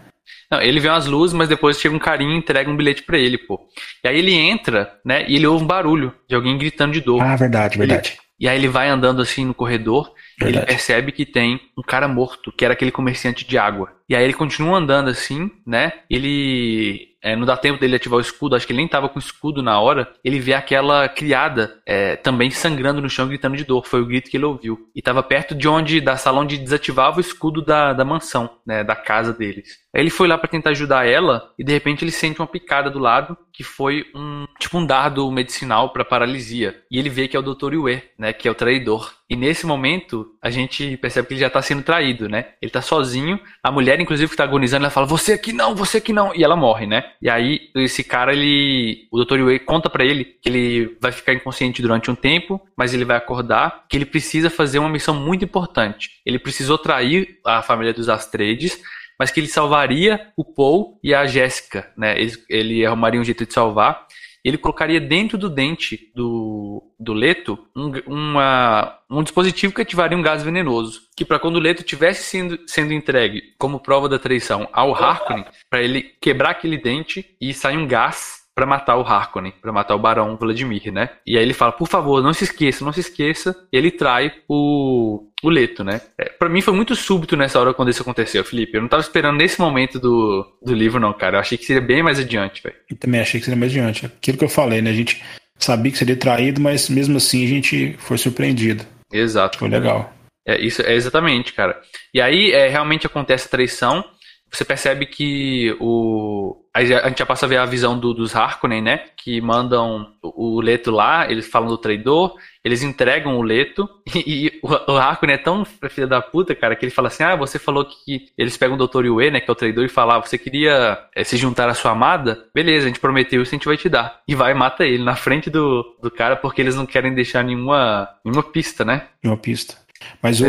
[0.50, 3.18] Não, ele vê umas luzes, mas depois chega um carinha e entrega um bilhete para
[3.18, 3.60] ele, pô.
[4.02, 7.22] E aí ele entra, né, e ele ouve um barulho de alguém gritando de dor.
[7.22, 8.10] Ah, verdade, verdade.
[8.10, 10.64] Ele, e aí ele vai andando assim no corredor, verdade.
[10.64, 13.92] ele percebe que tem um cara morto, que era aquele comerciante de água.
[14.08, 15.92] E aí ele continua andando assim, né?
[16.08, 19.16] Ele é, não dá tempo dele ativar o escudo, acho que ele nem tava com
[19.16, 20.08] o escudo na hora.
[20.24, 23.86] Ele vê aquela criada é, também sangrando no chão, gritando de dor.
[23.86, 24.88] Foi o grito que ele ouviu.
[24.94, 28.84] E tava perto de onde, da sala onde desativava o escudo da, da mansão, né,
[28.84, 29.78] da casa deles.
[29.94, 32.90] Aí ele foi lá para tentar ajudar ela e de repente ele sente uma picada
[32.90, 36.80] do lado que foi um tipo um dardo medicinal para paralisia.
[36.90, 37.74] E ele vê que é o Dr.
[37.74, 39.12] Yue, né, que é o traidor.
[39.28, 42.46] E nesse momento a gente percebe que ele já tá sendo traído, né?
[42.62, 45.98] Ele tá sozinho, a mulher inclusive que tá agonizando, ela fala: "Você aqui não, você
[45.98, 47.04] aqui não", e ela morre, né?
[47.20, 49.38] E aí esse cara ele, o Dr.
[49.40, 53.16] Yue conta para ele que ele vai ficar inconsciente durante um tempo, mas ele vai
[53.16, 56.10] acordar, que ele precisa fazer uma missão muito importante.
[56.24, 58.80] Ele precisou trair a família dos Astredes
[59.18, 62.18] mas que ele salvaria o Paul e a Jéssica, né?
[62.18, 64.06] Ele, ele arrumaria um jeito de salvar.
[64.44, 70.22] Ele colocaria dentro do dente do, do Leto um, uma, um dispositivo que ativaria um
[70.22, 71.02] gás venenoso.
[71.16, 75.44] Que para quando o Leto tivesse sendo, sendo entregue como prova da traição ao Harkonnen,
[75.68, 79.94] para ele quebrar aquele dente e sair um gás para matar o Harkonnen, para matar
[79.94, 81.10] o Barão Vladimir, né?
[81.24, 83.54] E aí ele fala, por favor, não se esqueça, não se esqueça.
[83.72, 86.00] E ele trai o, o Leto, né?
[86.18, 88.76] É, para mim foi muito súbito nessa hora quando isso aconteceu, Felipe.
[88.76, 91.36] Eu não tava esperando nesse momento do, do livro, não, cara.
[91.36, 92.74] Eu achei que seria bem mais adiante, velho.
[92.90, 94.06] Eu também achei que seria mais adiante.
[94.06, 94.90] Aquilo que eu falei, né?
[94.90, 95.22] A gente
[95.56, 98.84] sabia que seria traído, mas mesmo assim a gente foi surpreendido.
[99.12, 99.56] Exato.
[99.56, 100.12] Foi legal.
[100.44, 101.80] É, isso, é exatamente, cara.
[102.12, 104.02] E aí é, realmente acontece a traição
[104.50, 106.64] você percebe que o.
[106.74, 109.04] A gente já passa a ver a visão do, dos Harkonnen, né?
[109.16, 112.34] Que mandam o Leto lá, eles falam do traidor,
[112.64, 116.76] eles entregam o Leto, e, e o, o Harkonnen é tão filho da puta, cara,
[116.76, 118.26] que ele fala assim: ah, você falou que.
[118.38, 119.06] Eles pegam o Dr.
[119.06, 119.40] Yue, né?
[119.40, 122.46] Que é o traidor, e falam: ah, você queria é, se juntar à sua amada?
[122.54, 124.20] Beleza, a gente prometeu isso, a gente vai te dar.
[124.26, 127.42] E vai e mata ele na frente do, do cara, porque eles não querem deixar
[127.44, 129.08] nenhuma, nenhuma pista, né?
[129.22, 129.76] Nenhuma pista.
[130.22, 130.46] Mas o,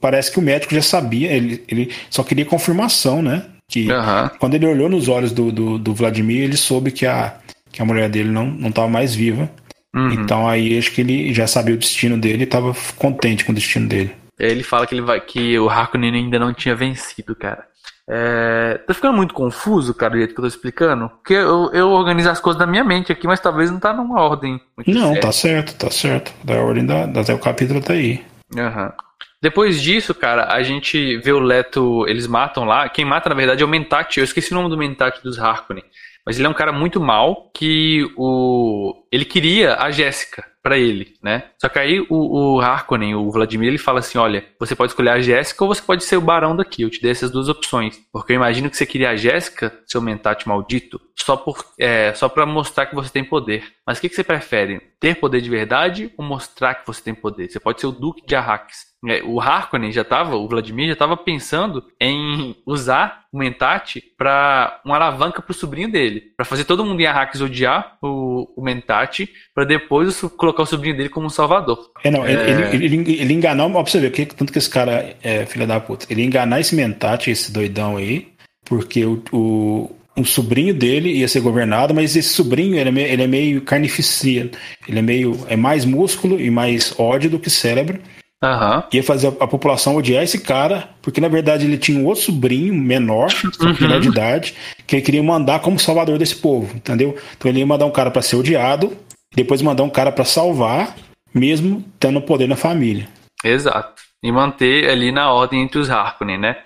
[0.00, 3.44] parece que o médico já sabia, ele, ele só queria confirmação, né?
[3.68, 4.28] Que uhum.
[4.38, 7.34] quando ele olhou nos olhos do, do, do, Vladimir, ele soube que a,
[7.70, 9.48] que a mulher dele não estava mais viva.
[9.94, 10.10] Uhum.
[10.12, 13.54] Então aí acho que ele já sabia o destino dele e estava contente com o
[13.54, 14.12] destino dele.
[14.38, 17.64] Ele fala que, ele vai, que o Harkonnen ainda não tinha vencido, cara.
[18.12, 21.08] É, tá ficando muito confuso, cara, o jeito que eu tô explicando?
[21.08, 24.20] Porque eu, eu organizo as coisas na minha mente aqui, mas talvez não tá numa
[24.20, 24.60] ordem.
[24.84, 25.20] não, certa.
[25.20, 26.32] tá certo, tá certo.
[26.42, 28.20] Da ordem da, até o capítulo tá aí.
[28.56, 28.92] Uhum.
[29.42, 32.88] Depois disso, cara, a gente vê o Leto, eles matam lá.
[32.88, 34.18] Quem mata, na verdade, é o Mentat.
[34.18, 35.84] Eu esqueci o nome do Mentat dos Harkonnen.
[36.24, 41.14] Mas ele é um cara muito mal que o ele queria a Jéssica para ele,
[41.22, 41.44] né?
[41.58, 45.10] Só que aí o, o Harkonnen, o Vladimir, ele fala assim: olha, você pode escolher
[45.10, 46.82] a Jéssica ou você pode ser o barão daqui.
[46.82, 47.98] Eu te dei essas duas opções.
[48.12, 52.28] Porque eu imagino que você queria a Jéssica, seu mentate maldito, só por é, só
[52.28, 53.64] para mostrar que você tem poder.
[53.86, 54.80] Mas o que, que você prefere?
[54.98, 57.50] Ter poder de verdade ou mostrar que você tem poder?
[57.50, 58.90] Você pode ser o Duque de Arrakis.
[59.08, 64.78] É, o Harkonnen já tava, o Vladimir já estava pensando em usar o Mentat para
[64.84, 69.26] uma alavanca pro sobrinho dele, para fazer todo mundo em Arrakis odiar o, o Mentat,
[69.54, 71.90] para depois colocar o sobrinho dele como um salvador.
[72.04, 72.32] É, não, é...
[72.32, 75.66] Ele, ele, ele, enganou, ó, pra você ver, que, tanto que esse cara é filho
[75.66, 78.28] da puta, ele enganar esse Mentat, esse doidão aí,
[78.66, 83.08] porque o, o, o sobrinho dele ia ser governado, mas esse sobrinho ele é meio,
[83.08, 84.50] ele é meio carnificina,
[84.86, 87.98] ele é meio é mais músculo e mais ódio do que cérebro.
[88.42, 88.82] Uhum.
[88.92, 92.22] Ia fazer a, a, população odiar esse cara, porque na verdade ele tinha um outro
[92.22, 93.28] sobrinho menor,
[93.60, 93.76] uhum.
[93.78, 94.54] menor de idade,
[94.86, 97.18] que ele queria mandar como salvador desse povo, entendeu?
[97.36, 98.96] Então ele ia mandar um cara para ser odiado,
[99.34, 100.96] depois mandar um cara para salvar,
[101.34, 103.06] mesmo tendo poder na família.
[103.44, 104.02] Exato.
[104.22, 106.56] E manter ali na ordem entre os Harkonnen, né?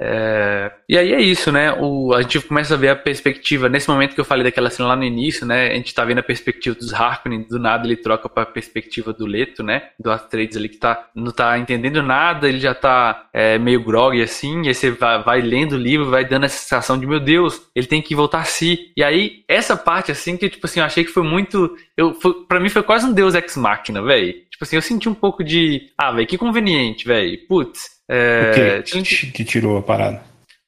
[0.00, 0.72] É...
[0.88, 1.72] E aí é isso, né?
[1.72, 2.12] O...
[2.14, 4.96] A gente começa a ver a perspectiva, nesse momento que eu falei daquela cena lá
[4.96, 5.70] no início, né?
[5.70, 9.26] A gente tá vendo a perspectiva dos Harkonnen, do nada ele troca pra perspectiva do
[9.26, 9.90] Leto, né?
[9.98, 14.20] Do Atreides ali que tá, não tá entendendo nada, ele já tá é, meio grog
[14.20, 17.20] assim, e aí você vai, vai, lendo o livro, vai dando essa sensação de, meu
[17.20, 18.92] Deus, ele tem que voltar a si.
[18.96, 21.76] E aí, essa parte assim, que tipo assim, eu achei que foi muito...
[21.96, 24.34] Eu, foi, pra mim foi quase um Deus Ex Machina, velho.
[24.50, 27.38] Tipo assim, eu senti um pouco de, ah, velho, que conveniente, velho.
[27.48, 30.22] Putz, é, o que, que tirou a parada?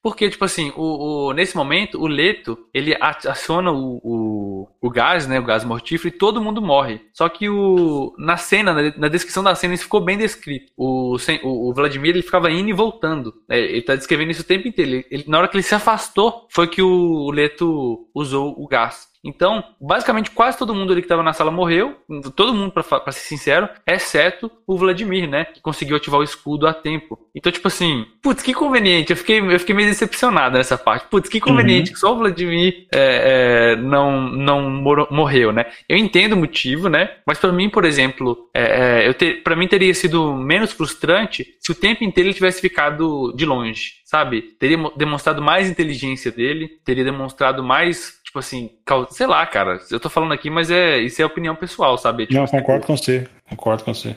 [0.06, 5.26] Porque, tipo assim, o, o, nesse momento, o Leto, ele aciona o, o, o, gás,
[5.26, 5.40] né?
[5.40, 7.00] O gás mortífero e todo mundo morre.
[7.12, 10.70] Só que o, na cena, na, na descrição da cena, isso ficou bem descrito.
[10.76, 13.34] O, o, o Vladimir, ele ficava indo e voltando.
[13.50, 14.92] É, ele tá descrevendo isso o tempo inteiro.
[14.92, 19.08] Ele, ele, na hora que ele se afastou, foi que o Leto usou o gás.
[19.26, 21.96] Então, basicamente, quase todo mundo ali que estava na sala morreu.
[22.36, 25.46] Todo mundo, para ser sincero, exceto o Vladimir, né?
[25.46, 27.18] Que conseguiu ativar o escudo a tempo.
[27.34, 29.10] Então, tipo assim, putz, que conveniente.
[29.10, 31.08] Eu fiquei, eu fiquei meio decepcionado nessa parte.
[31.08, 31.94] Putz, que conveniente uhum.
[31.94, 34.70] que só o Vladimir é, é, não, não
[35.10, 35.66] morreu, né?
[35.88, 37.10] Eu entendo o motivo, né?
[37.26, 41.56] Mas para mim, por exemplo, é, é eu ter, para mim teria sido menos frustrante
[41.60, 44.42] se o tempo inteiro ele tivesse ficado de longe, sabe?
[44.58, 48.70] Teria demonstrado mais inteligência dele, teria demonstrado mais tipo assim,
[49.10, 52.26] sei lá, cara, eu tô falando aqui, mas é isso é opinião pessoal, sabe?
[52.26, 52.86] Tipo, Não, concordo tipo...
[52.86, 54.16] com você, concordo com você.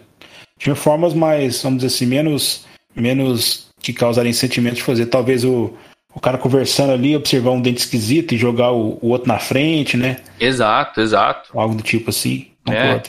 [0.58, 5.06] Tinha formas mais, vamos dizer assim, menos, menos que causarem sentimento de fazer.
[5.06, 5.74] Talvez o,
[6.14, 9.96] o cara conversando ali, observar um dente esquisito e jogar o, o outro na frente,
[9.96, 10.18] né?
[10.38, 11.58] Exato, exato.
[11.58, 12.48] Algo do tipo assim.
[12.68, 13.02] É,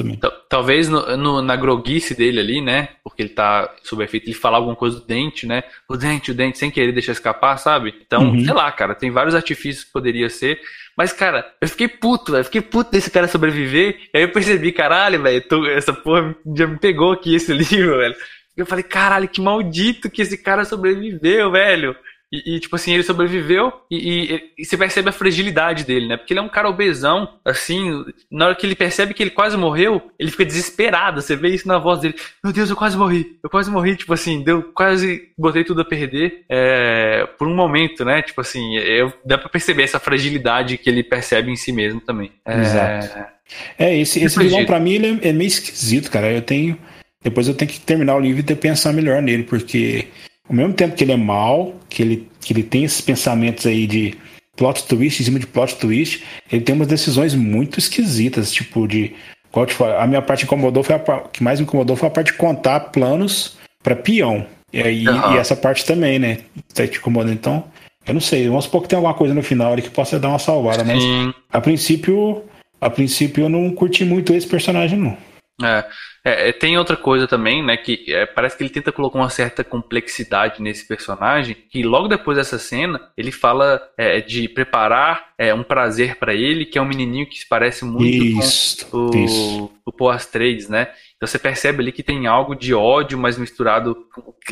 [0.48, 2.90] talvez no, no, na groguice dele ali, né?
[3.02, 5.64] Porque ele tá sob efeito, ele falar alguma coisa do dente, né?
[5.88, 7.94] O dente, o dente, sem querer deixar escapar, sabe?
[8.06, 8.44] Então, uhum.
[8.44, 10.60] sei lá, cara, tem vários artifícios que poderia ser.
[10.96, 12.44] Mas, cara, eu fiquei puto, velho.
[12.44, 13.98] Fiquei puto desse cara sobreviver.
[14.14, 18.14] E aí eu percebi, caralho, velho, essa porra já me pegou aqui esse livro, velho.
[18.56, 21.96] Eu falei, caralho, que maldito que esse cara sobreviveu, velho.
[22.32, 26.16] E, e, tipo assim, ele sobreviveu e, e, e, você percebe a fragilidade dele, né?
[26.16, 29.56] Porque ele é um cara obesão, assim, na hora que ele percebe que ele quase
[29.56, 31.20] morreu, ele fica desesperado.
[31.20, 32.14] Você vê isso na voz dele.
[32.42, 33.36] Meu Deus, eu quase morri.
[33.42, 38.04] Eu quase morri, tipo assim, deu quase botei tudo a perder é, por um momento,
[38.04, 38.22] né?
[38.22, 42.30] Tipo assim, eu, dá pra perceber essa fragilidade que ele percebe em si mesmo também.
[42.46, 43.40] É, Exato.
[43.76, 46.30] É, esse, esse vilão pra mim ele é, é meio esquisito, cara.
[46.30, 46.78] Eu tenho.
[47.22, 50.06] Depois eu tenho que terminar o livro e ter pensar melhor nele, porque
[50.50, 53.86] ao mesmo tempo que ele é mal, que ele, que ele tem esses pensamentos aí
[53.86, 54.18] de
[54.56, 59.14] plot twist em cima de plot twist, ele tem umas decisões muito esquisitas, tipo de.
[59.52, 60.98] Qual falo, a minha parte incomodou foi a
[61.32, 64.44] que mais me incomodou foi a parte de contar planos para peão.
[64.72, 65.34] E, aí, uhum.
[65.34, 66.38] e essa parte também, né?
[66.74, 67.32] Tá te incomodando.
[67.32, 67.64] Então,
[68.06, 70.28] eu não sei, vamos supor que tem alguma coisa no final ali que possa dar
[70.28, 71.32] uma salvada, mas Sim.
[71.52, 72.42] a princípio,
[72.80, 75.16] a princípio eu não curti muito esse personagem, não.
[75.62, 75.84] É,
[76.22, 77.76] é, é, tem outra coisa também, né?
[77.76, 81.56] Que é, parece que ele tenta colocar uma certa complexidade nesse personagem.
[81.70, 86.66] Que logo depois dessa cena, ele fala é, de preparar é, um prazer para ele,
[86.66, 89.72] que é um menininho que se parece muito isso, com o, isso.
[89.86, 90.88] o Poas 3, né?
[91.16, 93.96] Então você percebe ali que tem algo de ódio, mas misturado.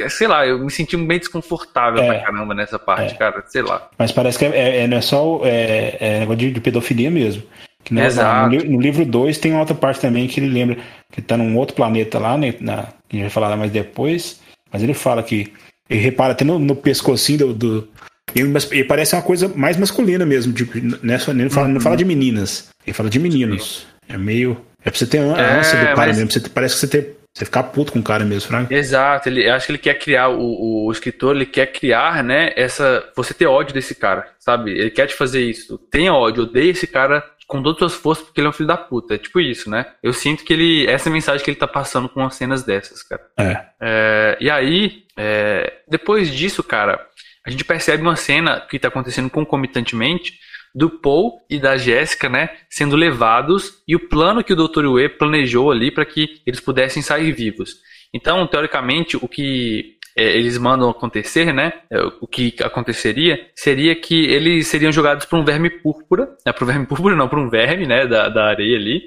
[0.09, 3.43] Sei lá, eu me senti bem desconfortável é, pra caramba nessa parte, cara.
[3.47, 3.89] Sei lá.
[3.99, 7.43] Mas parece que é, não é só é, negócio de, de pedofilia mesmo.
[7.91, 8.55] No, Exato.
[8.55, 10.79] No, no livro 2 tem outra parte também que ele lembra
[11.13, 14.41] que está num outro planeta lá, né, na, que a gente vai falar mais depois,
[14.73, 15.53] mas ele fala que
[15.89, 17.89] ele repara até no, no pescocinho do, do
[18.35, 20.73] ele, ele, parece uma coisa mais masculina mesmo, tipo,
[21.03, 21.75] nessa, ele não fala, uhum.
[21.75, 23.87] não fala de meninas, ele fala de meninos.
[24.09, 24.61] É meio.
[24.85, 26.17] É pra você ter ânsia é, do cara mas...
[26.17, 28.75] mesmo, você, parece que você tem, você ficar puto com o cara mesmo, Frank.
[28.75, 33.09] Exato, ele, acho que ele quer criar, o, o, escritor, ele quer criar, né, essa,
[33.15, 34.73] você ter ódio desse cara, sabe?
[34.73, 35.79] Ele quer te fazer isso.
[35.91, 38.67] Tenha ódio, odeia esse cara com todas as suas forças porque ele é um filho
[38.67, 39.15] da puta.
[39.15, 39.87] É tipo isso, né?
[40.03, 40.87] Eu sinto que ele.
[40.87, 43.23] Essa é a mensagem que ele tá passando com as cenas dessas, cara.
[43.39, 43.65] É.
[43.81, 47.07] é e aí, é, depois disso, cara,
[47.47, 50.35] a gente percebe uma cena que tá acontecendo concomitantemente
[50.75, 54.87] do Paul e da Jéssica, né, sendo levados e o plano que o Dr.
[54.87, 57.77] Ue planejou ali para que eles pudessem sair vivos.
[58.13, 61.73] Então, teoricamente, o que é, eles mandam acontecer, né?
[61.89, 66.53] É, o que aconteceria seria que eles seriam jogados por um verme púrpura, né?
[66.53, 68.05] Para um verme púrpura, não, para um verme, né?
[68.05, 69.03] Da, da areia ali,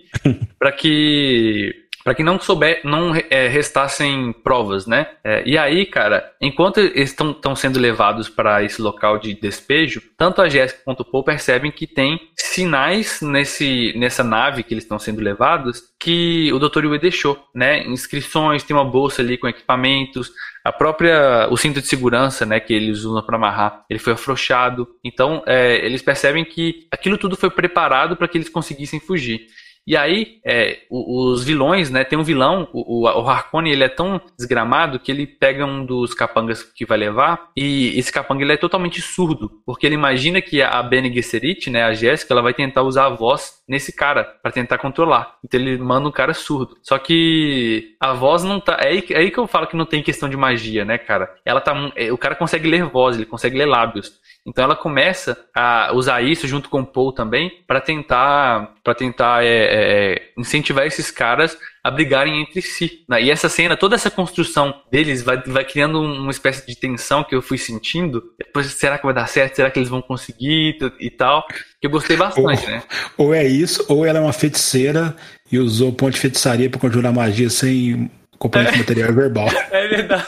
[0.58, 5.08] para que para que não souber, não é, restassem provas, né?
[5.24, 10.42] É, e aí, cara, enquanto eles estão sendo levados para esse local de despejo, tanto
[10.42, 15.00] a Jéssica quanto o Paul percebem que tem sinais nesse, nessa nave que eles estão
[15.00, 16.86] sendo levados que o Dr.
[16.86, 17.84] Yue deixou, né?
[17.86, 20.32] Inscrições, tem uma bolsa ali com equipamentos,
[20.64, 24.88] a própria o cinto de segurança, né, que eles usam para amarrar, ele foi afrouxado.
[25.04, 29.48] Então, é, eles percebem que aquilo tudo foi preparado para que eles conseguissem fugir.
[29.86, 32.04] E aí, é, os vilões, né?
[32.04, 36.64] Tem um vilão, o, o ele é tão desgramado que ele pega um dos capangas
[36.64, 40.82] que vai levar e esse capanga ele é totalmente surdo, porque ele imagina que a
[40.84, 44.78] Bene Gesserit, né, a Jéssica, ela vai tentar usar a voz nesse cara para tentar
[44.78, 45.36] controlar.
[45.44, 46.78] Então ele manda um cara surdo.
[46.84, 48.78] Só que a voz não tá.
[48.82, 51.34] É aí, é aí que eu falo que não tem questão de magia, né, cara?
[51.46, 51.74] Ela tá.
[51.96, 54.20] É, o cara consegue ler voz, ele consegue ler lábios.
[54.46, 59.44] Então ela começa a usar isso junto com o Paul também para tentar para tentar
[59.44, 63.04] é, é, é, incentivar esses caras a brigarem entre si.
[63.08, 63.24] Né?
[63.24, 67.36] E essa cena, toda essa construção deles vai, vai criando uma espécie de tensão que
[67.36, 68.24] eu fui sentindo.
[68.38, 69.56] Depois, será que vai dar certo?
[69.56, 71.46] Será que eles vão conseguir e tal?
[71.80, 72.84] Que eu gostei bastante, ou, né?
[73.18, 75.16] Ou é isso, ou ela é uma feiticeira
[75.52, 78.10] e usou ponto de feitiçaria para conjurar magia sem
[78.40, 79.48] componente material verbal.
[79.72, 80.26] É verdade.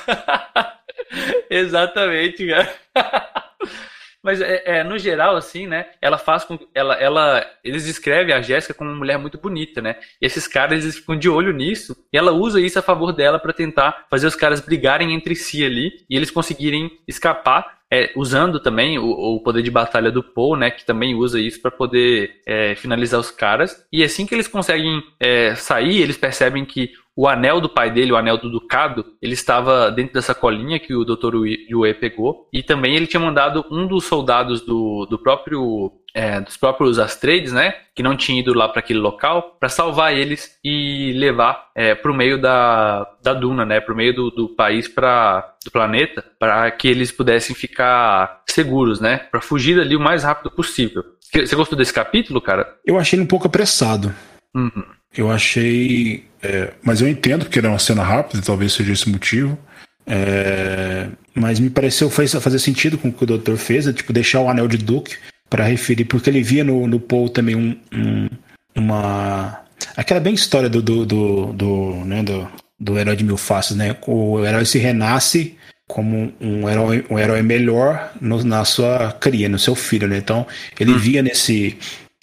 [1.49, 2.73] Exatamente, cara.
[4.23, 5.87] Mas é, é, no geral, assim, né?
[6.01, 6.57] Ela faz com.
[6.73, 9.97] Ela, ela, eles descrevem a Jéssica como uma mulher muito bonita, né?
[10.21, 11.95] E esses caras eles ficam de olho nisso.
[12.11, 15.65] E ela usa isso a favor dela para tentar fazer os caras brigarem entre si
[15.65, 20.55] ali e eles conseguirem escapar é, usando também o, o, poder de batalha do Paul,
[20.55, 23.85] né, que também usa isso para poder é, finalizar os caras.
[23.91, 28.11] E assim que eles conseguem é, sair, eles percebem que o anel do pai dele,
[28.11, 31.35] o anel do ducado, ele estava dentro dessa colinha que o Dr.
[31.69, 32.47] Yue pegou.
[32.51, 37.51] E também ele tinha mandado um dos soldados do, do próprio é, dos próprios Astrades,
[37.51, 41.95] né, que não tinha ido lá para aquele local, para salvar eles e levar é,
[41.95, 45.71] para o meio da, da duna, né, para o meio do, do país, para do
[45.71, 51.03] planeta, para que eles pudessem ficar seguros, né, para fugir dali o mais rápido possível.
[51.19, 52.75] Você gostou desse capítulo, cara?
[52.85, 54.13] Eu achei ele um pouco apressado.
[54.55, 54.83] Uhum.
[55.15, 59.57] Eu achei, é, mas eu entendo porque era uma cena rápida, talvez seja esse motivo.
[60.05, 64.41] É, mas me pareceu fazer sentido com o que o doutor fez, é, tipo, deixar
[64.41, 65.15] o anel de Duke
[65.49, 68.27] para referir, porque ele via no, no Paul também um, um,
[68.75, 69.61] uma.
[69.95, 72.47] Aquela bem história do, do, do, do, né, do,
[72.79, 73.95] do herói de mil faces, né?
[74.07, 75.55] O herói se renasce
[75.87, 80.17] como um herói, um herói melhor no, na sua cria, no seu filho, né?
[80.17, 80.45] Então,
[80.79, 80.97] ele hum.
[80.97, 81.77] via nesse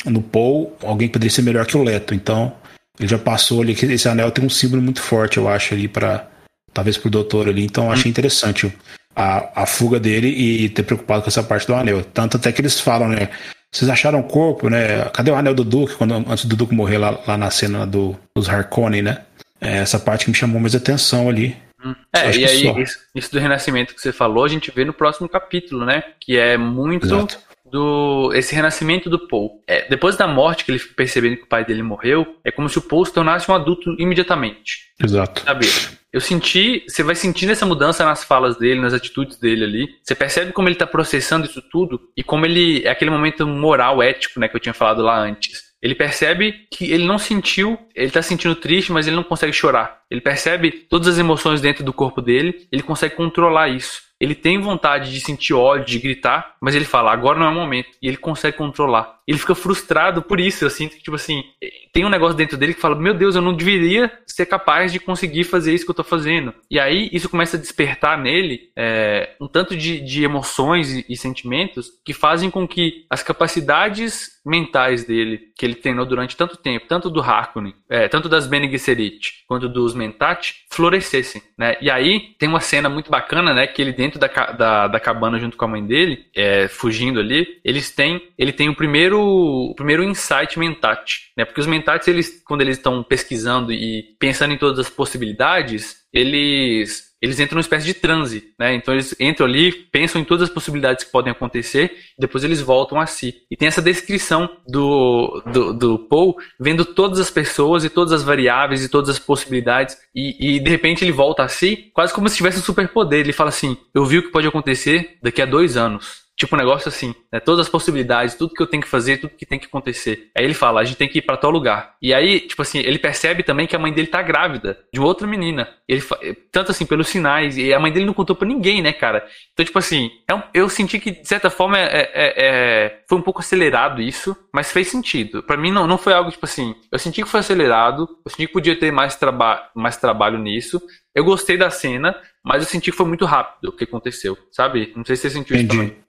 [0.05, 2.15] no Paul alguém poderia ser melhor que o Leto.
[2.15, 2.55] Então,
[2.99, 5.89] ele já passou ali que esse anel tem um símbolo muito forte, eu acho ali
[5.89, 6.29] para
[6.73, 7.65] talvez pro doutor ali.
[7.65, 8.11] Então, eu achei hum.
[8.11, 8.73] interessante
[9.15, 12.05] a, a fuga dele e ter preocupado com essa parte do anel.
[12.05, 13.29] Tanto até que eles falam, né?
[13.73, 15.05] Vocês acharam o corpo, né?
[15.13, 15.95] Cadê o anel do Duke?
[15.95, 19.23] Quando, antes do Duke morrer lá, lá na cena do, dos Harkonnen, né?
[19.61, 21.57] É essa parte que me chamou mais atenção ali.
[21.85, 21.95] Hum.
[22.13, 25.29] É, e aí, isso, isso, do renascimento que você falou, a gente vê no próximo
[25.29, 26.03] capítulo, né?
[26.19, 27.39] Que é muito Exato.
[27.71, 28.33] Do.
[28.35, 29.63] Esse renascimento do Paul.
[29.67, 32.79] É, depois da morte que ele percebendo que o pai dele morreu, é como se
[32.79, 34.91] o Paul se tornasse um adulto imediatamente.
[35.03, 35.43] Exato.
[35.43, 35.67] Sabe?
[36.13, 39.89] Eu senti, você vai sentindo essa mudança nas falas dele, nas atitudes dele ali.
[40.03, 44.03] Você percebe como ele tá processando isso tudo e como ele é aquele momento moral,
[44.03, 45.71] ético, né, que eu tinha falado lá antes.
[45.81, 50.01] Ele percebe que ele não sentiu, ele tá sentindo triste, mas ele não consegue chorar.
[50.11, 54.03] Ele percebe todas as emoções dentro do corpo dele, ele consegue controlar isso.
[54.21, 57.55] Ele tem vontade de sentir ódio, de gritar, mas ele fala, agora não é o
[57.55, 57.89] momento.
[58.03, 59.20] E ele consegue controlar.
[59.31, 60.65] Ele fica frustrado por isso.
[60.65, 61.44] Eu sinto que, tipo assim,
[61.93, 64.98] tem um negócio dentro dele que fala, meu Deus, eu não deveria ser capaz de
[64.98, 66.52] conseguir fazer isso que eu tô fazendo.
[66.69, 71.16] E aí, isso começa a despertar nele é, um tanto de, de emoções e, e,
[71.16, 76.86] sentimentos que fazem com que as capacidades mentais dele, que ele treinou durante tanto tempo,
[76.89, 81.77] tanto do Harkonnen, é, tanto das Bene Gesserit, quanto dos Mentat, florescessem, né?
[81.81, 85.39] E aí, tem uma cena muito bacana, né, que ele dentro da, da, da cabana
[85.39, 89.75] junto com a mãe dele, é, fugindo ali, eles têm, ele tem o primeiro, o
[89.75, 91.45] primeiro insight mentat, né?
[91.45, 97.11] Porque os mentats, eles, quando eles estão pesquisando e pensando em todas as possibilidades, eles
[97.23, 98.75] eles entram numa espécie de transe, né?
[98.75, 102.63] Então eles entram ali, pensam em todas as possibilidades que podem acontecer, e depois eles
[102.63, 103.43] voltam a si.
[103.51, 108.23] E tem essa descrição do, do, do Paul vendo todas as pessoas e todas as
[108.23, 112.29] variáveis e todas as possibilidades, e, e de repente ele volta a si, quase como
[112.29, 113.21] se tivesse um superpoder.
[113.21, 116.21] Ele fala assim: Eu vi o que pode acontecer daqui a dois anos.
[116.41, 117.40] Tipo um negócio assim, né?
[117.40, 120.31] Todas as possibilidades, tudo que eu tenho que fazer, tudo que tem que acontecer.
[120.36, 121.94] Aí ele fala, a gente tem que ir para tal lugar.
[122.02, 125.27] E aí, tipo assim, ele percebe também que a mãe dele tá grávida de outra
[125.27, 125.69] menina.
[125.89, 126.02] Ele
[126.51, 129.27] tanto assim pelos sinais e a mãe dele não contou para ninguém, né, cara?
[129.52, 133.23] Então, tipo assim, é eu senti que de certa forma é, é, é, foi um
[133.23, 135.43] pouco acelerado isso, mas fez sentido.
[135.43, 138.47] Para mim não, não foi algo tipo assim, eu senti que foi acelerado, eu senti
[138.47, 140.81] que podia ter mais, traba mais trabalho nisso.
[141.15, 144.93] Eu gostei da cena, mas eu senti que foi muito rápido o que aconteceu, sabe?
[144.94, 145.77] Não sei se você sentiu entendi.
[145.77, 146.05] isso também.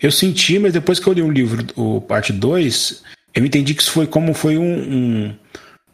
[0.00, 3.02] Eu senti, mas depois que eu li o livro, o parte 2,
[3.34, 5.34] eu entendi que isso foi como foi um, um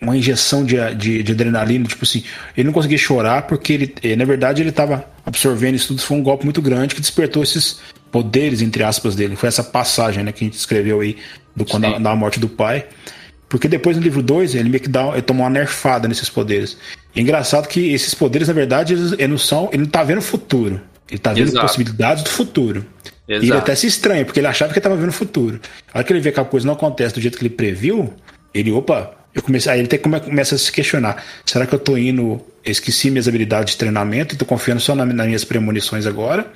[0.00, 2.24] uma injeção de, de, de, adrenalina, tipo assim,
[2.56, 6.16] ele não conseguia chorar porque ele, eh, na verdade, ele estava absorvendo isso tudo, foi
[6.16, 7.78] um golpe muito grande que despertou esses
[8.10, 9.36] poderes, entre aspas, dele.
[9.36, 11.16] Foi essa passagem, né, que a gente escreveu aí
[11.54, 12.84] do, quando, da morte do pai.
[13.48, 16.76] Porque depois no livro 2 ele meio que dá, ele toma uma nerfada nesses poderes.
[17.14, 19.68] E é engraçado que esses poderes, na verdade, eles, eles não são.
[19.72, 20.80] Ele não tá vendo o futuro.
[21.08, 21.66] Ele tá vendo Exato.
[21.66, 22.86] possibilidades do futuro.
[23.28, 23.46] Exato.
[23.46, 25.60] E ele até se estranha, porque ele achava que ele tava vendo o futuro.
[25.92, 28.12] A hora que ele vê que a coisa não acontece do jeito que ele previu,
[28.52, 31.96] ele, opa, eu comecei, aí ele até começa a se questionar: será que eu tô
[31.96, 36.50] indo, esqueci minhas habilidades de treinamento e tô confiando só nas minhas premonições agora?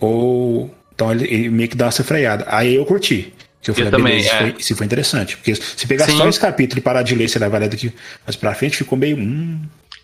[0.00, 0.72] Ou.
[0.94, 2.44] Então ele, ele meio que dá essa freada.
[2.48, 3.32] Aí eu curti.
[3.62, 4.38] Que eu falei, eu também, beleza, é.
[4.38, 5.36] foi, isso foi interessante.
[5.36, 6.16] Porque se pegar Sim.
[6.16, 7.92] só esse capítulo e parar de ler, você vai ler daqui
[8.26, 9.16] mais pra frente, ficou meio.
[9.16, 9.62] Hum,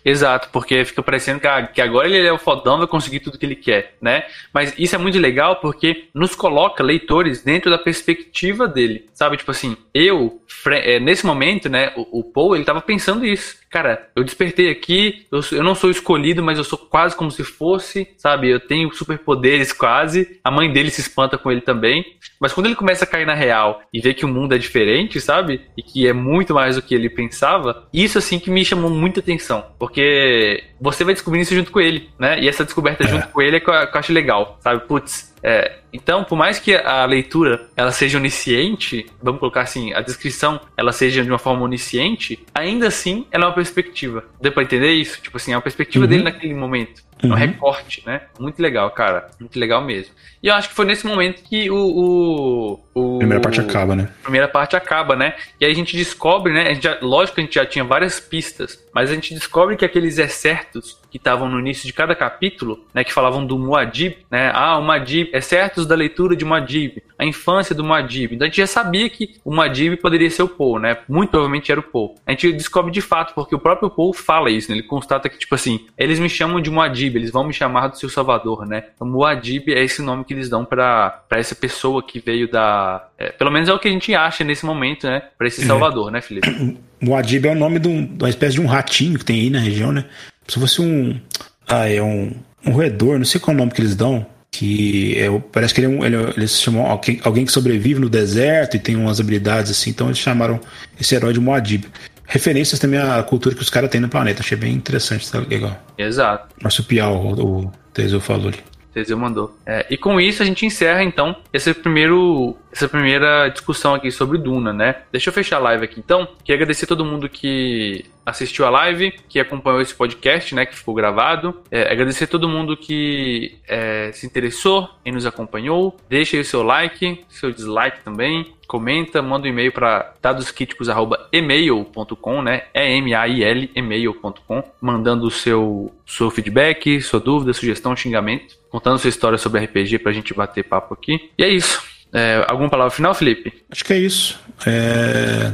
[0.09, 1.39] Exato, porque fica parecendo
[1.71, 4.23] que, agora ele é o fodão, vai conseguir tudo que ele quer, né?
[4.51, 9.37] Mas isso é muito legal porque nos coloca leitores dentro da perspectiva dele, sabe?
[9.37, 10.41] Tipo assim, eu,
[10.71, 13.58] é, nesse momento, né, o, o Paul, ele tava pensando isso.
[13.69, 17.43] Cara, eu despertei aqui, eu, eu não sou escolhido, mas eu sou quase como se
[17.43, 18.49] fosse, sabe?
[18.49, 20.39] Eu tenho superpoderes quase.
[20.43, 22.03] A mãe dele se espanta com ele também.
[22.39, 25.21] Mas quando ele começa a cair na real e vê que o mundo é diferente,
[25.21, 25.61] sabe?
[25.77, 29.19] E que é muito mais do que ele pensava, isso assim que me chamou muita
[29.19, 29.65] atenção.
[29.77, 32.39] Porque você vai descobrindo isso junto com ele, né?
[32.39, 33.07] E essa descoberta é.
[33.07, 34.81] junto com ele é que eu, que eu acho legal, sabe?
[34.87, 40.01] Putz, é, então, por mais que a leitura ela seja onisciente, vamos colocar assim, a
[40.01, 44.23] descrição ela seja de uma forma onisciente, ainda assim ela é uma perspectiva.
[44.41, 45.21] Deu pra entender isso?
[45.21, 46.09] Tipo assim, é uma perspectiva uhum.
[46.09, 47.01] dele naquele momento.
[47.23, 47.31] Uhum.
[47.31, 48.21] É um recorte, né?
[48.39, 49.29] Muito legal, cara.
[49.39, 50.13] Muito legal mesmo.
[50.41, 51.75] E eu acho que foi nesse momento que o.
[51.75, 54.09] o, o primeira parte acaba, né?
[54.19, 55.33] A primeira parte acaba, né?
[55.59, 56.69] E aí a gente descobre, né?
[56.69, 59.75] A gente já, lógico que a gente já tinha várias pistas, mas a gente descobre
[59.75, 63.03] que aqueles excertos que estavam no início de cada capítulo, né?
[63.03, 64.51] Que falavam do Muad'Dib, né?
[64.53, 68.35] Ah, o Muad'Dib, excertos da leitura de Muad'Dib, a infância do Muad'Dib.
[68.35, 70.97] Então a gente já sabia que o Muad'Dib poderia ser o Paul, né?
[71.07, 72.15] Muito provavelmente era o Paul.
[72.25, 74.77] A gente descobre de fato, porque o próprio Paul fala isso, né?
[74.77, 77.97] Ele constata que, tipo assim, eles me chamam de Muad'Dib, eles vão me chamar do
[77.97, 78.85] seu salvador, né?
[78.95, 83.07] Então, Muad'Dib é esse nome que eles dão para essa pessoa que veio da.
[83.17, 85.23] É, pelo menos é o que a gente acha nesse momento, né?
[85.37, 85.65] Para esse é.
[85.65, 86.13] Salvador, é.
[86.13, 86.77] né, Felipe?
[87.01, 89.49] Muad'Dib é o nome de, um, de, uma espécie de um ratinho que tem aí
[89.49, 90.05] na região, né?
[90.49, 91.19] Se fosse um.
[91.67, 92.31] Ah, é um,
[92.65, 94.25] um roedor, não sei qual é o nome que eles dão.
[94.51, 98.09] Que é, parece que ele, é um, ele, eles chamam alguém, alguém que sobrevive no
[98.09, 100.59] deserto e tem umas habilidades assim, então eles chamaram
[100.99, 101.85] esse herói de Muad'Dib
[102.29, 104.41] referências também à cultura que os caras têm no planeta.
[104.41, 105.77] Achei bem interessante, tá legal.
[105.97, 106.55] Exato.
[106.61, 108.59] Marsupial, o, o Teseu falou ali.
[108.93, 109.55] Teseu mandou.
[109.65, 114.37] É, e com isso a gente encerra então esse primeiro, essa primeira discussão aqui sobre
[114.37, 114.95] Duna, né?
[115.11, 116.27] Deixa eu fechar a live aqui então.
[116.43, 120.75] Queria agradecer a todo mundo que assistiu a live, que acompanhou esse podcast, né, que
[120.75, 121.61] ficou gravado.
[121.71, 125.97] É, agradecer a todo mundo que é, se interessou e nos acompanhou.
[126.07, 128.53] Deixa aí o seu like, seu dislike também.
[128.69, 132.65] Comenta, manda um e-mail para dadoscríticos@email.com, né?
[132.71, 138.53] É M A I L email.com, mandando o seu seu feedback, sua dúvida, sugestão, xingamento,
[138.69, 141.31] contando sua história sobre RPG pra gente bater papo aqui.
[141.35, 141.81] E é isso.
[142.13, 143.51] É, alguma palavra final, Felipe?
[143.71, 144.39] Acho que é isso.
[144.67, 145.51] É...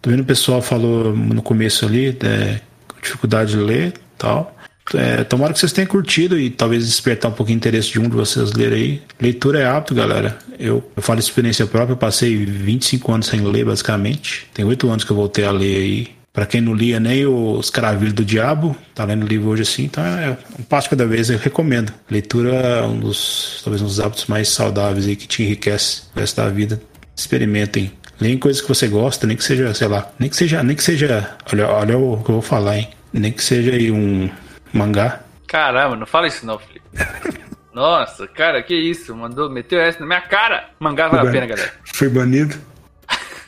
[0.00, 2.62] Tô vendo o pessoal falou no começo ali, é,
[3.02, 4.53] dificuldade de ler tal.
[4.92, 8.08] É, tomara que vocês tenham curtido e talvez despertar um pouquinho de interesse de um
[8.08, 9.02] de vocês ler aí.
[9.20, 10.38] Leitura é apto, galera.
[10.58, 14.46] Eu, eu falo experiência própria, eu passei 25 anos sem ler, basicamente.
[14.52, 16.08] Tem 8 anos que eu voltei a ler aí.
[16.32, 20.04] Para quem não lia nem os Caravilhos do Diabo, tá lendo livro hoje assim, então
[20.04, 21.92] é um passo cada vez, eu recomendo.
[22.10, 26.18] Leitura é um dos, talvez um dos hábitos mais saudáveis aí que te enriquece o
[26.18, 26.82] resto da vida.
[27.16, 30.76] Experimentem Leia coisas que você gosta, nem que seja, sei lá, nem que seja, nem
[30.76, 32.88] que seja, olha, olha o que eu vou falar, hein?
[33.12, 34.28] Nem que seja aí um
[34.74, 35.20] mangá.
[35.46, 36.84] Caramba, não fala isso não, Felipe.
[37.72, 39.16] Nossa, cara, que isso?
[39.16, 40.68] Mandou, meteu essa na minha cara.
[40.78, 41.72] Mangá vale a pena, galera.
[41.84, 42.56] Foi banido.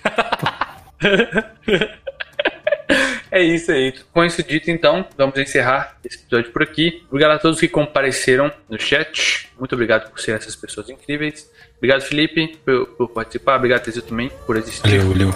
[3.30, 3.94] é isso aí.
[4.12, 7.04] Com isso dito, então, vamos encerrar esse episódio por aqui.
[7.08, 9.48] Obrigado a todos que compareceram no chat.
[9.58, 11.48] Muito obrigado por serem essas pessoas incríveis.
[11.76, 13.56] Obrigado, Felipe, por, por participar.
[13.56, 14.98] Obrigado, Teseu, também, por existir.
[14.98, 15.34] Valeu, valeu.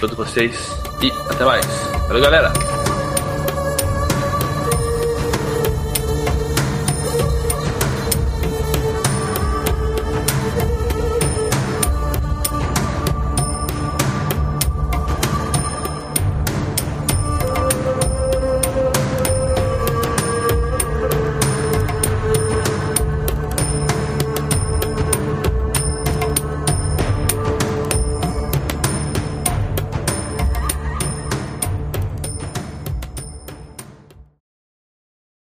[0.00, 0.70] Todos vocês.
[1.02, 1.66] E até mais.
[2.08, 2.79] Valeu, galera.